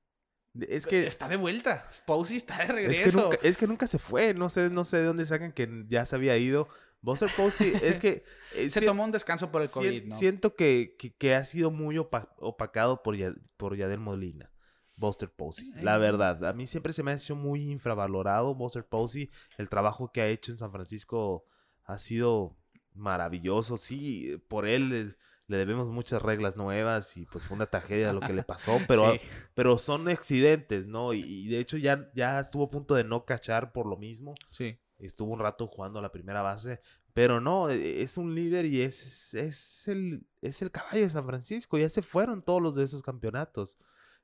Es 0.53 0.87
que, 0.87 1.05
está 1.05 1.27
de 1.27 1.35
vuelta. 1.35 1.89
Posey 2.05 2.37
está 2.37 2.57
de 2.57 2.63
es 2.63 2.69
regreso. 2.69 3.03
que, 3.03 3.23
nunca, 3.23 3.37
es 3.43 3.57
que 3.57 3.67
nunca 3.67 3.87
se 3.87 3.99
fue. 3.99 4.33
No 4.33 4.49
sé, 4.49 4.69
no 4.69 4.85
sé 4.85 4.97
de 4.97 5.03
dónde 5.03 5.25
sacan 5.25 5.51
que 5.51 5.83
ya 5.89 6.05
se 6.05 6.15
había 6.15 6.37
ido. 6.37 6.69
Buster 7.05 7.29
Posey 7.37 7.73
es 7.81 7.99
que... 7.99 8.23
eh, 8.55 8.69
Se 8.69 8.81
tomó 8.81 9.03
un 9.05 9.11
descanso 9.11 9.51
por 9.51 9.61
el 9.61 9.69
COVID, 9.69 10.05
¿no? 10.05 10.15
Siento 10.15 10.55
que, 10.55 10.95
que, 10.99 11.13
que 11.15 11.35
ha 11.35 11.45
sido 11.45 11.71
muy 11.71 11.95
opa- 11.97 12.33
opacado 12.37 13.03
por, 13.03 13.15
por 13.57 13.77
Yadel 13.77 13.99
Molina. 13.99 14.51
Buster 14.97 15.29
Posey. 15.29 15.71
La 15.81 15.97
Eh. 15.97 15.99
verdad, 15.99 16.43
a 16.45 16.53
mí 16.53 16.65
siempre 16.67 16.93
se 16.93 17.03
me 17.03 17.11
ha 17.11 17.13
hecho 17.15 17.35
muy 17.35 17.69
infravalorado 17.69 18.55
Buster 18.55 18.85
Posey. 18.85 19.29
El 19.57 19.69
trabajo 19.69 20.11
que 20.11 20.21
ha 20.21 20.27
hecho 20.27 20.51
en 20.51 20.57
San 20.57 20.71
Francisco 20.71 21.45
ha 21.83 21.97
sido 21.97 22.57
maravilloso. 22.93 23.77
Sí, 23.77 24.41
por 24.47 24.67
él 24.67 25.15
le 25.47 25.57
debemos 25.57 25.87
muchas 25.89 26.21
reglas 26.21 26.57
nuevas 26.57 27.17
y 27.17 27.25
pues 27.27 27.43
fue 27.43 27.55
una 27.55 27.67
tragedia 27.67 28.13
lo 28.13 28.19
que 28.21 28.33
le 28.33 28.43
pasó, 28.43 28.79
pero, 28.87 29.11
Sí. 29.13 29.19
pero 29.53 29.77
son 29.77 30.07
accidentes, 30.07 30.87
¿no? 30.87 31.13
Y, 31.13 31.21
y 31.23 31.47
de 31.49 31.59
hecho 31.59 31.77
ya, 31.77 32.09
ya 32.15 32.39
estuvo 32.39 32.63
a 32.63 32.69
punto 32.69 32.95
de 32.95 33.03
no 33.03 33.25
cachar 33.25 33.71
por 33.73 33.85
lo 33.85 33.97
mismo. 33.97 34.33
Sí. 34.49 34.79
Estuvo 34.99 35.33
un 35.33 35.39
rato 35.39 35.67
jugando 35.67 35.99
a 35.99 36.01
la 36.01 36.11
primera 36.11 36.41
base, 36.41 36.79
pero 37.13 37.41
no, 37.41 37.69
e- 37.69 38.01
es 38.01 38.17
un 38.17 38.33
líder 38.33 38.65
y 38.65 38.81
es, 38.81 39.33
es, 39.33 39.87
el, 39.89 40.25
es 40.41 40.61
el 40.61 40.71
caballo 40.71 41.01
de 41.01 41.09
San 41.09 41.25
Francisco. 41.25 41.77
Ya 41.77 41.89
se 41.89 42.01
fueron 42.01 42.41
todos 42.41 42.61
los 42.61 42.75
de 42.75 42.83
esos 42.85 43.01
campeonatos. 43.03 43.77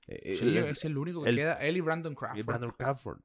Eh, 0.08 0.36
Sí, 0.36 0.46
el- 0.46 0.58
es 0.58 0.86
el 0.86 0.98
único 0.98 1.24
que 1.24 1.30
el- 1.30 1.36
queda. 1.36 1.54
Él 1.56 1.78
y 1.78 1.82
Brandon 1.82 2.14
y 2.14 2.16
Crawford. 2.16 2.46
Brandon 2.46 2.72
Crawford. 2.78 3.20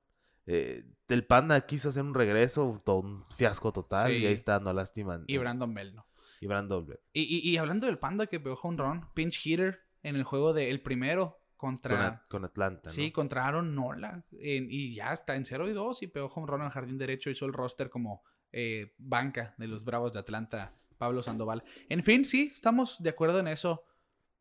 Eh, 0.46 0.84
el 1.08 1.24
Panda 1.26 1.60
quiso 1.66 1.88
hacer 1.88 2.02
un 2.02 2.14
regreso, 2.14 2.80
todo 2.84 2.98
un 3.00 3.24
fiasco 3.36 3.72
total, 3.72 4.12
y 4.12 4.26
ahí 4.26 4.32
está 4.32 4.52
dando 4.52 4.72
lástima. 4.72 5.20
Y 5.26 5.38
Brandon 5.38 5.72
Bell, 5.74 5.94
¿no? 5.94 6.06
y 6.40 6.46
Brandon 6.46 6.86
Bell. 6.86 7.00
Y, 7.14 7.22
y- 7.22 7.48
y 7.50 7.56
hablando 7.56 7.86
del 7.86 7.98
Panda 7.98 8.26
que 8.26 8.38
pegó 8.40 8.56
home 8.62 8.76
run, 8.76 9.08
pinch 9.14 9.44
hitter 9.46 9.80
en 10.02 10.16
el 10.16 10.22
juego 10.24 10.52
del 10.52 10.80
primero 10.82 11.30
Con, 11.30 11.45
contra. 11.56 12.24
Con 12.28 12.44
Atlanta, 12.44 12.90
¿no? 12.90 12.94
Sí, 12.94 13.10
contra 13.12 13.46
Aaron 13.46 13.74
Nola. 13.74 14.24
en- 14.32 14.68
y 14.70 14.94
ya 14.94 15.12
está 15.12 15.36
en 15.36 15.44
0 15.44 15.68
y 15.68 15.72
2 15.72 16.02
y 16.02 16.06
pegó 16.06 16.26
home 16.26 16.46
run 16.46 16.62
al 16.62 16.70
jardín 16.70 16.98
derecho. 16.98 17.30
Hizo 17.30 17.46
el 17.46 17.52
roster 17.52 17.88
como 17.90 18.22
eh, 18.52 18.94
banca 18.98 19.54
de 19.58 19.66
los 19.66 19.84
Bravos 19.84 20.12
de 20.12 20.20
Atlanta, 20.20 20.72
Pablo 20.96 21.22
Sandoval. 21.22 21.62
En 21.88 22.02
fin, 22.02 22.24
sí, 22.24 22.52
estamos 22.54 23.02
de 23.02 23.10
acuerdo 23.10 23.38
en 23.40 23.48
eso. 23.48 23.84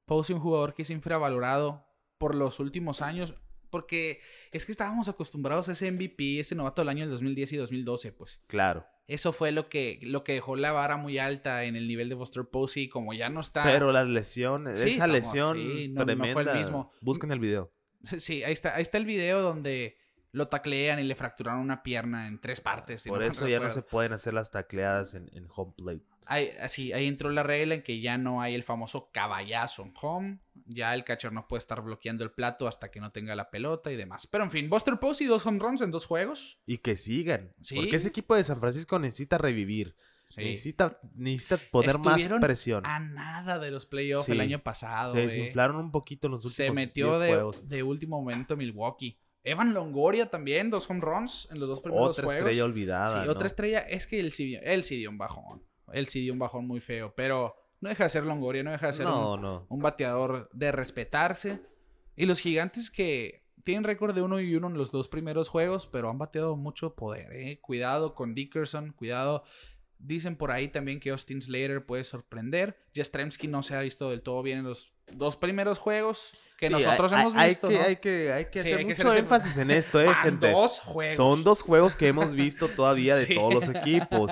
Posey, 0.05 0.35
un 0.35 0.41
jugador 0.41 0.73
que 0.73 0.83
es 0.83 0.89
infravalorado 0.89 1.85
por 2.17 2.35
los 2.35 2.59
últimos 2.59 3.01
años. 3.01 3.33
Porque 3.71 4.21
es 4.51 4.65
que 4.65 4.71
estábamos 4.71 5.09
acostumbrados 5.09 5.67
a 5.67 5.73
ese 5.73 5.91
MVP, 5.91 6.39
ese 6.39 6.55
novato 6.55 6.81
del 6.81 6.89
año 6.89 7.01
del 7.01 7.09
2010 7.11 7.51
y 7.53 7.57
2012, 7.57 8.13
pues. 8.13 8.41
Claro. 8.47 8.85
Eso 9.07 9.31
fue 9.33 9.51
lo 9.51 9.69
que, 9.69 9.99
lo 10.03 10.23
que 10.23 10.33
dejó 10.33 10.55
la 10.55 10.71
vara 10.71 10.97
muy 10.97 11.19
alta 11.19 11.63
en 11.65 11.75
el 11.75 11.87
nivel 11.87 12.09
de 12.09 12.15
Buster 12.15 12.45
Posey. 12.45 12.89
Como 12.89 13.13
ya 13.13 13.29
no 13.29 13.39
está. 13.41 13.63
Pero 13.63 13.91
las 13.91 14.07
lesiones, 14.07 14.79
Sí, 14.79 14.89
esa 14.89 15.05
estamos- 15.05 15.15
lesión 15.15 15.57
sí, 15.57 15.87
no- 15.89 15.99
no 15.99 16.05
tremenda. 16.05 16.33
fue 16.33 16.51
el 16.51 16.57
mismo. 16.57 16.91
Busquen 17.01 17.31
el 17.31 17.39
video. 17.39 17.71
Sí, 18.19 18.43
ahí 18.43 18.53
está, 18.53 18.75
ahí 18.75 18.81
está 18.81 18.97
el 18.97 19.05
video 19.05 19.41
donde 19.41 19.97
lo 20.31 20.47
taclean 20.47 20.99
y 20.99 21.03
le 21.03 21.15
fracturaron 21.15 21.61
una 21.61 21.81
pierna 21.81 22.27
en 22.27 22.39
tres 22.41 22.61
partes. 22.61 23.03
Por 23.07 23.19
no 23.19 23.25
eso 23.25 23.47
ya 23.47 23.59
no 23.59 23.69
se 23.69 23.81
pueden 23.83 24.11
hacer 24.13 24.33
las 24.33 24.51
tacleadas 24.51 25.13
en, 25.15 25.29
en 25.33 25.47
home 25.55 25.73
plate. 25.77 26.03
Ahí, 26.27 26.49
así, 26.59 26.91
ahí 26.93 27.07
entró 27.07 27.29
la 27.29 27.43
regla 27.43 27.75
en 27.75 27.83
que 27.83 27.99
ya 27.99 28.17
no 28.17 28.41
hay 28.41 28.55
el 28.55 28.63
famoso 28.63 29.09
caballazo 29.11 29.83
en 29.83 29.93
home. 30.01 30.39
Ya 30.65 30.93
el 30.93 31.03
catcher 31.03 31.31
no 31.31 31.47
puede 31.47 31.59
estar 31.59 31.81
bloqueando 31.81 32.23
el 32.23 32.31
plato 32.31 32.67
hasta 32.67 32.89
que 32.89 32.99
no 32.99 33.11
tenga 33.11 33.35
la 33.35 33.49
pelota 33.51 33.91
y 33.91 33.95
demás. 33.95 34.27
Pero 34.27 34.43
en 34.43 34.51
fin, 34.51 34.69
Buster 34.69 34.97
Posey, 34.99 35.27
dos 35.27 35.45
home 35.45 35.59
runs 35.59 35.81
en 35.81 35.91
dos 35.91 36.05
juegos. 36.05 36.59
Y 36.65 36.79
que 36.79 36.95
sigan. 36.95 37.53
Sí. 37.61 37.75
Porque 37.75 37.97
ese 37.97 38.07
equipo 38.07 38.35
de 38.35 38.43
San 38.43 38.59
Francisco 38.59 38.97
necesita 38.99 39.37
revivir. 39.37 39.95
Sí. 40.27 40.41
Necesita, 40.43 40.99
necesita 41.13 41.57
poner 41.69 41.99
más 41.99 42.17
Estuvieron 42.17 42.39
presión. 42.41 42.85
A 42.85 42.99
nada 42.99 43.59
de 43.59 43.69
los 43.69 43.85
playoffs 43.85 44.25
Sí. 44.25 44.31
el 44.31 44.41
año 44.41 44.59
pasado. 44.59 45.13
Se 45.13 45.21
eh. 45.21 45.27
desinflaron 45.27 45.75
un 45.75 45.91
poquito 45.91 46.27
en 46.27 46.31
los 46.31 46.41
Se 46.41 46.69
últimos 46.69 46.75
metió 46.75 47.07
10 47.09 47.19
de, 47.19 47.27
juegos. 47.27 47.69
de 47.69 47.83
último 47.83 48.19
momento 48.19 48.57
Milwaukee. 48.57 49.19
Evan 49.43 49.75
Longoria 49.75 50.31
también, 50.31 50.71
dos 50.71 50.89
home 50.89 51.01
runs 51.01 51.47
en 51.51 51.59
los 51.59 51.69
dos 51.69 51.79
primeros 51.81 52.09
Otra 52.09 52.23
juegos. 52.25 52.39
estrella 52.41 52.65
olvidada. 52.65 53.21
Sí, 53.21 53.25
¿no? 53.27 53.31
otra 53.33 53.45
estrella. 53.45 53.79
Es 53.81 54.07
que 54.07 54.19
él 54.19 54.31
sí, 54.31 54.57
él 54.63 54.83
sí 54.83 54.97
dio 54.97 55.11
un 55.11 55.19
bajón. 55.19 55.61
Él 55.95 56.07
sí 56.07 56.21
dio 56.21 56.33
un 56.33 56.39
bajón 56.39 56.67
muy 56.67 56.81
feo. 56.81 57.13
Pero 57.15 57.55
no 57.81 57.89
deja 57.89 58.03
de 58.05 58.09
ser 58.09 58.25
Longoria, 58.25 58.63
no 58.63 58.71
deja 58.71 58.87
de 58.87 58.93
ser 58.93 59.05
No, 59.05 59.33
un, 59.33 59.41
no. 59.41 59.65
un 59.69 59.81
bateador 59.81 60.49
de 60.53 60.71
respetarse. 60.71 61.61
Y 62.15 62.25
los 62.25 62.39
gigantes 62.39 62.89
que 62.91 63.43
tienen 63.63 63.83
récord 63.83 64.13
de 64.13 64.21
uno 64.21 64.39
y 64.39 64.55
uno 64.55 64.67
en 64.67 64.77
los 64.77 64.91
dos 64.91 65.07
primeros 65.07 65.49
juegos, 65.49 65.87
pero 65.87 66.09
han 66.09 66.17
bateado 66.17 66.55
mucho 66.55 66.95
poder. 66.95 67.31
¿eh? 67.33 67.59
Cuidado 67.61 68.13
con 68.15 68.35
Dickerson, 68.35 68.91
cuidado. 68.93 69.43
Dicen 69.97 70.35
por 70.35 70.51
ahí 70.51 70.67
también 70.67 70.99
que 70.99 71.09
Austin 71.09 71.41
Slater 71.41 71.85
puede 71.85 72.03
sorprender. 72.03 72.77
Jastrzemski 72.93 73.47
no 73.47 73.63
se 73.63 73.75
ha 73.75 73.81
visto 73.81 74.09
del 74.09 74.21
todo 74.23 74.43
bien 74.43 74.59
en 74.59 74.65
los 74.65 74.93
dos 75.11 75.35
primeros 75.37 75.77
juegos 75.79 76.33
que 76.57 76.67
Sí, 76.67 76.73
nosotros 76.73 77.11
hay, 77.11 77.21
hemos 77.21 77.35
hay 77.35 77.49
visto. 77.49 77.67
que, 77.69 77.73
¿no? 77.77 77.83
hay 77.83 77.95
que, 77.97 78.31
hay 78.33 78.45
que 78.45 78.59
Sí, 78.61 78.67
hacer 78.67 78.79
hay 78.79 78.85
mucho 78.85 79.13
énfasis 79.13 79.57
en 79.57 79.71
esto, 79.71 79.99
eh, 80.01 80.13
gente. 80.23 80.51
dos 80.51 80.79
juegos. 80.79 81.15
Son 81.15 81.43
dos 81.43 81.61
juegos 81.61 81.95
que 81.95 82.07
hemos 82.07 82.31
visto 82.33 82.67
todavía 82.69 83.15
de 83.15 83.25
Sí. 83.27 83.35
todos 83.35 83.53
los 83.53 83.69
equipos. 83.69 84.31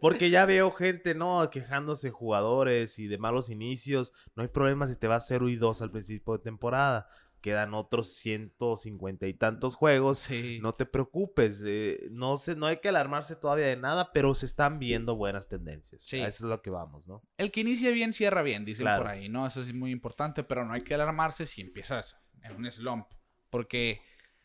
Porque 0.00 0.30
ya 0.30 0.46
veo 0.46 0.70
gente, 0.70 1.14
¿no? 1.14 1.48
Quejándose 1.50 2.10
jugadores 2.10 2.98
y 2.98 3.08
de 3.08 3.18
malos 3.18 3.50
inicios. 3.50 4.12
No 4.36 4.42
hay 4.42 4.48
problema 4.48 4.86
si 4.86 4.96
te 4.96 5.06
vas 5.08 5.26
0 5.26 5.48
y 5.48 5.56
2 5.56 5.82
al 5.82 5.90
principio 5.90 6.34
de 6.34 6.38
temporada. 6.44 7.08
Quedan 7.46 7.74
otros 7.74 8.12
150 8.14 9.28
y 9.28 9.34
tantos 9.34 9.76
juegos. 9.76 10.18
Sí. 10.18 10.58
No 10.60 10.72
te 10.72 10.84
preocupes. 10.84 11.62
eh, 11.64 12.08
no, 12.10 12.36
se, 12.38 12.56
no 12.56 12.66
hay 12.66 12.78
que 12.80 12.88
alarmarse 12.88 13.36
todavía 13.36 13.66
de 13.68 13.76
nada, 13.76 14.10
pero 14.12 14.34
se 14.34 14.46
están 14.46 14.80
viendo 14.80 15.14
buenas 15.14 15.46
tendencias. 15.48 16.02
Sí. 16.02 16.18
A 16.18 16.26
eso 16.26 16.44
es 16.46 16.48
lo 16.50 16.60
que 16.60 16.70
vamos, 16.70 17.06
¿no? 17.06 17.22
El 17.38 17.52
que 17.52 17.60
inicia 17.60 17.92
bien, 17.92 18.12
cierra 18.12 18.42
bien, 18.42 18.64
dicen 18.64 18.82
Claro. 18.82 19.04
por 19.04 19.12
ahí, 19.12 19.28
¿no? 19.28 19.46
Eso 19.46 19.60
es 19.60 19.72
muy 19.72 19.92
importante, 19.92 20.42
pero 20.42 20.64
no 20.64 20.72
hay 20.74 20.80
que 20.80 20.94
alarmarse 20.94 21.46
si 21.46 21.60
empiezas 21.60 22.16
en 22.42 22.56
un 22.56 22.68
slump. 22.68 23.06
Porque 23.48 24.00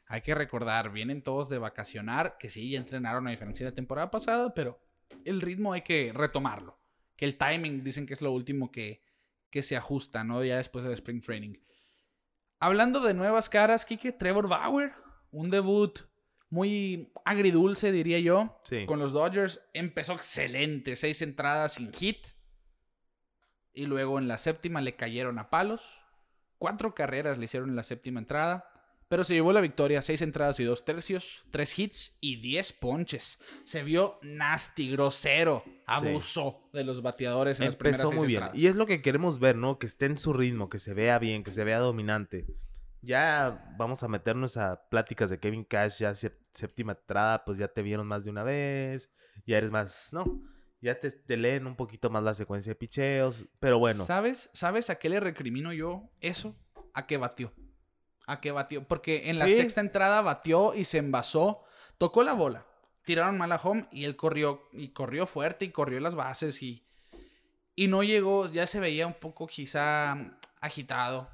hay 0.05 0.21
que 0.21 0.35
recordar, 0.35 0.91
vienen 0.91 1.23
todos 1.23 1.49
de 1.49 1.57
vacacionar, 1.57 2.37
que 2.37 2.51
sí, 2.51 2.69
ya 2.69 2.77
entrenaron 2.77 3.27
a 3.27 3.31
diferencia 3.31 3.65
de 3.65 3.71
la 3.71 3.75
temporada 3.75 4.11
pasada, 4.11 4.53
pero 4.53 4.79
el 5.25 5.41
ritmo 5.41 5.73
hay 5.73 5.81
que 5.81 6.11
retomarlo. 6.13 6.77
Que 7.17 7.25
el 7.25 7.35
timing 7.35 7.83
dicen 7.83 8.05
que 8.05 8.13
es 8.13 8.21
lo 8.21 8.31
último 8.31 8.71
que, 8.71 9.01
que 9.49 9.63
se 9.63 9.75
ajusta, 9.75 10.23
¿no? 10.23 10.43
Ya 10.43 10.57
después 10.57 10.83
del 10.85 10.93
Spring 10.93 11.21
Training. 11.21 11.55
Hablando 12.61 12.99
de 12.99 13.15
nuevas 13.15 13.49
caras, 13.49 13.87
Kike, 13.87 14.11
Trevor 14.11 14.47
Bauer, 14.47 14.93
un 15.31 15.49
debut 15.49 15.97
muy 16.51 17.11
agridulce, 17.25 17.91
diría 17.91 18.19
yo. 18.19 18.59
Sí. 18.63 18.85
Con 18.85 18.99
los 18.99 19.13
Dodgers 19.13 19.59
empezó 19.73 20.13
excelente, 20.13 20.95
seis 20.95 21.23
entradas 21.23 21.73
sin 21.73 21.91
hit. 21.91 22.27
Y 23.73 23.87
luego 23.87 24.19
en 24.19 24.27
la 24.27 24.37
séptima 24.37 24.79
le 24.79 24.95
cayeron 24.95 25.39
a 25.39 25.49
palos. 25.49 25.81
Cuatro 26.59 26.93
carreras 26.93 27.39
le 27.39 27.45
hicieron 27.45 27.71
en 27.71 27.75
la 27.75 27.81
séptima 27.81 28.19
entrada. 28.19 28.70
Pero 29.11 29.25
se 29.25 29.33
llevó 29.33 29.51
la 29.51 29.59
victoria, 29.59 30.01
seis 30.01 30.21
entradas 30.21 30.57
y 30.61 30.63
dos 30.63 30.85
tercios, 30.85 31.43
tres 31.51 31.77
hits 31.77 32.17
y 32.21 32.37
diez 32.37 32.71
ponches. 32.71 33.39
Se 33.65 33.83
vio 33.83 34.17
nasty, 34.21 34.89
grosero, 34.89 35.65
abusó 35.85 36.69
de 36.71 36.85
los 36.85 37.01
bateadores 37.01 37.59
en 37.59 37.65
las 37.65 37.75
primeras 37.75 37.99
Empezó 37.99 38.09
seis 38.11 38.17
muy 38.17 38.27
bien. 38.29 38.37
entradas. 38.43 38.57
Y 38.63 38.67
es 38.67 38.77
lo 38.77 38.85
que 38.85 39.01
queremos 39.01 39.37
ver, 39.39 39.57
¿no? 39.57 39.77
Que 39.79 39.85
esté 39.85 40.05
en 40.05 40.17
su 40.17 40.31
ritmo, 40.31 40.69
que 40.69 40.79
se 40.79 40.93
vea 40.93 41.19
bien, 41.19 41.43
que 41.43 41.51
se 41.51 41.65
vea 41.65 41.79
dominante. 41.79 42.45
Ya 43.01 43.75
vamos 43.77 44.01
a 44.01 44.07
meternos 44.07 44.55
a 44.55 44.87
pláticas 44.87 45.29
de 45.29 45.39
Kevin 45.39 45.65
Cash, 45.65 45.97
ya 45.97 46.13
séptima 46.15 46.93
entrada, 46.93 47.43
pues 47.43 47.57
ya 47.57 47.67
te 47.67 47.81
vieron 47.81 48.07
más 48.07 48.23
de 48.23 48.29
una 48.29 48.43
vez, 48.43 49.11
ya 49.45 49.57
eres 49.57 49.71
más, 49.71 50.11
¿no? 50.13 50.41
Ya 50.79 50.97
te, 50.97 51.11
te 51.11 51.35
leen 51.35 51.67
un 51.67 51.75
poquito 51.75 52.09
más 52.09 52.23
la 52.23 52.33
secuencia 52.33 52.71
de 52.71 52.75
picheos, 52.75 53.45
pero 53.59 53.77
bueno, 53.77 54.05
¿Sabes, 54.05 54.49
¿Sabes 54.53 54.89
a 54.89 54.95
qué 54.95 55.09
le 55.09 55.19
recrimino 55.19 55.73
yo 55.73 56.09
eso? 56.21 56.55
A 56.93 57.07
qué 57.07 57.17
batió. 57.17 57.53
A 58.27 58.39
qué 58.41 58.51
batió. 58.51 58.83
Porque 58.83 59.29
en 59.29 59.39
la 59.39 59.47
Sí. 59.47 59.55
sexta 59.57 59.81
entrada 59.81 60.21
batió 60.21 60.73
y 60.75 60.83
se 60.83 60.97
envasó. 60.99 61.63
Tocó 61.97 62.23
la 62.23 62.33
bola. 62.33 62.65
Tiraron 63.03 63.37
mal 63.37 63.51
a 63.51 63.55
home 63.57 63.87
y 63.91 64.05
él 64.05 64.15
corrió. 64.15 64.61
Y 64.73 64.89
corrió 64.89 65.25
fuerte 65.25 65.65
y 65.65 65.69
corrió 65.71 65.99
las 65.99 66.15
bases 66.15 66.61
y. 66.61 66.85
Y 67.75 67.87
no 67.87 68.03
llegó. 68.03 68.47
Ya 68.51 68.67
se 68.67 68.79
veía 68.79 69.07
un 69.07 69.13
poco 69.15 69.47
quizá 69.47 70.15
agitado, 70.59 71.29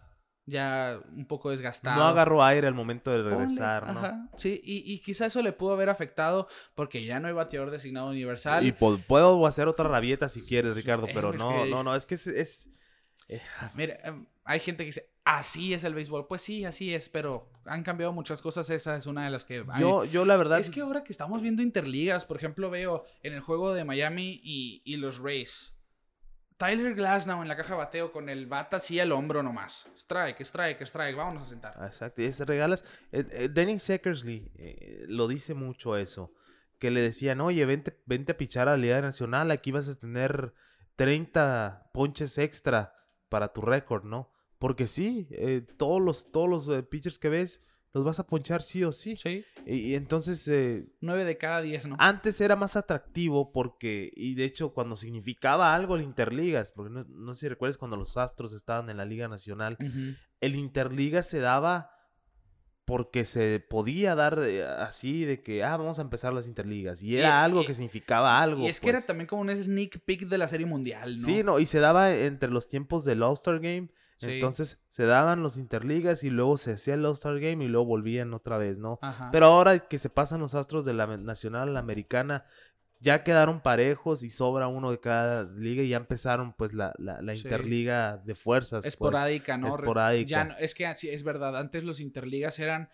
ya 0.46 1.00
un 1.14 1.26
poco 1.26 1.50
desgastado. 1.50 2.00
No 2.00 2.08
agarró 2.08 2.42
aire 2.44 2.68
al 2.68 2.74
momento 2.74 3.12
de 3.12 3.18
Ponle, 3.18 3.32
regresar, 3.32 3.84
¿no? 3.92 4.00
ajá, 4.00 4.30
Sí, 4.38 4.62
y, 4.64 4.94
y 4.94 5.00
quizá 5.00 5.26
eso 5.26 5.42
le 5.42 5.52
pudo 5.52 5.74
haber 5.74 5.90
afectado 5.90 6.48
porque 6.76 7.04
ya 7.04 7.20
no 7.20 7.28
hay 7.28 7.34
bateador 7.34 7.70
designado 7.72 8.10
universal. 8.10 8.66
Y 8.66 8.72
puedo 8.72 9.46
hacer 9.46 9.68
otra 9.68 9.90
rabieta 9.90 10.30
si 10.30 10.42
quieres, 10.44 10.78
Ricardo, 10.78 11.08
pero 11.14 11.34
no, 11.34 11.50
que- 11.64 11.70
no, 11.70 11.84
no, 11.84 11.94
es 11.96 12.06
que 12.06 12.16
es... 12.16 12.28
es- 12.28 12.70
Mira, 13.74 14.00
em, 14.04 14.26
hay 14.46 14.62
gente 14.62 14.84
que 14.84 14.88
dice, 14.88 15.10
así 15.36 15.74
es 15.74 15.84
el 15.84 15.94
béisbol. 15.94 16.28
Pues 16.28 16.42
sí, 16.42 16.64
así 16.66 16.94
es, 16.94 17.10
pero 17.10 17.50
han 17.66 17.84
cambiado 17.84 18.14
muchas 18.14 18.42
cosas. 18.42 18.70
Esa 18.70 18.96
es 18.96 19.06
una 19.06 19.26
de 19.26 19.32
las 19.32 19.44
que... 19.46 19.64
mí- 19.64 19.80
yo, 19.80 20.06
yo 20.06 20.26
la 20.26 20.38
verdad... 20.38 20.60
Es 20.60 20.70
que 20.70 20.82
ahora 20.82 21.04
que 21.04 21.12
estamos 21.12 21.42
viendo 21.42 21.62
interligas, 21.62 22.26
por 22.26 22.38
ejemplo, 22.38 22.70
veo 22.70 23.04
en 23.24 23.34
el 23.34 23.42
juego 23.42 23.74
de 23.74 23.84
Miami 23.84 24.40
y, 24.44 24.82
y 24.86 24.98
los 24.98 25.20
Rays. 25.20 25.74
Tyler 26.58 26.96
Glasnow 26.96 27.42
en 27.44 27.48
la 27.48 27.56
caja 27.56 27.74
de 27.74 27.78
bateo 27.78 28.12
con 28.12 28.30
el 28.30 28.48
bat 28.48 28.74
así 28.74 29.00
al 29.00 29.12
hombro 29.12 29.44
nomás. 29.44 29.88
Strike, 29.96 30.42
strike, 30.42 30.82
strike, 30.82 31.16
vámonos 31.16 31.44
a 31.44 31.46
sentar. 31.46 31.74
Ah, 31.78 31.86
Exacto, 31.86 32.22
y 32.24 32.34
se 32.34 32.46
regalas. 32.46 32.84
eh, 33.12 33.24
eh, 33.32 33.50
Dennis 33.52 33.88
Eckersley 33.90 34.52
eh, 34.56 35.06
lo 35.08 35.28
dice 35.28 35.54
mucho 35.54 35.98
eso. 35.98 36.34
Que 36.80 36.90
le 36.90 37.02
decían, 37.02 37.42
oye, 37.42 37.64
vente, 37.66 38.00
vente 38.06 38.32
a 38.32 38.38
pichar 38.38 38.68
a 38.68 38.72
la 38.72 38.78
Liga 38.78 39.02
Nacional, 39.02 39.52
aquí 39.52 39.72
vas 39.72 39.88
a 39.90 39.96
tener 40.00 40.54
30 40.96 41.90
ponches 41.94 42.38
extra 42.38 42.94
para 43.30 43.54
tu 43.54 43.62
récord, 43.62 44.04
¿no? 44.04 44.32
Porque 44.60 44.88
sí, 44.88 45.28
eh, 45.32 45.62
todos 45.78 46.02
los, 46.02 46.32
todos 46.32 46.50
los 46.50 46.70
eh, 46.70 46.84
pitchers 46.84 47.20
que 47.20 47.30
ves 47.30 47.64
los 47.94 48.04
vas 48.04 48.20
a 48.20 48.28
ponchar 48.28 48.62
sí 48.62 48.84
o 48.84 48.92
sí. 48.92 49.16
Sí. 49.16 49.44
Y, 49.66 49.76
y 49.78 49.96
entonces, 49.96 50.48
eh, 50.50 50.88
9 51.02 51.26
de 51.26 51.38
cada 51.38 51.62
10, 51.62 51.88
¿no? 51.88 51.96
antes 52.00 52.40
era 52.42 52.56
más 52.56 52.76
atractivo 52.76 53.52
porque, 53.52 54.12
y 54.16 54.36
de 54.36 54.46
hecho, 54.46 54.74
cuando 54.74 54.96
significaba 54.96 55.74
algo 55.74 55.96
el 55.96 56.04
Interligas, 56.04 56.72
porque 56.72 56.92
no, 56.94 57.06
no 57.06 57.34
sé 57.34 57.42
si 57.42 57.50
recuerdas 57.50 57.78
cuando 57.78 57.98
los 57.98 58.16
Astros 58.18 58.54
estaban 58.54 58.90
en 58.90 58.98
la 58.98 59.06
Liga 59.06 59.28
Nacional, 59.28 59.78
el 60.42 60.56
Interliga 60.56 61.24
se 61.24 61.40
daba 61.40 61.92
porque 62.86 63.26
se 63.26 63.60
podía 63.60 64.16
dar 64.16 64.40
de- 64.40 64.64
así 64.66 65.26
de 65.26 65.42
que, 65.44 65.64
ah, 65.64 65.76
vamos 65.76 66.00
a 66.00 66.04
empezar 66.04 66.32
las 66.34 66.48
Interligas. 66.48 67.02
Y 67.04 67.18
era 67.18 67.30
Y- 67.30 67.32
algo 67.32 67.64
y- 67.64 67.66
que 67.66 67.74
significaba 67.74 68.42
algo. 68.42 68.64
Y 68.64 68.68
es 68.68 68.80
que 68.80 68.90
era 68.90 69.00
pues. 69.00 69.08
también 69.08 69.28
como 69.28 69.42
un 69.42 69.50
sneak 69.50 70.00
peek 70.06 70.28
de 70.28 70.38
la 70.38 70.48
serie 70.48 70.66
mundial, 70.66 71.12
¿no? 71.12 71.18
Sí, 71.18 71.44
no, 71.44 71.60
y 71.60 71.66
se 71.66 71.80
daba 71.80 72.12
entre 72.16 72.50
los 72.50 72.68
tiempos 72.70 73.04
del 73.06 73.24
All-Star 73.24 73.60
Game. 73.60 73.90
Sí. 74.18 74.32
Entonces 74.32 74.84
se 74.90 75.06
daban 75.06 75.44
los 75.44 75.58
Interligas 75.58 76.24
y 76.24 76.30
luego 76.30 76.58
se 76.58 76.74
hacía 76.74 76.96
el 76.96 77.06
All-Star 77.06 77.40
Game 77.40 77.64
y 77.64 77.68
luego 77.68 77.86
volvían 77.86 78.34
otra 78.34 78.58
vez, 78.58 78.80
¿no? 78.80 78.98
Ajá. 79.02 79.30
Pero 79.32 79.46
ahora 79.48 79.80
que 79.80 79.98
se 80.00 80.10
pasan 80.10 80.40
los 80.42 80.56
astros 80.56 80.86
de 80.86 80.94
la 80.94 81.06
nacional 81.18 81.70
a 81.70 81.72
la 81.72 81.80
americana, 81.80 82.46
ya 83.00 83.24
quedaron 83.24 83.62
parejos 83.62 84.24
y 84.24 84.32
sobra 84.32 84.68
uno 84.68 84.90
de 84.90 85.00
cada 85.00 85.44
liga 85.44 85.84
y 85.84 85.90
ya 85.90 85.98
empezaron 85.98 86.54
pues 86.54 86.74
la, 86.74 86.94
la, 86.98 87.22
la 87.22 87.36
Sí. 87.36 87.42
interliga 87.42 88.18
de 88.18 88.34
fuerzas. 88.34 88.80
pues. 88.82 88.88
Esporádica, 88.88 89.56
¿no? 89.58 89.68
Esporádica. 89.68 90.28
Ya 90.30 90.44
no- 90.46 90.58
es 90.58 90.74
que 90.74 90.92
sí, 90.96 91.10
es 91.10 91.22
verdad, 91.24 91.56
antes 91.56 91.84
los 91.84 92.00
interligas 92.00 92.58
eran 92.58 92.90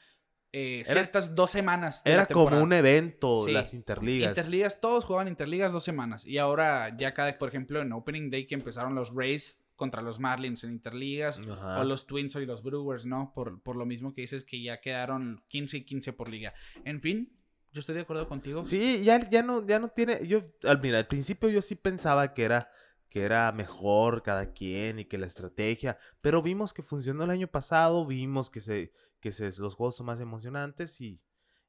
eh, 0.55 0.82
Era- 0.86 0.91
ciertas 0.93 1.34
dos 1.34 1.49
semanas. 1.51 2.03
de 2.03 2.11
Era 2.11 2.26
como 2.28 2.61
un 2.61 2.74
evento 2.74 3.45
Sí. 3.45 3.51
las 3.53 3.74
interligas. 3.74 4.38
Interligas, 4.38 4.80
todos 4.82 5.03
jugaban 5.05 5.28
interligas 5.30 5.71
dos 5.71 5.84
semanas. 5.86 6.26
Y 6.28 6.38
ahora 6.38 6.95
ya 6.97 7.13
cada, 7.13 7.34
por 7.39 7.47
ejemplo, 7.49 7.82
en 7.82 7.91
Opening 7.93 8.30
Day 8.30 8.45
que 8.45 8.53
empezaron 8.55 8.93
los 8.93 9.15
Rays 9.15 9.57
contra 9.76 10.01
los 10.01 10.19
Marlins 10.19 10.63
en 10.63 10.71
interligas. 10.71 11.39
Ajá. 11.39 11.80
O 11.80 11.84
los 11.84 12.05
Twins 12.05 12.36
y 12.36 12.45
los 12.45 12.63
Brewers, 12.63 13.05
¿no? 13.05 13.32
Por, 13.34 13.61
por 13.61 13.76
lo 13.76 13.86
mismo 13.86 14.13
que 14.13 14.21
dices 14.21 14.45
que 14.45 14.61
ya 14.61 14.80
quedaron 14.82 15.43
15 15.47 15.78
y 15.78 15.86
15 15.86 16.13
por 16.13 16.30
liga. 16.30 16.53
En 16.86 17.01
fin, 17.01 17.32
yo 17.71 17.80
estoy 17.80 17.95
de 17.95 18.01
acuerdo 18.01 18.28
contigo. 18.28 18.63
Sí, 18.63 19.03
ya, 19.03 19.28
ya 19.30 19.41
no, 19.43 19.65
ya 19.65 19.80
no 19.80 19.89
tiene. 19.89 20.26
Yo, 20.28 20.43
al, 20.63 20.80
mira, 20.82 20.99
al 20.99 21.07
principio 21.07 21.49
yo 21.49 21.61
sí 21.61 21.76
pensaba 21.76 22.34
que 22.34 22.43
era, 22.43 22.69
que 23.09 23.21
era 23.24 23.51
mejor 23.51 24.21
cada 24.21 24.53
quien 24.53 24.99
y 24.99 25.05
que 25.05 25.17
la 25.17 25.26
estrategia. 25.26 25.97
Pero 26.21 26.41
vimos 26.43 26.74
que 26.74 26.84
funcionó 26.84 27.24
el 27.24 27.32
año 27.32 27.47
pasado, 27.47 28.05
vimos 28.05 28.49
que 28.51 28.59
se, 28.59 28.93
que 29.19 29.32
se, 29.32 29.45
los 29.59 29.76
juegos 29.76 29.95
son 29.97 30.05
más 30.05 30.19
emocionantes 30.19 31.01
y, 31.01 31.19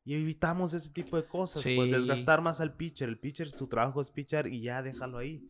y 0.05 0.12
evitamos 0.14 0.74
ese 0.74 0.90
tipo 0.90 1.16
de 1.16 1.24
cosas. 1.26 1.62
Pues 1.62 1.74
Sí. 1.74 1.90
desgastar 1.90 2.42
más 2.42 2.61
al 2.61 2.76
pitcher. 2.76 3.09
El 3.09 3.18
pitcher, 3.18 3.48
su 3.48 3.66
trabajo 3.66 4.02
es 4.02 4.11
pitcher 4.11 4.46
y 4.48 4.61
ya 4.61 4.82
déjalo 4.82 5.16
ahí. 5.16 5.48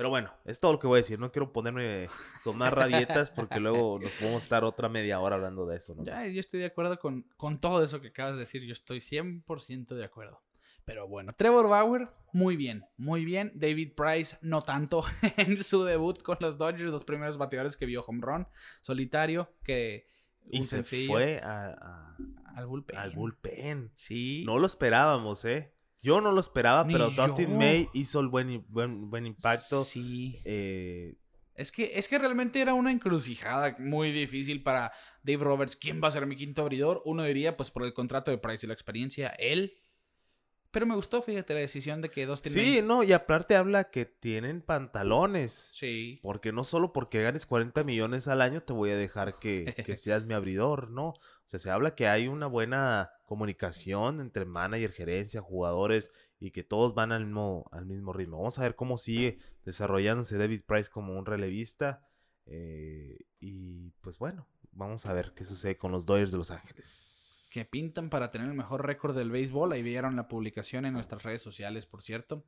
Pero 0.00 0.08
bueno, 0.08 0.32
es 0.46 0.58
todo 0.60 0.72
lo 0.72 0.78
que 0.78 0.86
voy 0.86 0.96
a 0.96 1.02
decir. 1.02 1.18
No 1.18 1.30
quiero 1.30 1.52
ponerme 1.52 2.08
con 2.42 2.56
más 2.56 2.72
rabietas 2.72 3.30
porque 3.30 3.60
luego 3.60 3.98
nos 3.98 4.10
podemos 4.12 4.42
estar 4.42 4.64
otra 4.64 4.88
media 4.88 5.20
hora 5.20 5.36
hablando 5.36 5.66
de 5.66 5.76
eso. 5.76 5.94
Ya, 6.02 6.26
yo 6.26 6.40
estoy 6.40 6.60
de 6.60 6.64
acuerdo 6.66 6.98
con, 6.98 7.26
con 7.36 7.60
todo 7.60 7.84
eso 7.84 8.00
que 8.00 8.08
acabas 8.08 8.32
de 8.32 8.38
decir. 8.40 8.62
Yo 8.64 8.72
estoy 8.72 9.00
100% 9.00 9.88
de 9.94 10.02
acuerdo. 10.06 10.40
Pero 10.86 11.06
bueno, 11.06 11.34
Trevor 11.36 11.68
Bauer, 11.68 12.08
muy 12.32 12.56
bien, 12.56 12.86
muy 12.96 13.26
bien. 13.26 13.52
David 13.54 13.92
Price, 13.94 14.38
no 14.40 14.62
tanto 14.62 15.04
en 15.36 15.58
su 15.62 15.84
debut 15.84 16.22
con 16.22 16.38
los 16.40 16.56
Dodgers, 16.56 16.92
los 16.92 17.04
primeros 17.04 17.36
bateadores 17.36 17.76
que 17.76 17.84
vio 17.84 18.00
home 18.00 18.20
run, 18.22 18.48
solitario, 18.80 19.52
que 19.62 20.08
Y 20.50 20.60
se 20.62 20.76
sencillo 20.76 21.12
fue 21.12 21.40
a- 21.44 21.74
a- 21.78 22.16
al 22.56 22.66
bullpen. 22.66 22.96
al 22.96 23.10
bullpen. 23.10 23.92
Sí. 23.96 24.44
No 24.46 24.58
lo 24.58 24.66
esperábamos, 24.66 25.44
¿eh? 25.44 25.74
Yo 26.02 26.20
no 26.20 26.32
lo 26.32 26.40
esperaba, 26.40 26.84
Ni 26.84 26.92
pero 26.94 27.10
Dustin. 27.10 27.58
May 27.58 27.88
hizo 27.92 28.20
el 28.20 28.28
buen, 28.28 28.64
buen, 28.68 29.10
buen 29.10 29.26
impacto. 29.26 29.84
Sí. 29.84 30.40
Eh, 30.44 31.14
Es 31.54 31.70
que, 31.72 31.92
es 31.94 32.08
que 32.08 32.18
realmente 32.18 32.60
era 32.60 32.72
una 32.72 32.90
encrucijada 32.90 33.76
muy 33.78 34.12
difícil 34.12 34.62
para 34.62 34.92
Dave 35.22 35.44
Roberts. 35.44 35.76
¿Quién 35.76 36.00
va 36.02 36.08
a 36.08 36.12
ser 36.12 36.24
mi 36.26 36.36
quinto 36.36 36.62
abridor? 36.62 37.02
Uno 37.04 37.22
diría, 37.24 37.56
pues 37.56 37.70
por 37.70 37.84
el 37.84 37.92
contrato 37.92 38.30
de 38.30 38.38
Price 38.38 38.64
y 38.64 38.68
la 38.68 38.74
experiencia, 38.74 39.28
él. 39.38 39.74
Pero 40.72 40.86
me 40.86 40.94
gustó, 40.94 41.20
fíjate, 41.20 41.52
la 41.54 41.60
decisión 41.60 42.00
de 42.00 42.10
que 42.10 42.26
Dustin 42.26 42.52
sí, 42.52 42.58
May- 42.60 42.82
no, 42.82 43.02
y 43.02 43.12
aparte 43.12 43.56
habla 43.56 43.90
que 43.90 44.04
tienen 44.06 44.62
pantalones. 44.62 45.70
Sí. 45.74 46.20
Porque 46.22 46.52
no 46.52 46.62
solo 46.64 46.92
porque 46.92 47.22
ganes 47.22 47.44
40 47.46 47.82
millones 47.82 48.28
al 48.28 48.40
año 48.40 48.62
te 48.62 48.72
voy 48.72 48.90
a 48.90 48.96
dejar 48.96 49.38
que, 49.40 49.74
que 49.84 49.96
seas 49.96 50.24
mi 50.26 50.34
abridor, 50.34 50.90
¿no? 50.90 51.08
O 51.08 51.20
sea, 51.44 51.58
se 51.58 51.70
habla 51.70 51.94
que 51.96 52.06
hay 52.06 52.28
una 52.28 52.46
buena 52.46 53.10
comunicación 53.26 54.20
entre 54.20 54.44
manager, 54.44 54.92
gerencia, 54.92 55.40
jugadores 55.40 56.12
y 56.38 56.52
que 56.52 56.62
todos 56.62 56.94
van 56.94 57.10
al 57.12 57.24
mismo, 57.26 57.68
al 57.72 57.86
mismo 57.86 58.12
ritmo. 58.12 58.38
Vamos 58.38 58.58
a 58.58 58.62
ver 58.62 58.76
cómo 58.76 58.96
sigue 58.96 59.38
desarrollándose 59.64 60.38
David 60.38 60.62
Price 60.66 60.88
como 60.90 61.18
un 61.18 61.26
relevista. 61.26 62.06
eh, 62.46 63.18
y 63.40 63.90
pues 64.02 64.18
bueno, 64.18 64.46
vamos 64.72 65.06
a 65.06 65.12
ver 65.12 65.32
qué 65.34 65.44
sucede 65.44 65.76
con 65.78 65.90
los 65.92 66.06
Dodgers 66.06 66.30
de 66.32 66.38
Los 66.38 66.50
Ángeles. 66.50 67.16
Que 67.50 67.64
pintan 67.64 68.08
para 68.10 68.30
tener 68.30 68.48
el 68.48 68.54
mejor 68.54 68.86
récord 68.86 69.16
del 69.16 69.30
béisbol. 69.30 69.72
Ahí 69.72 69.82
vieron 69.82 70.16
la 70.16 70.28
publicación 70.28 70.86
en 70.86 70.92
nuestras 70.94 71.22
redes 71.24 71.42
sociales, 71.42 71.86
por 71.86 72.02
cierto. 72.02 72.44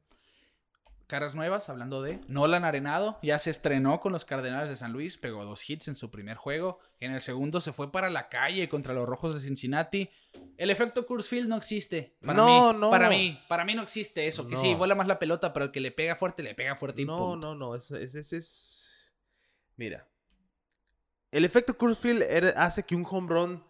Caras 1.09 1.34
nuevas, 1.34 1.68
hablando 1.68 2.00
de 2.00 2.20
Nolan 2.28 2.64
Arenado, 2.64 3.18
ya 3.22 3.38
se 3.38 3.50
estrenó 3.50 4.00
con 4.00 4.12
los 4.12 4.24
Cardenales 4.24 4.70
de 4.70 4.76
San 4.76 4.92
Luis, 4.92 5.18
pegó 5.18 5.44
dos 5.44 5.68
hits 5.68 5.88
en 5.88 5.96
su 5.96 6.11
primer 6.11 6.38
juego. 6.38 6.78
En 7.00 7.12
el 7.12 7.20
segundo 7.20 7.61
se 7.61 7.74
fue 7.74 7.92
para 7.92 8.09
la 8.09 8.30
calle 8.30 8.66
contra 8.70 8.94
los 8.94 9.07
Rojos 9.07 9.34
de 9.34 9.40
Cincinnati. 9.40 10.09
El 10.57 10.70
efecto 10.70 11.05
Kurzfield 11.07 11.48
no 11.50 11.57
existe. 11.57 12.16
Para 12.22 12.34
No, 12.34 12.72
mí, 12.72 12.78
no. 12.80 12.88
Para 12.90 13.11
mí, 13.11 13.38
para 13.46 13.64
mí 13.66 13.74
no 13.74 13.82
existe 13.82 14.26
eso. 14.26 14.46
Que 14.46 14.57
sí, 14.57 14.72
No. 14.72 14.78
vuela 14.78 14.94
más 14.94 15.07
la 15.07 15.18
pelota, 15.18 15.53
pero 15.53 15.66
el 15.66 15.70
que 15.72 15.80
le 15.80 15.90
pega 15.90 16.16
fuerte, 16.16 16.42
le 16.42 16.55
pega 16.55 16.76
fuerte 16.76 17.03
y 17.03 17.05
No, 17.05 17.18
punto. 17.18 17.48
no, 17.48 17.55
no, 17.57 17.74
eso 17.74 17.96
es, 17.96 18.14
es, 18.14 18.32
es- 18.32 19.12
Mira, 19.76 20.09
el 21.30 21.44
efecto 21.44 21.76
Kurzfield 21.76 22.55
hace 22.57 22.84
que 22.84 22.94
un 22.94 23.05
home 23.11 23.28
run 23.28 23.64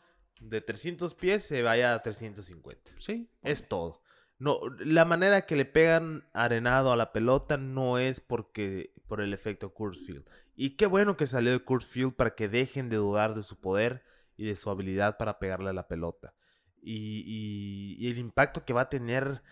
de 0.49 0.61
300 0.61 1.15
pies 1.15 1.47
se 1.47 1.63
vaya 1.63 1.95
a 1.95 2.03
350. 2.03 2.93
Sí. 2.99 3.29
Es 3.43 3.69
todo. 3.69 4.03
No, 4.39 4.59
la 4.81 5.05
manera 5.05 5.47
que 5.47 5.55
le 5.57 5.65
pegan 5.65 6.25
arenado 6.33 6.93
a 6.93 6.97
la 6.97 7.13
pelota 7.13 7.57
no 7.57 7.99
es 7.99 8.21
porque 8.21 8.93
por 9.07 9.21
el 9.21 9.33
efecto 9.33 9.73
Kurzfield. 9.73 10.25
Y 10.57 10.71
qué 10.77 10.87
bueno 10.87 11.17
que 11.17 11.27
salió 11.27 11.53
de 11.53 11.61
Kurzfield 11.61 12.15
para 12.15 12.35
que 12.35 12.49
dejen 12.49 12.89
de 12.89 12.97
dudar 12.97 13.35
de 13.35 13.43
su 13.45 13.61
poder 13.61 14.03
y 14.37 14.47
de 14.47 14.57
su 14.57 14.69
habilidad 14.71 15.17
para 15.17 15.39
pegarle 15.39 15.71
a 15.71 15.75
la 15.75 15.87
pelota. 15.87 16.35
Y, 16.83 17.23
y- 17.25 17.97
y 18.05 18.11
el 18.11 18.19
impacto 18.19 18.65
que 18.65 18.73
va 18.73 18.83
a 18.83 18.89
tener 18.89 19.43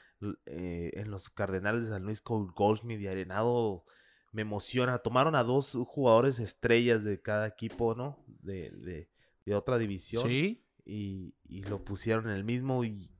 eh, 0.46 0.90
en 0.94 1.10
los 1.10 1.30
Cardenales 1.30 1.82
de 1.84 1.88
San 1.90 2.02
Luis 2.04 2.20
con 2.20 2.48
Goldschmidt 2.48 3.00
y 3.00 3.06
Arenado 3.06 3.84
me 4.32 4.42
emociona. 4.42 4.98
Tomaron 4.98 5.34
a 5.36 5.44
dos 5.44 5.78
jugadores 5.86 6.40
estrellas 6.40 7.04
de 7.04 7.20
cada 7.22 7.46
equipo, 7.46 7.94
¿no? 7.94 8.18
De, 8.26 8.70
de- 8.72 9.08
de 9.46 9.54
otra 9.54 9.78
división 9.78 10.26
Sí. 10.28 10.64
Y, 10.90 11.34
y 11.48 11.62
lo 11.62 11.84
pusieron 11.84 12.26
en 12.26 12.32
el 12.36 12.44
mismo 12.44 12.84
y 12.84 13.10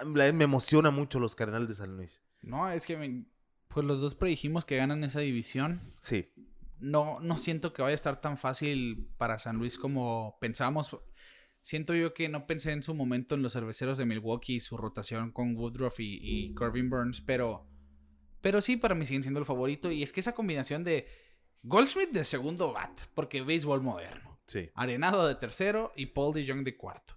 ah, 0.00 0.04
me 0.04 0.28
emociona 0.44 0.90
mucho 0.90 1.18
los 1.20 1.34
Cardenales 1.34 1.68
de 1.68 1.74
San 1.74 1.96
Luis. 1.96 2.22
No, 2.42 2.68
es 2.70 2.86
que 2.86 2.96
me- 2.96 3.24
pues 3.68 3.86
los 3.86 4.00
dos 4.00 4.14
predijimos 4.14 4.64
que 4.64 4.76
ganan 4.76 5.02
esa 5.04 5.20
división. 5.20 5.94
Sí. 6.00 6.28
no, 6.78 7.20
no 7.20 7.38
siento 7.38 7.72
que 7.72 7.82
vaya 7.82 7.92
a 7.92 7.94
estar 7.94 8.20
tan 8.20 8.36
fácil 8.36 9.08
para 9.16 9.38
San 9.38 9.56
Luis 9.56 9.78
como 9.78 10.36
pensábamos. 10.40 10.96
Siento 11.62 11.94
yo 11.94 12.12
que 12.12 12.28
no 12.28 12.46
pensé 12.48 12.72
en 12.72 12.82
su 12.82 12.92
momento 12.94 13.36
en 13.36 13.42
los 13.42 13.52
cerveceros 13.52 13.96
de 13.96 14.04
Milwaukee 14.04 14.56
y 14.56 14.60
su 14.60 14.76
rotación 14.76 15.30
con 15.30 15.54
Woodruff 15.56 16.00
y, 16.00 16.18
y 16.20 16.54
Corbin 16.54 16.90
Burns, 16.90 17.20
pero, 17.20 17.68
pero 18.40 18.60
sí, 18.60 18.76
para 18.76 18.96
mí 18.96 19.06
siguen 19.06 19.22
siendo 19.22 19.38
el 19.38 19.46
favorito. 19.46 19.90
Y 19.92 20.02
es 20.02 20.12
que 20.12 20.18
esa 20.20 20.34
combinación 20.34 20.82
de 20.82 21.06
Goldschmidt 21.62 22.10
de 22.10 22.24
segundo 22.24 22.72
bat, 22.72 23.02
porque 23.14 23.42
béisbol 23.42 23.80
moderno, 23.80 24.31
Sí. 24.52 24.70
Arenado 24.74 25.26
de 25.26 25.34
tercero 25.34 25.92
y 25.96 26.06
Paul 26.06 26.34
de 26.34 26.46
Jong 26.46 26.62
de 26.62 26.76
cuarto. 26.76 27.16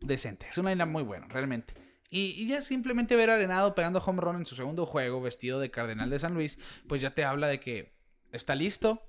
Decente, 0.00 0.46
es 0.50 0.58
una 0.58 0.70
line 0.70 0.84
muy 0.84 1.02
buena, 1.02 1.26
realmente. 1.28 1.74
Y, 2.10 2.34
y 2.36 2.46
ya 2.46 2.60
simplemente 2.60 3.16
ver 3.16 3.30
a 3.30 3.34
Arenado 3.34 3.74
pegando 3.74 3.98
home 4.04 4.20
run 4.20 4.36
en 4.36 4.44
su 4.44 4.54
segundo 4.54 4.84
juego, 4.84 5.22
vestido 5.22 5.58
de 5.58 5.70
Cardenal 5.70 6.10
de 6.10 6.18
San 6.18 6.34
Luis, 6.34 6.58
pues 6.86 7.00
ya 7.00 7.14
te 7.14 7.24
habla 7.24 7.48
de 7.48 7.60
que 7.60 7.94
está 8.30 8.54
listo. 8.54 9.02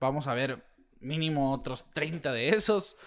Vamos 0.00 0.26
a 0.26 0.34
ver 0.34 0.62
mínimo 1.00 1.52
otros 1.52 1.90
30 1.92 2.32
de 2.32 2.50
esos 2.50 2.98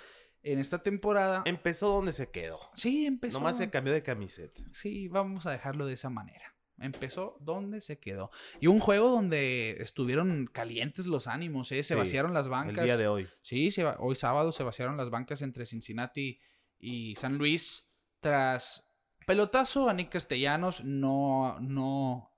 en 0.41 0.57
esta 0.57 0.81
temporada. 0.81 1.43
Empezó 1.45 1.89
donde 1.89 2.13
se 2.13 2.31
quedó. 2.31 2.59
Sí, 2.73 3.05
empezó. 3.05 3.37
Nomás 3.37 3.57
se 3.57 3.69
cambió 3.69 3.93
de 3.93 4.01
camiseta. 4.01 4.63
Sí, 4.71 5.07
vamos 5.09 5.45
a 5.45 5.51
dejarlo 5.51 5.85
de 5.85 5.93
esa 5.93 6.09
manera. 6.09 6.56
Empezó 6.79 7.37
donde 7.39 7.81
se 7.81 7.99
quedó. 7.99 8.29
Y 8.59 8.67
un 8.67 8.79
juego 8.79 9.09
donde 9.09 9.77
estuvieron 9.79 10.47
calientes 10.51 11.07
los 11.07 11.27
ánimos, 11.27 11.71
¿eh? 11.71 11.81
Se 11.83 11.95
Sí, 11.95 11.99
vaciaron 11.99 12.33
las 12.33 12.47
bancas. 12.47 12.79
El 12.79 12.85
día 12.85 12.97
de 12.97 13.07
hoy. 13.07 13.27
Sí, 13.41 13.71
se 13.71 13.85
hoy 13.85 14.15
sábado 14.15 14.51
se 14.51 14.63
vaciaron 14.63 14.95
las 14.97 15.09
bancas 15.09 15.41
entre 15.41 15.65
Cincinnati 15.65 16.39
y 16.79 17.15
San 17.15 17.37
Luis 17.37 17.89
tras 18.19 18.87
pelotazo 19.25 19.89
a 19.89 19.93
Nick 19.93 20.09
Castellanos, 20.09 20.83
no, 20.83 21.59
no, 21.59 22.31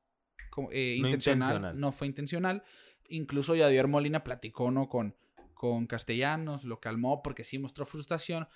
eh, 0.71 0.97
No 0.99 1.07
intencional, 1.07 1.49
intencional. 1.49 1.79
no 1.79 1.91
fue 1.91 2.07
intencional. 2.07 2.63
Incluso 3.09 3.55
Yadier 3.55 3.87
Molina 3.87 4.23
platicó 4.23 4.71
¿no? 4.71 4.87
con, 4.87 5.15
con 5.53 5.85
Castellanos, 5.85 6.63
lo 6.63 6.79
calmó 6.79 7.21
porque 7.21 7.43
sí 7.43 7.59
mostró 7.59 7.85
frustración. 7.85 8.47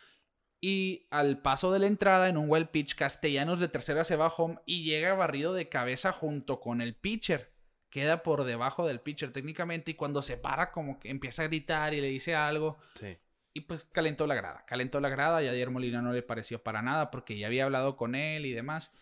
Y 0.65 1.07
al 1.11 1.39
paso 1.41 1.73
de 1.73 1.79
la 1.79 1.87
entrada 1.87 2.29
en 2.29 2.37
un 2.37 2.49
well 2.49 2.69
pitch, 2.69 2.95
Castellanos 2.95 3.59
de 3.59 3.67
tercera 3.67 4.05
se 4.05 4.15
va 4.15 4.27
home 4.27 4.59
y 4.65 4.83
llega 4.85 5.13
barrido 5.13 5.53
de 5.53 5.67
cabeza 5.67 6.13
junto 6.13 6.61
con 6.61 6.79
el 6.79 6.95
pitcher. 6.95 7.51
Queda 7.89 8.23
por 8.23 8.45
debajo 8.45 8.87
del 8.87 9.01
pitcher 9.01 9.33
técnicamente 9.33 9.91
y 9.91 9.95
cuando 9.95 10.21
se 10.21 10.37
para 10.37 10.71
como 10.71 11.01
que 11.01 11.09
empieza 11.09 11.43
a 11.43 11.47
gritar 11.47 11.93
y 11.93 11.99
le 11.99 12.07
dice 12.07 12.33
algo 12.33 12.77
Sí. 12.97 13.17
y 13.53 13.59
pues 13.59 13.83
calentó 13.91 14.25
la 14.25 14.35
grada. 14.35 14.63
Calentó 14.65 15.01
la 15.01 15.09
grada 15.09 15.43
y 15.43 15.47
a 15.47 15.51
Dier 15.51 15.69
Molina 15.69 16.01
no 16.01 16.13
le 16.13 16.21
pareció 16.23 16.63
para 16.63 16.81
nada 16.81 17.11
porque 17.11 17.37
ya 17.37 17.47
había 17.47 17.65
hablado 17.65 17.97
con 17.97 18.15
él 18.15 18.45
y 18.45 18.53
demás. 18.53 18.93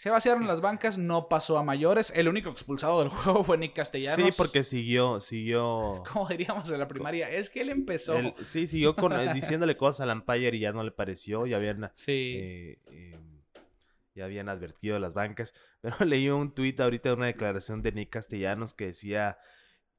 Se 0.00 0.08
vaciaron 0.08 0.46
las 0.46 0.62
bancas, 0.62 0.96
no 0.96 1.28
pasó 1.28 1.58
a 1.58 1.62
mayores. 1.62 2.10
El 2.16 2.26
único 2.26 2.48
expulsado 2.48 3.00
del 3.00 3.08
juego 3.10 3.44
fue 3.44 3.58
Nick 3.58 3.74
Castellanos. 3.74 4.16
Sí, 4.16 4.32
porque 4.34 4.64
siguió, 4.64 5.20
siguió. 5.20 6.02
Como 6.10 6.26
diríamos 6.26 6.70
en 6.70 6.78
la 6.78 6.88
primaria, 6.88 7.28
es 7.28 7.50
que 7.50 7.60
él 7.60 7.68
empezó. 7.68 8.14
él- 8.16 8.32
sí, 8.42 8.66
siguió 8.66 8.96
con, 8.96 9.12
eh, 9.12 9.34
diciéndole 9.34 9.76
cosas 9.76 10.08
al 10.08 10.16
umpire 10.16 10.56
y 10.56 10.60
ya 10.60 10.72
no 10.72 10.82
le 10.82 10.90
pareció. 10.90 11.44
Ya 11.44 11.58
habían, 11.58 11.90
Sí. 11.92 12.12
eh, 12.38 12.78
eh, 12.90 13.18
ya 14.14 14.24
habían 14.24 14.48
advertido 14.48 14.98
las 14.98 15.12
bancas. 15.12 15.52
Pero 15.82 15.96
leí 16.06 16.30
un 16.30 16.54
tuit 16.54 16.80
ahorita 16.80 17.10
de 17.10 17.16
una 17.16 17.26
declaración 17.26 17.82
de 17.82 17.92
Nick 17.92 18.08
Castellanos 18.08 18.72
que 18.72 18.86
decía: 18.86 19.36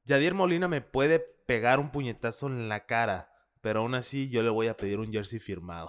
Yadier 0.04 0.34
Molina 0.34 0.66
me 0.66 0.80
puede 0.80 1.20
pegar 1.46 1.78
un 1.78 1.92
puñetazo 1.92 2.48
en 2.48 2.68
la 2.68 2.86
cara, 2.86 3.31
pero 3.62 3.80
aún 3.80 3.94
así 3.94 4.28
yo 4.28 4.42
le 4.42 4.50
voy 4.50 4.66
a 4.66 4.76
pedir 4.76 4.98
un 4.98 5.10
jersey 5.10 5.38
firmado. 5.38 5.88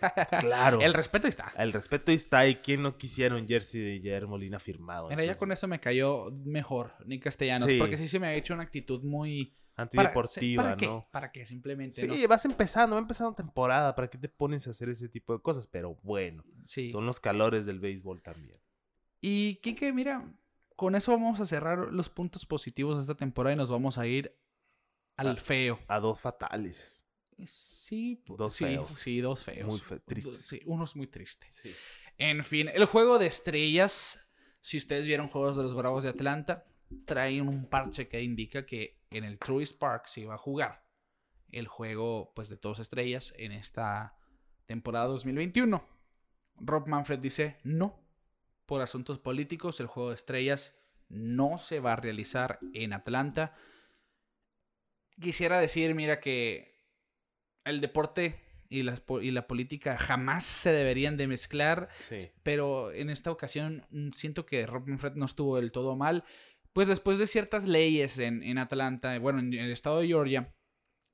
claro. 0.40 0.80
El 0.80 0.92
respeto 0.92 1.28
está. 1.28 1.52
El 1.56 1.72
respeto 1.72 2.10
está 2.10 2.46
y 2.48 2.56
quién 2.56 2.82
no 2.82 2.98
quisiera 2.98 3.36
un 3.36 3.46
jersey 3.46 3.80
de 3.80 4.00
Yadier 4.00 4.26
Molina 4.26 4.58
firmado. 4.58 5.08
Mira, 5.08 5.24
ya 5.24 5.36
con 5.36 5.52
eso 5.52 5.68
me 5.68 5.80
cayó 5.80 6.30
mejor 6.44 6.92
Nick 7.06 7.22
Castellanos. 7.22 7.68
Sí. 7.68 7.78
Porque 7.78 7.96
sí 7.96 8.08
se 8.08 8.18
me 8.18 8.26
ha 8.26 8.34
hecho 8.34 8.52
una 8.52 8.64
actitud 8.64 9.02
muy. 9.04 9.56
Antideportiva, 9.74 10.62
¿para? 10.76 10.76
¿no? 10.76 11.02
Para 11.10 11.32
que 11.32 11.46
simplemente. 11.46 11.98
Sí, 11.98 12.06
¿no? 12.06 12.28
vas 12.28 12.44
empezando, 12.44 12.94
va 12.96 13.00
empezando 13.00 13.34
temporada, 13.34 13.94
¿para 13.94 14.10
qué 14.10 14.18
te 14.18 14.28
pones 14.28 14.66
a 14.66 14.70
hacer 14.72 14.90
ese 14.90 15.08
tipo 15.08 15.32
de 15.32 15.40
cosas? 15.40 15.66
Pero 15.66 15.98
bueno, 16.02 16.44
Sí. 16.64 16.90
son 16.90 17.06
los 17.06 17.20
calores 17.20 17.64
del 17.64 17.80
béisbol 17.80 18.20
también. 18.20 18.60
Y 19.22 19.60
Kike, 19.62 19.92
mira, 19.94 20.30
con 20.76 20.94
eso 20.94 21.12
vamos 21.12 21.40
a 21.40 21.46
cerrar 21.46 21.90
los 21.90 22.10
puntos 22.10 22.44
positivos 22.44 22.96
de 22.96 23.02
esta 23.02 23.14
temporada 23.14 23.54
y 23.54 23.56
nos 23.56 23.70
vamos 23.70 23.96
a 23.96 24.06
ir 24.06 24.36
al 25.16 25.38
feo. 25.38 25.78
A 25.88 26.00
dos 26.00 26.20
fatales. 26.20 27.01
Sí, 27.46 28.22
pu- 28.26 28.36
Dos 28.36 28.54
sí, 28.54 28.64
feos. 28.64 28.90
Sí, 28.90 29.20
dos 29.20 29.42
feos. 29.44 29.66
Muy 29.68 29.78
fe- 29.80 30.00
tristes. 30.00 30.44
Sí, 30.46 30.60
uno 30.66 30.84
es 30.84 30.94
muy 30.96 31.06
triste. 31.06 31.46
Sí. 31.50 31.74
En 32.18 32.44
fin, 32.44 32.68
el 32.72 32.84
juego 32.86 33.18
de 33.18 33.26
estrellas. 33.26 34.18
Si 34.60 34.76
ustedes 34.76 35.06
vieron 35.06 35.28
juegos 35.28 35.56
de 35.56 35.62
los 35.64 35.74
Bravos 35.74 36.04
de 36.04 36.10
Atlanta, 36.10 36.64
traen 37.04 37.48
un 37.48 37.68
parche 37.68 38.06
que 38.08 38.22
indica 38.22 38.64
que 38.64 39.00
en 39.10 39.24
el 39.24 39.38
Truist 39.38 39.76
Park 39.78 40.06
se 40.06 40.20
iba 40.20 40.34
a 40.34 40.38
jugar 40.38 40.84
el 41.50 41.66
juego 41.66 42.32
pues 42.34 42.48
de 42.48 42.56
todos 42.56 42.78
estrellas 42.78 43.34
en 43.38 43.52
esta 43.52 44.16
temporada 44.66 45.06
2021. 45.06 45.84
Rob 46.56 46.86
Manfred 46.88 47.18
dice 47.18 47.58
no. 47.64 47.98
Por 48.66 48.80
asuntos 48.82 49.18
políticos, 49.18 49.80
el 49.80 49.86
juego 49.88 50.10
de 50.10 50.14
estrellas 50.14 50.76
no 51.08 51.58
se 51.58 51.80
va 51.80 51.94
a 51.94 51.96
realizar 51.96 52.58
en 52.72 52.92
Atlanta. 52.92 53.54
Quisiera 55.20 55.60
decir, 55.60 55.94
mira, 55.94 56.20
que 56.20 56.71
el 57.64 57.80
deporte 57.80 58.40
y, 58.68 58.82
po- 58.90 59.20
y 59.20 59.30
la 59.30 59.46
política 59.46 59.96
jamás 59.98 60.44
se 60.44 60.72
deberían 60.72 61.16
de 61.16 61.26
mezclar. 61.28 61.88
Sí. 62.00 62.16
Pero 62.42 62.92
en 62.92 63.10
esta 63.10 63.30
ocasión 63.30 63.86
mm, 63.90 64.10
siento 64.12 64.46
que 64.46 64.66
Rob 64.66 64.86
Manfred 64.88 65.12
no 65.14 65.26
estuvo 65.26 65.56
del 65.56 65.72
todo 65.72 65.96
mal. 65.96 66.24
Pues 66.72 66.88
después 66.88 67.18
de 67.18 67.26
ciertas 67.26 67.64
leyes 67.66 68.18
en, 68.18 68.42
en 68.42 68.56
Atlanta, 68.58 69.18
bueno, 69.18 69.40
en 69.40 69.52
el 69.52 69.70
estado 69.70 70.00
de 70.00 70.06
Georgia, 70.06 70.54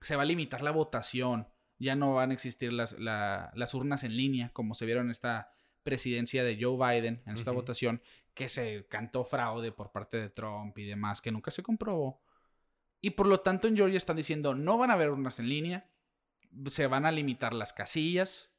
se 0.01 0.15
va 0.15 0.23
a 0.23 0.27
limitar 0.27 0.63
la 0.63 0.71
votación. 0.71 1.49
Ya 1.81 1.97
no 1.97 2.15
van 2.15 2.31
a 2.31 2.35
existir 2.35 2.73
las, 2.73 2.99
la- 2.99 3.51
las 3.55 3.75
urnas 3.75 4.05
en 4.05 4.17
línea, 4.17 4.51
como 4.53 4.75
se 4.75 4.87
vieron 4.87 5.07
en 5.07 5.11
esta 5.11 5.51
presidencia 5.83 6.45
de 6.45 6.59
Joe 6.61 6.77
Biden, 6.77 7.23
en 7.27 7.35
esta 7.35 7.51
votación, 7.51 8.03
que 8.35 8.49
se 8.49 8.87
cantó 8.89 9.25
fraude 9.25 9.73
por 9.73 9.91
parte 9.91 10.17
de 10.17 10.29
Trump 10.31 10.77
y 10.79 10.85
demás, 10.85 11.21
que 11.21 11.33
nunca 11.33 11.51
se 11.51 11.63
comprobó. 11.63 12.21
Y 13.01 13.11
por 13.11 13.27
lo 13.27 13.41
tanto 13.41 13.67
en 13.69 13.77
Georgia 13.77 13.97
están 13.97 14.17
diciendo, 14.17 14.55
no 14.55 14.77
van 14.79 14.91
a 14.91 14.95
haber 14.95 15.11
urnas 15.11 15.39
en 15.41 15.49
línea, 15.49 15.89
se 16.67 16.87
van 16.87 17.07
a 17.07 17.13
limitar 17.13 17.53
las 17.55 17.73
casillas 17.73 18.53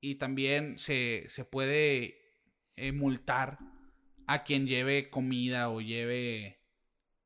y 0.00 0.16
también 0.16 0.78
se, 0.78 1.24
se 1.28 1.44
puede 1.44 2.16
eh, 2.76 2.92
multar 2.92 3.58
a 4.26 4.44
quien 4.44 4.66
lleve 4.66 5.10
comida 5.10 5.68
o 5.70 5.80
lleve 5.80 6.60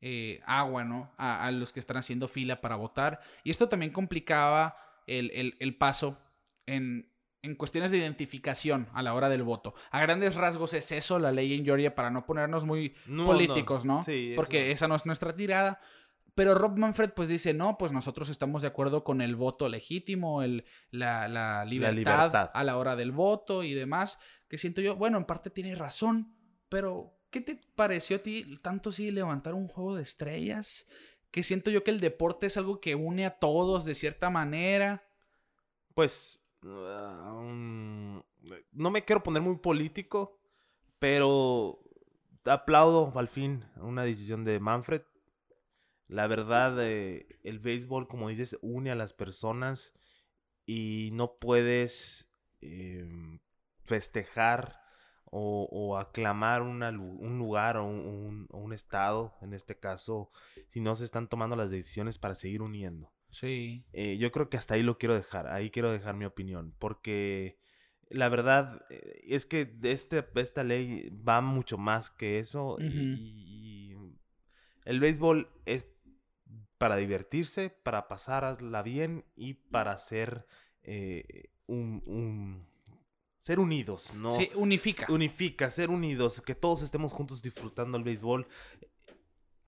eh, 0.01 0.40
agua, 0.47 0.84
¿no? 0.84 1.14
A, 1.16 1.47
a 1.47 1.51
los 1.51 1.72
que 1.72 1.80
están 1.80 1.97
haciendo 1.97 2.28
fila 2.28 2.61
para 2.61 2.76
votar. 2.76 3.20
Y 3.42 3.51
esto 3.51 3.68
también 3.68 3.92
complicaba 3.92 4.76
el, 5.07 5.30
el- 5.32 5.57
el 5.61 5.76
paso 5.76 6.18
en, 6.66 7.11
en 7.42 7.55
cuestiones 7.57 7.90
de 7.90 7.99
identificación 7.99 8.88
a 8.95 9.03
la 9.03 9.14
hora 9.14 9.28
del 9.28 9.42
voto. 9.42 9.74
A 9.90 10.01
grandes 10.01 10.34
rasgos 10.34 10.72
es 10.74 10.90
eso 10.92 11.18
la 11.18 11.30
ley 11.32 11.55
en 11.55 11.64
Georgia 11.64 11.95
para 11.95 12.11
no 12.11 12.26
ponernos 12.26 12.64
muy 12.64 12.95
No, 13.07 13.26
políticos, 13.26 13.84
¿no? 13.84 14.03
Sí, 14.03 14.32
Porque 14.34 14.70
esa 14.70 14.88
no 14.88 14.95
es 14.95 15.07
nuestra 15.07 15.34
tirada. 15.36 15.80
Pero 16.35 16.55
Rob 16.55 16.76
Manfred 16.76 17.11
pues 17.12 17.28
dice, 17.28 17.55
no, 17.55 17.78
pues 17.78 17.93
nosotros 17.93 18.28
estamos 18.28 18.62
de 18.62 18.68
acuerdo 18.68 19.05
con 19.05 19.20
el 19.20 19.37
voto 19.37 19.68
legítimo, 19.68 20.43
el, 20.43 20.64
la, 20.91 21.28
la 21.28 21.64
libertad, 21.64 21.97
libertad. 21.97 22.51
a 22.53 22.64
la 22.64 22.76
hora 22.76 22.97
del 22.97 23.12
voto 23.12 23.62
y 23.62 23.72
demás, 23.72 24.18
que 24.49 24.59
siento 24.59 24.80
yo, 24.80 24.97
bueno, 24.97 25.16
en 25.18 25.26
parte 25.26 25.51
tiene 25.51 25.76
razón, 25.76 26.35
pero 26.68 27.14
¿qué 27.30 27.41
te 27.41 27.61
pareció 27.76 28.16
a 28.16 28.20
ti 28.20 28.59
tanto 28.62 28.91
sí 28.91 29.12
levantar 29.12 29.55
un 29.55 29.68
juego 29.68 29.95
de 29.95 30.03
estrellas? 30.03 30.87
Que 31.30 31.45
siento 31.45 31.70
yo 31.70 31.85
que 31.85 31.93
el 31.93 32.01
deporte 32.01 32.47
es 32.47 32.57
algo 32.57 32.80
que 32.80 32.97
une 32.97 33.26
a 33.26 33.39
todos 33.39 33.85
de 33.85 33.95
cierta 33.95 34.28
manera. 34.30 35.05
Pues. 35.95 36.45
um, 36.62 38.22
no 38.72 38.91
me 38.91 39.05
quiero 39.05 39.22
poner 39.22 39.43
muy 39.43 39.57
político, 39.59 40.41
pero 40.99 41.80
aplaudo 42.45 43.12
al 43.16 43.28
fin 43.28 43.64
una 43.76 44.03
decisión 44.03 44.45
de 44.45 44.59
Manfred. 44.59 45.03
La 46.09 46.26
verdad, 46.26 46.76
eh, 46.82 47.26
el 47.42 47.59
béisbol, 47.59 48.09
como 48.09 48.28
dices, 48.28 48.59
une 48.62 48.90
a 48.90 48.94
las 48.94 49.12
personas 49.12 49.94
y 50.66 51.11
no 51.12 51.36
puedes 51.38 52.30
em, 52.61 53.40
festejar 53.84 54.80
o, 55.26 55.68
o 55.70 55.98
aclamar 55.98 56.62
una 56.62 56.90
un 56.90 57.38
lugar 57.38 57.76
o 57.76 57.84
un, 57.84 58.46
un- 58.50 58.72
estado, 58.72 59.34
en 59.40 59.52
este 59.55 59.78
caso, 59.78 60.30
si 60.68 60.80
no 60.80 60.94
se 60.96 61.05
están 61.05 61.28
tomando 61.28 61.55
las 61.57 61.70
decisiones 61.70 62.18
para 62.18 62.34
seguir 62.34 62.61
uniendo. 62.62 63.12
Sí. 63.30 63.84
Eh, 63.92 64.16
yo 64.18 64.30
creo 64.32 64.48
que 64.48 64.57
hasta 64.57 64.74
ahí 64.74 64.82
lo 64.82 64.98
quiero 64.98 65.14
dejar, 65.14 65.46
ahí 65.48 65.70
quiero 65.70 65.90
dejar 65.92 66.14
mi 66.16 66.24
opinión, 66.24 66.74
porque 66.78 67.59
la 68.11 68.28
verdad 68.28 68.84
eh, 68.90 69.20
es 69.28 69.46
que 69.46 69.76
este, 69.82 70.24
esta 70.36 70.64
ley 70.64 71.09
va 71.11 71.40
mucho 71.40 71.78
más 71.78 72.11
que 72.11 72.38
eso 72.38 72.76
y 72.80 73.96
el 74.84 75.00
béisbol 75.00 75.48
es 75.66 75.86
para 76.85 76.97
divertirse, 76.97 77.70
para 77.70 78.09
pasarla 78.09 78.82
bien 78.82 79.24
y 79.37 79.55
para 79.55 79.97
ser 79.97 80.45
eh, 80.82 81.49
un, 81.66 82.03
un- 82.05 82.66
ser 83.41 83.59
unidos, 83.59 84.12
¿no? 84.12 84.30
Sí, 84.32 84.51
unifica. 84.55 85.07
Unifica, 85.11 85.70
ser 85.70 85.89
unidos, 85.89 86.43
que 86.43 86.55
todos 86.55 86.82
estemos 86.82 87.14
juntos 87.14 87.41
disfrutando 87.41 87.97
el 87.97 88.05
béisbol. 88.05 88.47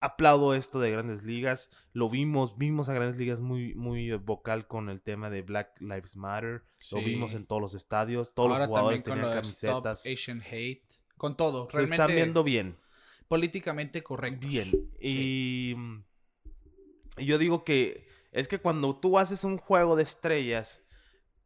Aplaudo 0.01 0.55
esto 0.55 0.79
de 0.79 0.91
Grandes 0.91 1.25
Ligas. 1.25 1.71
Lo 1.95 2.11
vimos, 2.11 2.59
vimos 2.59 2.91
a 2.91 2.93
Grandes 2.93 3.17
Ligas 3.17 3.41
muy, 3.41 3.75
muy 3.75 4.13
vocal 4.13 4.67
con 4.67 4.91
el 4.91 5.01
tema 5.01 5.31
de 5.31 5.41
Black 5.41 5.81
Lives 5.81 6.19
Matter. 6.19 6.65
Lo 6.93 6.99
vimos 6.99 7.33
en 7.33 7.47
todos 7.47 7.63
los 7.63 7.73
estadios. 7.73 8.35
Todos 8.35 8.51
Ahora 8.51 8.59
los 8.67 8.69
jugadores 8.69 9.03
con 9.03 9.15
tenían 9.15 9.31
lo 9.31 9.35
de 9.35 9.41
Stop 9.49 9.85
camisetas. 9.85 10.07
Asian 10.07 10.43
Hate. 10.43 10.85
Con 11.17 11.35
todo. 11.39 11.67
Se 11.71 11.83
están 11.83 12.09
viendo 12.09 12.45
bien. 12.45 12.77
políticamente 13.27 14.03
correcto. 14.03 14.47
Bien. 14.47 14.71
Y, 15.01 15.73
mm, 15.75 16.01
y 16.01 16.06
yo 17.17 17.39
digo 17.39 17.65
que 17.65 18.07
es 18.33 18.49
que 18.49 18.59
cuando 18.59 18.97
tú 18.99 19.19
haces 19.19 19.45
un 19.45 19.57
juego 19.57 19.97
de 19.97 20.03
estrellas 20.03 20.83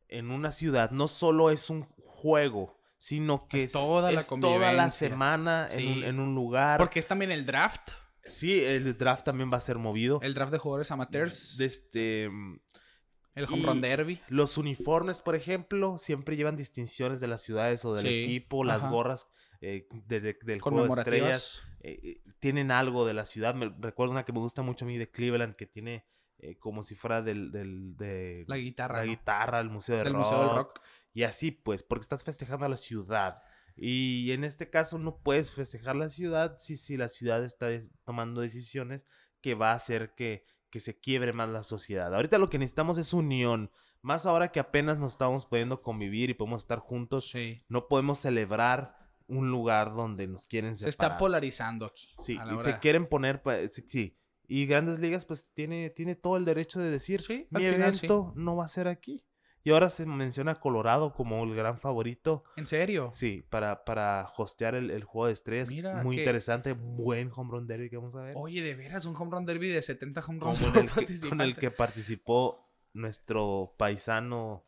en 0.09 0.31
una 0.31 0.51
ciudad, 0.53 0.91
no 0.91 1.07
solo 1.09 1.51
es 1.51 1.71
un 1.71 1.85
juego, 2.05 2.81
sino 2.99 3.47
que 3.49 3.65
Es 3.65 3.73
toda 3.73 4.11
la 4.13 4.21
es 4.21 4.29
toda 4.29 4.73
la 4.73 4.91
semana 4.91 5.69
en, 5.71 5.87
un, 5.89 5.95
Sí. 5.95 6.05
en 6.05 6.19
un 6.21 6.35
lugar. 6.35 6.79
Porque 6.79 6.99
es 6.99 7.07
también 7.07 7.31
el 7.31 7.47
draft. 7.47 7.93
Sí, 8.25 8.63
el 8.63 8.97
draft 8.99 9.25
también 9.25 9.51
va 9.53 9.57
a 9.59 9.61
ser 9.61 9.79
movido. 9.79 10.19
El 10.23 10.35
draft 10.35 10.53
de 10.53 10.59
jugadores 10.59 10.91
amateurs. 10.91 11.57
De 11.57 11.65
este, 11.67 12.25
el 12.25 13.45
home 13.49 13.63
run 13.65 13.81
derby. 13.81 14.21
Los 14.29 14.59
uniformes, 14.59 15.23
por 15.23 15.35
ejemplo, 15.35 15.97
siempre 15.99 16.37
llevan 16.37 16.57
distinciones 16.57 17.21
de 17.21 17.29
las 17.29 17.43
ciudades 17.43 17.85
o 17.85 17.95
del 17.95 18.07
Sí, 18.07 18.25
equipo. 18.25 18.65
Las 18.65 18.83
ajá. 18.83 18.91
gorras 18.91 19.27
eh, 19.61 19.87
de- 19.91 20.21
de- 20.21 20.39
del 20.43 20.61
juego 20.61 20.85
de 20.87 21.01
estrellas 21.01 21.63
eh, 21.81 22.01
eh, 22.03 22.23
tienen 22.41 22.71
algo 22.71 23.07
de 23.07 23.15
la 23.15 23.25
ciudad. 23.27 23.55
Me 23.55 23.73
recuerdo 23.79 24.13
una 24.13 24.25
que 24.25 24.33
me 24.33 24.39
gusta 24.41 24.63
mucho 24.63 24.85
a 24.85 24.89
mí 24.89 24.97
de 24.99 25.11
Cleveland, 25.11 25.55
que 25.57 25.67
tiene 25.67 26.07
eh, 26.39 26.57
como 26.59 26.83
si 26.83 26.95
fuera 26.95 27.21
del, 27.21 27.51
del- 27.53 27.97
de 27.97 28.45
La 28.49 28.57
guitarra. 28.57 28.99
la 29.01 29.05
¿no? 29.05 29.11
guitarra, 29.11 29.61
el 29.61 29.69
museo 29.69 29.99
de 29.99 30.05
Del 30.05 30.15
rock, 30.15 30.23
Museo 30.25 30.39
del 30.47 30.57
Rock. 30.57 30.81
Y 31.13 31.25
así, 31.25 31.51
pues, 31.51 31.83
porque 31.83 32.03
estás 32.03 32.25
festejando 32.25 32.65
a 32.65 32.69
la 32.71 32.77
ciudad. 32.79 33.43
Y 33.77 34.33
en 34.33 34.45
este 34.45 34.71
caso 34.71 34.99
no 34.99 35.19
puedes 35.23 35.51
festejar 35.53 35.97
la 35.97 36.09
ciudad 36.11 36.57
si, 36.59 36.77
si 36.77 36.97
la 36.97 37.09
ciudad 37.09 37.45
está 37.45 37.69
tomando 38.05 38.41
decisiones 38.41 39.07
que 39.43 39.55
va 39.55 39.73
a 39.73 39.75
hacer 39.77 40.15
que, 40.15 40.45
que 40.71 40.81
se 40.81 40.99
quiebre 40.99 41.33
más 41.33 41.49
la 41.51 41.63
sociedad. 41.65 42.15
Ahorita 42.15 42.39
lo 42.39 42.49
que 42.51 42.59
necesitamos 42.59 42.97
es 42.99 43.13
unión. 43.13 43.71
Más 44.03 44.25
ahora 44.25 44.51
que 44.51 44.61
apenas 44.61 44.99
nos 44.99 45.13
estamos 45.13 45.45
pudiendo 45.47 45.83
convivir 45.83 46.31
y 46.31 46.35
podemos 46.35 46.63
estar 46.63 46.79
juntos, 46.79 47.29
Sí. 47.31 47.63
no 47.69 47.87
podemos 47.89 48.19
celebrar 48.19 48.97
un 49.31 49.51
lugar 49.51 49.95
donde 49.95 50.27
nos 50.27 50.47
quieren 50.47 50.77
Se 50.77 50.91
separar. 50.91 51.13
está 51.13 51.19
polarizando 51.19 51.87
aquí. 51.87 52.09
Sí, 52.19 52.35
y 52.35 52.39
hora- 52.39 52.63
se 52.63 52.79
quieren 52.81 53.07
poner, 53.07 53.41
sí, 53.69 53.83
sí. 53.87 54.17
Y 54.47 54.67
Grandes 54.67 54.99
Ligas 54.99 55.25
pues 55.25 55.51
tiene, 55.55 55.91
tiene 55.91 56.17
todo 56.17 56.37
el 56.37 56.45
derecho 56.45 56.81
de 56.81 56.91
decir, 56.91 57.23
Sí, 57.23 57.47
mi 57.51 57.61
sí. 57.61 57.67
evento 57.67 58.33
no 58.37 58.57
va 58.57 58.65
a 58.65 58.69
ser 58.69 58.89
aquí. 58.89 59.25
Y 59.63 59.71
ahora 59.73 59.91
se 59.91 60.07
menciona 60.07 60.53
a 60.53 60.61
Colorado 60.61 61.13
como 61.13 61.45
el 61.45 61.55
gran 61.55 61.79
favorito. 61.79 62.45
¿En 62.57 62.67
serio? 62.67 63.11
Sí, 63.15 63.45
para, 63.51 63.85
para 63.85 64.27
hostear 64.39 64.75
el, 64.75 64.91
el 64.91 65.05
juego 65.05 65.27
de 65.27 65.35
estrellas. 65.35 65.69
Mira, 65.71 66.03
Muy 66.03 66.17
que- 66.17 66.23
interesante, 66.23 66.73
buen 66.73 67.31
home 67.35 67.51
run 67.53 67.67
derby 67.67 67.91
que 67.91 67.99
vamos 67.99 68.17
a 68.17 68.23
ver. 68.23 68.33
Oye, 68.37 68.63
de 68.63 68.75
veras, 68.75 69.05
un 69.05 69.15
home 69.15 69.31
run 69.33 69.45
derby 69.45 69.69
de 69.69 69.83
70 69.83 70.25
home 70.27 70.41
runs 70.41 70.61
el 70.63 71.07
que- 71.07 71.29
con 71.29 71.41
el 71.43 71.55
que 71.57 71.71
participó 71.71 72.67
nuestro 72.95 73.75
paisano 73.77 74.65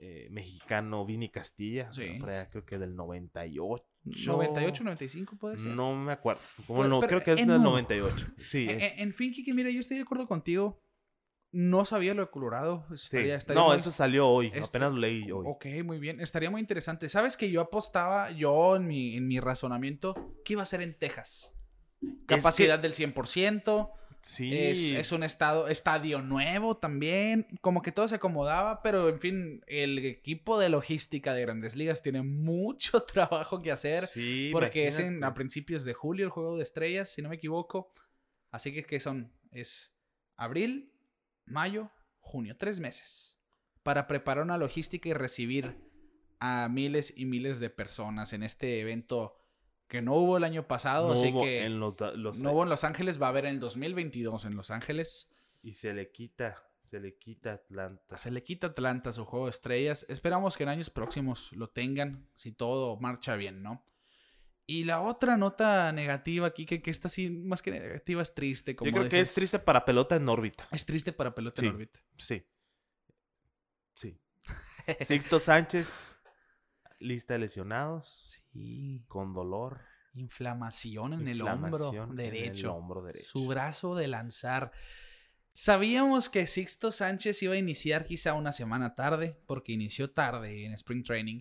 eh, 0.00 0.28
mexicano 0.30 1.04
Vini 1.04 1.28
Castilla. 1.28 1.90
Sí. 1.90 2.20
creo 2.20 2.64
que 2.64 2.78
del 2.78 2.94
98. 2.94 3.84
98, 4.26 4.84
95 4.84 5.36
puede 5.36 5.58
ser. 5.58 5.68
No 5.72 5.94
me 5.94 6.12
acuerdo. 6.12 6.40
Como 6.66 6.78
Pues, 6.78 6.88
no, 6.88 7.00
pero 7.00 7.08
creo 7.08 7.24
que 7.24 7.30
es 7.40 7.46
del 7.46 7.56
uno. 7.56 7.70
98. 7.70 8.26
Sí. 8.46 8.66
En, 8.68 8.80
en- 9.00 9.14
fin, 9.14 9.32
Kiki, 9.32 9.52
mira, 9.52 9.70
yo 9.70 9.80
estoy 9.80 9.96
de 9.96 10.02
acuerdo 10.02 10.26
contigo. 10.26 10.78
No 11.50 11.84
sabía 11.86 12.12
lo 12.14 12.22
de 12.22 12.30
Colorado. 12.30 12.84
sí. 12.90 12.94
Estaría- 13.04 13.36
estaría 13.36 13.62
No, 13.62 13.68
muy- 13.68 13.76
eso 13.78 13.90
salió 13.90 14.28
hoy. 14.28 14.48
Este- 14.48 14.60
Apenas 14.78 14.92
lo 14.92 14.98
leí 14.98 15.30
hoy. 15.30 15.46
Ok, 15.48 15.66
muy 15.84 15.98
bien. 15.98 16.20
Estaría 16.20 16.50
muy 16.50 16.60
interesante. 16.60 17.08
¿Sabes 17.08 17.36
que 17.38 17.50
yo 17.50 17.60
apostaba, 17.62 18.30
yo 18.32 18.76
en 18.76 18.86
mi, 18.86 19.16
en 19.16 19.26
mi 19.26 19.40
razonamiento, 19.40 20.14
que 20.44 20.52
iba 20.54 20.62
a 20.62 20.66
ser 20.66 20.82
en 20.82 20.98
Texas? 20.98 21.54
Capacidad 22.26 22.78
del 22.78 22.92
100%. 22.92 23.90
Sí. 24.28 24.50
Es, 24.52 24.78
es 24.78 25.12
un 25.12 25.22
estado, 25.22 25.68
estadio 25.68 26.20
nuevo 26.20 26.76
también. 26.76 27.46
Como 27.62 27.80
que 27.80 27.92
todo 27.92 28.06
se 28.08 28.16
acomodaba, 28.16 28.82
pero 28.82 29.08
en 29.08 29.18
fin, 29.20 29.64
el 29.66 29.98
equipo 30.04 30.58
de 30.58 30.68
logística 30.68 31.32
de 31.32 31.40
Grandes 31.40 31.76
Ligas 31.76 32.02
tiene 32.02 32.20
mucho 32.20 33.02
trabajo 33.04 33.62
que 33.62 33.72
hacer. 33.72 34.04
Sí, 34.04 34.50
porque 34.52 34.86
es 34.86 34.98
en, 34.98 35.24
a 35.24 35.32
principios 35.32 35.86
de 35.86 35.94
julio 35.94 36.26
el 36.26 36.30
juego 36.30 36.58
de 36.58 36.62
estrellas, 36.62 37.08
si 37.08 37.22
no 37.22 37.30
me 37.30 37.36
equivoco. 37.36 37.94
Así 38.50 38.70
que, 38.70 38.84
¿qué 38.84 39.00
son? 39.00 39.32
Es 39.50 39.96
abril, 40.36 40.92
mayo, 41.46 41.90
junio, 42.20 42.54
tres 42.54 42.80
meses. 42.80 43.38
Para 43.82 44.06
preparar 44.06 44.44
una 44.44 44.58
logística 44.58 45.08
y 45.08 45.14
recibir 45.14 45.74
a 46.38 46.68
miles 46.68 47.14
y 47.16 47.24
miles 47.24 47.60
de 47.60 47.70
personas 47.70 48.34
en 48.34 48.42
este 48.42 48.82
evento 48.82 49.38
que 49.88 50.02
no 50.02 50.14
hubo 50.14 50.36
el 50.36 50.44
año 50.44 50.66
pasado. 50.68 51.08
No 51.08 51.14
así 51.14 51.30
hubo 51.32 51.42
que 51.42 51.62
en 51.64 51.80
los, 51.80 51.98
los- 52.16 52.38
no 52.38 52.52
hubo 52.52 52.62
en 52.62 52.68
Los 52.68 52.84
Ángeles, 52.84 53.20
va 53.20 53.26
a 53.26 53.30
haber 53.30 53.46
en 53.46 53.54
el 53.54 53.60
2022 53.60 54.44
en 54.44 54.54
Los 54.56 54.70
Ángeles. 54.70 55.28
Y 55.62 55.74
se 55.74 55.92
le 55.94 56.10
quita, 56.12 56.56
se 56.82 57.00
le 57.00 57.16
quita 57.16 57.54
Atlanta. 57.54 58.16
Se 58.16 58.30
le 58.30 58.44
quita 58.44 58.68
Atlanta 58.68 59.12
su 59.12 59.24
juego 59.24 59.46
de 59.46 59.50
estrellas. 59.50 60.06
Esperamos 60.08 60.56
que 60.56 60.62
en 60.62 60.68
años 60.68 60.90
próximos 60.90 61.52
lo 61.52 61.70
tengan, 61.70 62.28
si 62.34 62.52
todo 62.52 62.98
marcha 63.00 63.34
bien, 63.36 63.62
¿no? 63.62 63.84
Y 64.70 64.84
la 64.84 65.00
otra 65.00 65.38
nota 65.38 65.90
negativa 65.92 66.46
aquí, 66.46 66.66
que, 66.66 66.82
que 66.82 66.90
esta 66.90 67.08
sí, 67.08 67.30
más 67.30 67.62
que 67.62 67.70
negativa, 67.70 68.20
es 68.20 68.34
triste. 68.34 68.76
Como 68.76 68.90
Yo 68.90 68.96
creo 68.98 69.08
que 69.08 69.20
es 69.20 69.32
triste 69.32 69.58
para 69.58 69.86
pelota 69.86 70.14
en 70.16 70.28
órbita. 70.28 70.68
Es 70.70 70.84
triste 70.84 71.12
para 71.14 71.34
pelota 71.34 71.60
Sí. 71.62 71.66
en 71.66 71.72
órbita. 71.74 72.00
Sí. 72.18 72.44
Sí. 73.94 74.18
Sixto 75.00 75.40
Sánchez, 75.40 76.18
lista 76.98 77.32
de 77.34 77.38
lesionados, 77.40 78.34
Sí. 78.34 78.42
Con 79.08 79.32
dolor. 79.32 79.80
Inflamación 80.14 81.12
en 81.12 81.28
el 81.28 81.42
hombro 81.42 81.92
en 81.92 82.16
derecho. 82.16 82.66
el 82.66 82.72
hombro 82.72 83.02
derecho. 83.02 83.28
Su 83.30 83.46
brazo 83.46 83.94
de 83.94 84.08
lanzar. 84.08 84.72
Sabíamos 85.52 86.28
que 86.28 86.46
Sixto 86.46 86.92
Sánchez 86.92 87.42
iba 87.42 87.54
a 87.54 87.58
iniciar 87.58 88.06
quizá 88.06 88.34
una 88.34 88.52
semana 88.52 88.94
tarde, 88.94 89.40
porque 89.46 89.72
inició 89.72 90.10
tarde 90.10 90.64
en 90.64 90.72
Spring 90.72 91.02
Training. 91.02 91.40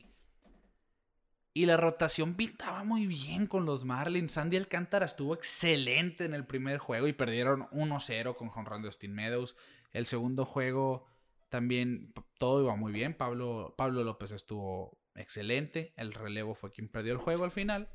Y 1.54 1.66
la 1.66 1.78
rotación 1.78 2.36
pintaba 2.36 2.84
muy 2.84 3.08
bien 3.08 3.48
con 3.48 3.66
los 3.66 3.84
Marlins. 3.84 4.34
Sandy 4.34 4.58
Alcántara 4.58 5.08
estuvo 5.08 5.34
excelente 5.34 6.26
en 6.26 6.36
el 6.36 6.46
primer 6.46 6.78
juego 6.78 7.08
y 7.08 7.14
perdieron 7.14 7.68
1-0 7.72 8.36
con 8.36 8.50
jonrón 8.50 8.84
de 8.84 8.90
Austin 8.90 9.14
Meadows. 9.14 9.56
El 9.92 10.06
segundo 10.06 10.46
juego 10.46 11.08
también 11.50 12.14
todo 12.38 12.62
iba 12.62 12.76
muy 12.76 12.92
bien. 12.92 13.16
Pablo, 13.16 13.74
Pablo 13.76 14.04
López 14.04 14.32
estuvo 14.32 15.00
excelente. 15.18 15.94
El 15.98 16.14
relevo 16.14 16.56
fue 16.56 16.72
quien 16.72 16.88
perdió 16.90 17.12
el 17.14 17.20
juego 17.20 17.44
al 17.44 17.52
final. 17.52 17.90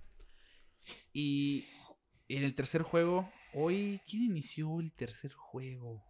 Y 1.13 1.65
en 2.29 2.43
el 2.45 2.55
tercer 2.55 2.83
juego, 2.83 3.31
hoy, 3.55 4.01
¿quién 4.07 4.25
inició 4.25 4.81
el 4.81 4.93
tercer 4.93 5.33
juego? 5.33 6.05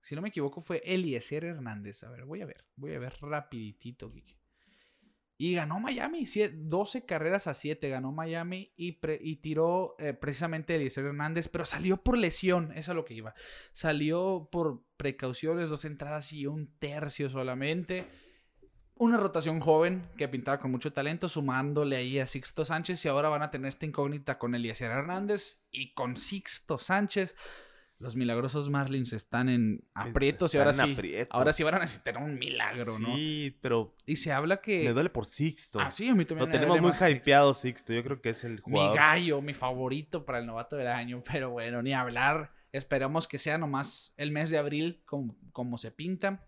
Si 0.00 0.14
no 0.14 0.22
me 0.22 0.28
equivoco, 0.28 0.60
fue 0.60 0.82
Eliezer 0.84 1.44
Hernández. 1.44 2.02
A 2.04 2.10
ver, 2.10 2.24
voy 2.24 2.42
a 2.42 2.46
ver, 2.46 2.64
voy 2.76 2.94
a 2.94 2.98
ver 2.98 3.14
rapiditito, 3.20 4.12
Kike. 4.12 4.36
Y 5.38 5.54
ganó 5.54 5.80
Miami, 5.80 6.24
sie- 6.24 6.50
12 6.50 7.04
carreras 7.04 7.46
a 7.46 7.52
7 7.52 7.90
ganó 7.90 8.10
Miami 8.10 8.72
y, 8.74 8.92
pre- 8.92 9.18
y 9.20 9.36
tiró 9.36 9.94
eh, 9.98 10.14
precisamente 10.14 10.74
Eliezer 10.76 11.04
Hernández, 11.04 11.48
pero 11.48 11.66
salió 11.66 12.02
por 12.02 12.16
lesión, 12.16 12.72
eso 12.72 12.92
es 12.92 12.96
lo 12.96 13.04
que 13.04 13.12
iba. 13.14 13.34
Salió 13.74 14.48
por 14.50 14.82
precauciones, 14.96 15.68
dos 15.68 15.84
entradas 15.84 16.32
y 16.32 16.46
un 16.46 16.74
tercio 16.78 17.28
solamente. 17.28 18.06
Una 18.98 19.18
rotación 19.18 19.60
joven 19.60 20.08
que 20.16 20.26
pintaba 20.26 20.58
con 20.58 20.70
mucho 20.70 20.92
talento, 20.92 21.28
sumándole 21.28 21.96
ahí 21.96 22.18
a 22.18 22.26
Sixto 22.26 22.64
Sánchez 22.64 23.04
y 23.04 23.08
ahora 23.08 23.28
van 23.28 23.42
a 23.42 23.50
tener 23.50 23.68
esta 23.68 23.84
incógnita 23.84 24.38
con 24.38 24.54
Eliezer 24.54 24.90
Hernández 24.90 25.60
y 25.70 25.92
con 25.92 26.16
Sixto 26.16 26.78
Sánchez. 26.78 27.34
Los 27.98 28.14
milagrosos 28.16 28.68
Marlins 28.70 29.12
están 29.14 29.48
en 29.48 29.82
aprietos 29.94 30.54
y 30.54 30.58
ahora 30.58 30.72
sí. 30.72 30.92
aprietos. 30.92 31.34
Ahora 31.38 31.52
sí 31.52 31.62
van 31.62 31.74
a 31.74 31.78
necesitar 31.78 32.16
un 32.18 32.38
milagro, 32.38 32.98
¿no? 32.98 33.14
Sí, 33.16 33.58
pero 33.62 33.94
Y 34.06 34.16
se 34.16 34.32
habla 34.32 34.60
que. 34.62 34.84
me 34.84 34.92
duele 34.92 35.10
por 35.10 35.24
Sixto. 35.26 35.78
Ah, 35.80 35.90
sí, 35.90 36.08
a 36.08 36.14
mí 36.14 36.24
también 36.24 36.40
Lo 36.40 36.46
me 36.46 36.52
tenemos 36.52 36.74
duele 36.76 36.82
muy 36.82 36.92
Sixto. 36.92 37.10
hypeado, 37.10 37.54
Sixto. 37.54 37.92
Yo 37.94 38.02
creo 38.02 38.20
que 38.22 38.30
es 38.30 38.44
el 38.44 38.52
Mi 38.54 38.60
jugador. 38.60 38.96
gallo, 38.96 39.40
mi 39.42 39.54
favorito 39.54 40.24
para 40.26 40.38
el 40.40 40.46
novato 40.46 40.76
del 40.76 40.88
año. 40.88 41.22
Pero 41.30 41.50
bueno, 41.50 41.82
ni 41.82 41.92
hablar. 41.94 42.52
Esperamos 42.72 43.28
que 43.28 43.38
sea 43.38 43.56
nomás 43.58 44.12
el 44.18 44.30
mes 44.30 44.50
de 44.50 44.58
abril 44.58 45.02
como, 45.06 45.36
como 45.52 45.78
se 45.78 45.90
pinta. 45.90 46.46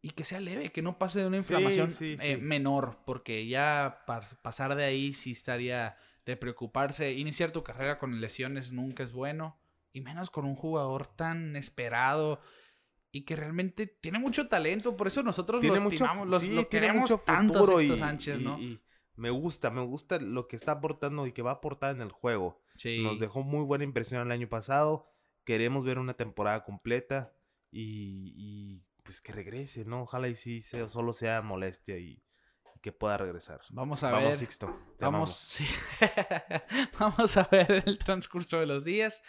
Y 0.00 0.10
que 0.10 0.24
sea 0.24 0.38
leve, 0.40 0.70
que 0.70 0.80
no 0.82 0.96
pase 0.98 1.20
de 1.20 1.26
una 1.26 1.38
inflamación 1.38 1.90
sí, 1.90 2.12
eh, 2.20 2.36
sí. 2.36 2.36
menor. 2.36 2.98
Porque 3.04 3.46
ya 3.48 4.04
pasar 4.42 4.74
de 4.76 4.84
ahí 4.84 5.12
sí 5.12 5.32
estaría 5.32 5.96
de 6.24 6.36
preocuparse. 6.36 7.12
Iniciar 7.14 7.50
tu 7.50 7.64
carrera 7.64 7.98
con 7.98 8.20
lesiones 8.20 8.70
nunca 8.72 9.02
es 9.02 9.12
bueno. 9.12 9.58
Y 9.92 10.00
menos 10.00 10.30
con 10.30 10.44
un 10.44 10.54
jugador 10.54 11.06
tan 11.06 11.56
esperado. 11.56 12.40
Y 13.10 13.22
que 13.22 13.34
realmente 13.34 13.86
tiene 13.86 14.18
mucho 14.20 14.46
talento. 14.48 14.96
Por 14.96 15.06
eso 15.08 15.22
nosotros 15.22 15.60
Tiene 15.60 15.76
lo 15.76 15.82
mucho, 15.82 15.94
estimamos, 15.96 16.28
los- 16.28 16.46
lo 16.48 16.68
queremos 16.68 17.10
mucho 17.10 17.22
tanto 17.24 17.80
y- 17.80 17.98
Sánchez, 17.98 18.40
y- 18.40 18.44
¿no? 18.44 18.58
y 18.60 18.80
me 19.16 19.30
gusta, 19.30 19.70
me 19.70 19.80
gusta 19.80 20.20
lo 20.20 20.46
que 20.46 20.54
está 20.54 20.72
aportando 20.72 21.26
y 21.26 21.32
que 21.32 21.42
va 21.42 21.50
a 21.50 21.54
aportar 21.54 21.94
en 21.96 22.02
el 22.02 22.12
juego. 22.12 22.62
Nos 23.02 23.18
dejó 23.18 23.42
muy 23.42 23.64
buena 23.64 23.82
impresión 23.82 24.22
el 24.22 24.30
año 24.30 24.48
pasado. 24.48 25.10
Queremos 25.44 25.84
ver 25.84 25.98
una 25.98 26.14
temporada 26.14 26.62
completa 26.62 27.34
y, 27.72 28.80
pues 29.08 29.22
que 29.22 29.32
regrese, 29.32 29.86
¿no? 29.86 30.02
Ojalá 30.02 30.28
y 30.28 30.34
sí 30.36 30.60
sea- 30.60 30.86
solo 30.90 31.14
sea 31.14 31.40
molestia 31.40 31.96
y, 31.96 32.22
y 32.74 32.80
que 32.82 32.92
pueda 32.92 33.16
regresar. 33.16 33.62
Vamos 33.70 34.02
a 34.04 34.10
Vamos, 34.10 34.28
ver. 34.28 34.36
Sixto. 34.36 34.66
te 34.98 35.04
Vamos, 35.06 35.34
sí. 35.34 35.64
Vamos 37.00 37.36
a 37.38 37.44
ver 37.50 37.82
el 37.86 37.98
transcurso 37.98 38.60
de 38.60 38.66
los 38.66 38.84
días. 38.84 39.22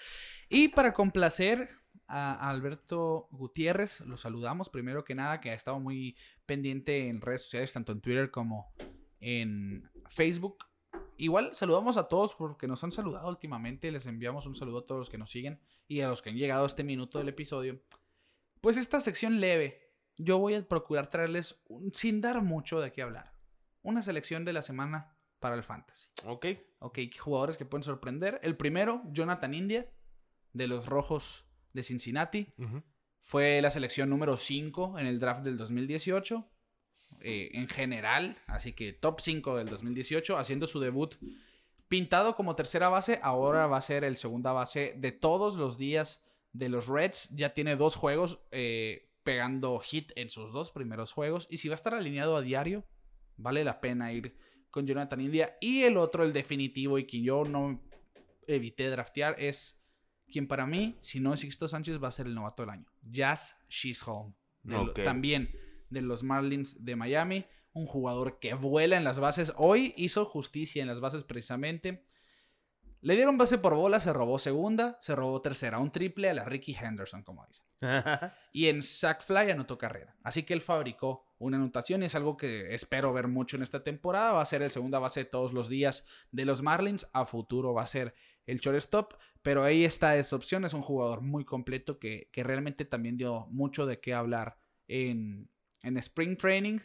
Y 0.49 0.67
para 0.67 0.93
complacer 0.93 1.69
a 2.07 2.49
Alberto 2.49 3.29
Gutiérrez, 3.31 4.01
lo 4.01 4.17
saludamos 4.17 4.67
primero 4.69 5.05
que 5.05 5.15
nada, 5.15 5.39
que 5.39 5.51
ha 5.51 5.53
estado 5.53 5.79
muy 5.79 6.17
pendiente 6.45 7.07
en 7.07 7.21
redes 7.21 7.43
sociales, 7.43 7.71
tanto 7.71 7.93
en 7.93 8.01
Twitter 8.01 8.31
como 8.31 8.73
en 9.21 9.89
Facebook. 10.09 10.65
Igual 11.17 11.53
saludamos 11.53 11.95
a 11.97 12.07
todos 12.09 12.33
porque 12.35 12.67
nos 12.67 12.83
han 12.83 12.91
saludado 12.91 13.29
últimamente. 13.29 13.91
Les 13.93 14.05
enviamos 14.07 14.45
un 14.45 14.55
saludo 14.55 14.79
a 14.79 14.85
todos 14.87 14.99
los 14.99 15.09
que 15.09 15.17
nos 15.17 15.29
siguen 15.31 15.61
y 15.87 16.01
a 16.01 16.09
los 16.09 16.21
que 16.21 16.31
han 16.31 16.35
llegado 16.37 16.63
a 16.63 16.67
este 16.67 16.83
minuto 16.83 17.17
del 17.19 17.29
episodio. 17.29 17.79
Pues 18.61 18.77
esta 18.77 19.01
sección 19.01 19.39
leve, 19.39 19.91
yo 20.17 20.37
voy 20.37 20.53
a 20.55 20.67
procurar 20.67 21.07
traerles, 21.07 21.61
un- 21.67 21.93
sin 21.93 22.21
dar 22.21 22.41
mucho 22.41 22.79
de 22.81 22.91
qué 22.91 23.01
hablar, 23.01 23.33
una 23.81 24.01
selección 24.01 24.43
de 24.45 24.53
la 24.53 24.61
semana 24.61 25.15
para 25.39 25.55
el 25.55 25.63
fantasy. 25.63 26.09
Ok. 26.25 26.45
Ok, 26.79 26.99
jugadores 27.19 27.57
que 27.57 27.65
pueden 27.65 27.83
sorprender. 27.83 28.39
El 28.43 28.55
primero, 28.57 29.01
Jonathan 29.11 29.53
India, 29.53 29.89
de 30.53 30.67
los 30.67 30.85
Rojos 30.87 31.45
de 31.73 31.83
Cincinnati. 31.83 32.53
Fue 33.21 33.61
la 33.61 33.69
selección 33.69 34.09
número 34.09 34.37
5 34.37 34.97
en 34.97 35.05
el 35.05 35.19
draft 35.19 35.43
del 35.43 35.57
2018. 35.57 36.49
eh, 37.21 37.49
en 37.53 37.67
general, 37.67 38.37
así 38.47 38.71
que 38.73 38.93
top 38.93 39.19
5 39.19 39.57
del 39.57 39.67
2018, 39.67 40.37
haciendo 40.37 40.67
su 40.67 40.79
debut 40.79 41.15
pintado 41.87 42.35
como 42.35 42.55
tercera 42.55 42.87
base. 42.87 43.19
Ahora 43.23 43.65
va 43.67 43.77
a 43.77 43.81
ser 43.81 44.03
el 44.03 44.15
segunda 44.15 44.51
base 44.53 44.93
de 44.95 45.11
todos 45.11 45.55
los 45.55 45.77
días 45.77 46.23
de 46.53 46.69
los 46.69 46.87
Reds. 46.87 47.29
Ya 47.35 47.53
tiene 47.53 47.75
dos 47.75 47.95
juegos 47.95 48.39
eh, 48.51 49.09
pegando 49.23 49.79
hit 49.79 50.11
en 50.15 50.29
sus 50.29 50.51
dos 50.53 50.71
primeros 50.71 51.11
juegos. 51.11 51.47
Y 51.49 51.57
si 51.57 51.67
va 51.67 51.73
a 51.73 51.75
estar 51.75 51.93
alineado 51.93 52.35
a 52.37 52.41
diario, 52.41 52.85
vale 53.37 53.63
la 53.63 53.79
pena 53.81 54.11
ir 54.13 54.35
con 54.71 54.85
Jonathan 54.87 55.21
India. 55.21 55.57
Y 55.61 55.81
el 55.83 55.97
otro, 55.97 56.23
el 56.23 56.33
definitivo 56.33 56.97
y 56.99 57.05
quien 57.05 57.23
yo 57.23 57.43
no 57.43 57.81
evité 58.47 58.89
draftear, 58.89 59.35
es 59.39 59.79
quien 60.27 60.47
para 60.47 60.65
mí, 60.67 60.97
si 61.01 61.19
no 61.19 61.33
es 61.33 61.39
Sixto 61.39 61.67
Sánchez, 61.67 62.01
va 62.01 62.07
a 62.07 62.11
ser 62.11 62.27
el 62.27 62.35
novato 62.35 62.63
del 62.63 62.69
año. 62.71 62.85
Jazz 63.01 63.55
Chisholm. 63.67 64.33
de 64.63 64.73
lo- 64.75 64.83
Ok. 64.91 65.03
También 65.03 65.51
de 65.89 66.01
los 66.01 66.21
Marlins 66.23 66.83
de 66.83 66.95
Miami. 66.95 67.45
Un 67.71 67.85
jugador 67.85 68.39
que 68.39 68.53
vuela 68.55 68.97
en 68.97 69.03
las 69.03 69.19
bases. 69.19 69.53
Hoy 69.55 69.93
hizo 69.95 70.25
justicia 70.25 70.81
en 70.81 70.87
las 70.87 70.99
bases 70.99 71.23
precisamente. 71.23 72.07
Le 73.01 73.15
dieron 73.15 73.37
base 73.37 73.57
por 73.57 73.75
bola, 73.75 74.01
se 74.01 74.11
robó 74.11 74.39
segunda, 74.39 74.97
se 74.99 75.15
robó 75.15 75.41
tercera. 75.41 75.79
Un 75.79 75.89
triple 75.89 76.29
a 76.29 76.33
la 76.33 76.43
Ricky 76.43 76.75
Henderson, 76.75 77.23
como 77.23 77.45
dicen. 77.47 77.65
Y 78.51 78.67
en 78.67 78.83
sack 78.83 79.23
fly 79.23 79.51
anotó 79.51 79.77
carrera. 79.77 80.17
Así 80.21 80.43
que 80.43 80.53
él 80.53 80.61
fabricó 80.61 81.23
una 81.37 81.55
anotación 81.55 82.03
y 82.03 82.07
es 82.07 82.15
algo 82.15 82.35
que 82.35 82.73
espero 82.73 83.13
ver 83.13 83.29
mucho 83.29 83.55
en 83.55 83.63
esta 83.63 83.83
temporada. 83.83 84.33
Va 84.33 84.41
a 84.41 84.45
ser 84.45 84.63
el 84.63 84.71
segunda 84.71 84.99
base 84.99 85.23
todos 85.23 85.53
los 85.53 85.69
días 85.69 86.05
de 86.31 86.43
los 86.43 86.61
Marlins. 86.61 87.07
A 87.13 87.25
futuro 87.25 87.73
va 87.73 87.83
a 87.83 87.87
ser 87.87 88.13
el 88.45 88.59
shortstop. 88.59 89.13
Pero 89.41 89.63
ahí 89.63 89.85
está 89.85 90.17
esa 90.17 90.35
opción. 90.35 90.65
Es 90.65 90.73
un 90.73 90.81
jugador 90.81 91.21
muy 91.21 91.45
completo 91.45 91.99
que, 91.99 92.29
que 92.33 92.43
realmente 92.43 92.83
también 92.83 93.15
dio 93.15 93.47
mucho 93.47 93.85
de 93.85 94.01
qué 94.01 94.13
hablar 94.13 94.57
en, 94.89 95.49
en 95.83 95.97
Spring 95.97 96.37
Training. 96.37 96.79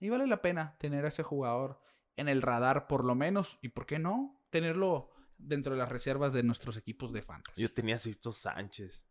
Y 0.00 0.08
vale 0.08 0.26
la 0.26 0.42
pena 0.42 0.76
tener 0.78 1.04
a 1.04 1.08
ese 1.08 1.22
jugador 1.22 1.80
en 2.16 2.28
el 2.28 2.42
radar 2.42 2.88
por 2.88 3.04
lo 3.04 3.14
menos. 3.14 3.58
Y 3.62 3.68
por 3.68 3.86
qué 3.86 4.00
no 4.00 4.42
tenerlo 4.50 5.10
dentro 5.38 5.72
de 5.72 5.78
las 5.78 5.88
reservas 5.88 6.32
de 6.32 6.42
nuestros 6.42 6.76
equipos 6.76 7.12
de 7.12 7.22
fantasy. 7.22 7.62
Yo 7.62 7.72
tenía 7.72 7.94
a 7.94 7.98
Sixto 7.98 8.32
Sánchez. 8.32 9.04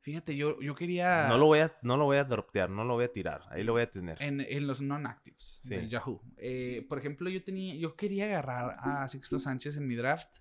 Fíjate, 0.00 0.36
yo, 0.36 0.60
yo 0.60 0.76
quería... 0.76 1.26
No 1.26 1.36
lo 1.36 1.46
voy 1.46 1.58
a, 1.58 1.76
no 1.82 1.96
lo 1.96 2.04
voy 2.04 2.18
a 2.18 2.24
droptear, 2.24 2.70
no 2.70 2.84
lo 2.84 2.94
voy 2.94 3.06
a 3.06 3.12
tirar. 3.12 3.42
Ahí 3.50 3.64
lo 3.64 3.72
voy 3.72 3.82
a 3.82 3.90
tener. 3.90 4.22
En, 4.22 4.40
en 4.40 4.66
los 4.68 4.80
non-actives 4.80 5.58
Sí. 5.62 5.70
del 5.70 5.88
Yahoo. 5.88 6.22
Eh, 6.36 6.86
por 6.88 6.98
ejemplo, 6.98 7.28
yo 7.28 7.42
tenía, 7.42 7.74
yo 7.74 7.96
quería 7.96 8.26
agarrar 8.26 8.76
a 8.78 9.08
Sixto 9.08 9.40
Sánchez 9.40 9.76
en 9.78 9.86
mi 9.88 9.96
draft. 9.96 10.36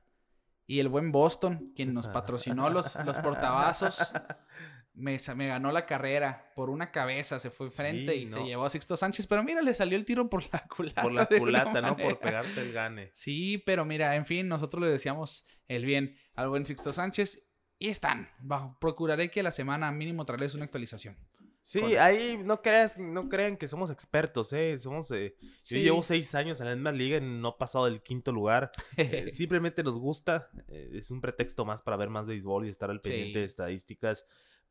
Y 0.67 0.79
el 0.79 0.89
buen 0.89 1.11
Boston, 1.11 1.71
quien 1.75 1.93
nos 1.95 2.07
patrocinó 2.09 2.69
los, 2.69 2.93
los 3.05 3.17
portavasos, 3.19 3.97
me, 4.95 5.17
me 5.35 5.47
ganó 5.47 5.71
la 5.71 5.85
carrera 5.85 6.51
por 6.55 6.69
una 6.69 6.91
cabeza, 6.91 7.39
se 7.39 7.49
fue 7.51 7.69
Sí, 7.69 7.75
frente 7.77 8.15
y 8.15 8.27
se 8.29 8.37
no. 8.39 8.45
llevó 8.45 8.65
a 8.65 8.69
Sixto 8.69 8.95
Sánchez. 8.97 9.27
Pero 9.27 9.43
mira, 9.43 9.61
le 9.61 9.73
salió 9.73 9.97
el 9.97 10.05
tiro 10.05 10.29
por 10.29 10.43
la 10.51 10.65
culata. 10.75 11.01
Por 11.01 11.11
la 11.13 11.25
culata, 11.27 11.81
¿no? 11.81 11.97
Por 11.97 12.19
pegarte 12.19 12.61
el 12.61 12.71
gane. 12.73 13.11
Sí, 13.13 13.61
pero 13.65 13.85
mira, 13.85 14.15
en 14.15 14.25
fin, 14.25 14.47
nosotros 14.47 14.81
le 14.83 14.89
decíamos 14.89 15.45
el 15.67 15.85
bien 15.85 16.17
al 16.35 16.49
buen 16.49 16.65
Sixto 16.65 16.93
Sánchez. 16.93 17.47
Y 17.77 17.89
están. 17.89 18.29
Bajo- 18.39 18.77
procuraré 18.79 19.29
que 19.29 19.43
la 19.43 19.51
semana 19.51 19.91
mínimo 19.91 20.25
traerles 20.25 20.55
una 20.55 20.63
actualización. 20.65 21.17
Sí, 21.61 21.81
Con- 21.81 21.97
ahí 21.97 22.39
no 22.41 22.61
creas, 22.61 22.99
no 22.99 23.27
crean 23.27 23.57
que 23.57 23.67
somos 23.67 23.89
expertos, 23.89 24.53
¿eh? 24.53 24.77
Somos, 24.77 25.09
eh, 25.11 25.35
Yo 25.41 25.49
Sí. 25.63 25.81
llevo 25.81 26.03
seis 26.03 26.35
años 26.35 26.61
en 26.61 26.67
la 26.67 26.75
misma 26.75 26.91
liga 26.91 27.17
y 27.17 27.21
no 27.21 27.49
he 27.49 27.59
pasado 27.59 27.85
del 27.85 28.01
quinto 28.03 28.31
lugar. 28.31 28.71
Eh, 29.27 29.31
simplemente 29.31 29.83
nos 29.83 29.97
gusta. 29.97 30.49
eh, 30.69 30.91
es 30.93 31.09
un 31.11 31.19
pretexto 31.21 31.65
más 31.65 31.81
para 31.81 31.97
ver 31.97 32.09
más 32.09 32.27
béisbol 32.27 32.65
y 32.65 32.69
estar 32.69 32.89
al 32.91 33.01
pendiente 33.01 33.33
Sí. 33.33 33.39
de 33.39 33.45
estadísticas. 33.45 34.25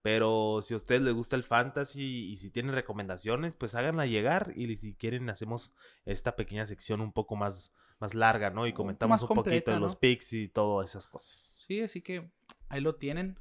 Pero 0.04 0.60
si 0.60 0.74
a 0.74 0.76
ustedes 0.76 1.00
les 1.00 1.14
gusta 1.14 1.34
el 1.34 1.44
fantasy 1.44 2.30
y 2.30 2.36
si 2.36 2.50
tienen 2.50 2.74
recomendaciones, 2.74 3.56
pues 3.56 3.74
háganla 3.74 4.04
llegar. 4.04 4.52
Y 4.54 4.76
si 4.76 4.94
quieren, 4.94 5.30
hacemos 5.30 5.72
esta 6.04 6.36
pequeña 6.36 6.66
sección 6.66 7.00
un 7.00 7.10
poco 7.10 7.36
más, 7.36 7.72
más 8.00 8.12
larga, 8.12 8.50
¿no? 8.50 8.66
Y 8.66 8.74
comentamos 8.74 9.22
un 9.22 9.28
poquito 9.30 9.70
de 9.70 9.80
los 9.80 9.96
picks 9.96 10.34
y 10.34 10.48
todas 10.48 10.90
esas 10.90 11.08
cosas. 11.08 11.64
Sí, 11.66 11.80
así 11.80 12.02
que 12.02 12.30
ahí 12.68 12.82
lo 12.82 12.96
tienen. 12.96 13.38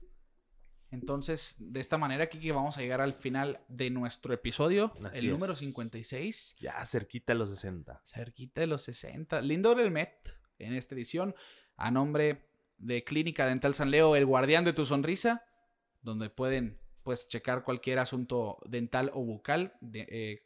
Entonces, 0.89 1.57
de 1.59 1.81
esta 1.81 1.97
manera, 1.97 2.29
Kiki, 2.29 2.51
vamos 2.51 2.77
a 2.77 2.81
llegar 2.81 3.01
al 3.01 3.13
final 3.13 3.59
de 3.67 3.89
nuestro 3.89 4.33
episodio, 4.33 4.93
Así 5.03 5.25
el 5.25 5.31
número 5.31 5.51
es. 5.51 5.59
56, 5.59 6.55
Ya 6.61 6.85
cerquita 6.85 7.33
de 7.33 7.39
los 7.39 7.49
60. 7.49 8.01
cerquita 8.05 8.61
de 8.61 8.67
los 8.67 8.83
60. 8.83 9.41
Lindor 9.41 9.81
el 9.81 9.91
Met 9.91 10.33
en 10.59 10.75
esta 10.75 10.95
edición, 10.95 11.35
a 11.75 11.91
nombre 11.91 12.47
de 12.77 13.03
Clínica 13.03 13.45
Dental 13.47 13.75
San 13.75 13.91
Leo, 13.91 14.15
el 14.15 14.25
guardián 14.25 14.63
de 14.63 14.71
tu 14.71 14.85
sonrisa, 14.85 15.43
donde 16.03 16.29
pueden 16.29 16.79
pues 17.01 17.27
checar 17.27 17.63
cualquier 17.63 17.99
asunto 17.99 18.59
dental 18.65 19.11
o 19.13 19.23
bucal 19.23 19.73
de 19.81 20.07
eh, 20.09 20.45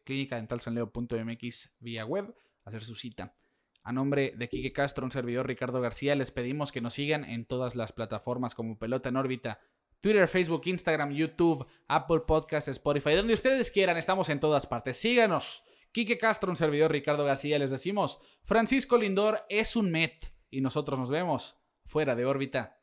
vía 1.80 2.06
web, 2.06 2.36
hacer 2.66 2.84
su 2.84 2.96
cita. 2.96 3.36
A 3.84 3.94
nombre 3.94 4.34
de 4.36 4.50
Quique 4.50 4.74
Castro, 4.74 5.06
un 5.06 5.12
servidor 5.12 5.48
Ricardo 5.48 5.80
García, 5.80 6.16
les 6.16 6.32
pedimos 6.32 6.72
que 6.72 6.82
nos 6.82 6.96
sigan 6.96 7.24
en 7.24 7.46
todas 7.46 7.76
las 7.76 7.94
plataformas 7.94 8.54
como 8.54 8.78
Pelota 8.78 9.10
en 9.10 9.16
órbita, 9.16 9.62
Twitter, 10.02 10.28
Facebook, 10.28 10.64
Instagram, 10.66 11.12
YouTube, 11.12 11.66
Apple 11.88 12.22
Podcasts, 12.28 12.70
Spotify, 12.70 13.16
donde 13.16 13.34
ustedes 13.34 13.72
quieran, 13.72 13.98
estamos 13.98 14.30
en 14.30 14.40
todas 14.40 14.68
partes. 14.68 14.98
Síganos. 14.98 15.64
Quique 15.92 16.18
Castro, 16.18 16.50
un 16.50 16.58
servidor 16.58 16.92
Ricardo 16.92 17.24
García, 17.24 17.58
les 17.58 17.72
decimos, 17.72 18.20
Francisco 18.44 18.98
Lindor 18.98 19.46
es 19.50 19.76
un 19.76 19.90
Met 19.90 20.34
y 20.52 20.62
nosotros 20.62 21.00
nos 21.00 21.10
vemos 21.10 21.58
fuera 21.86 22.16
de 22.16 22.26
órbita. 22.26 22.78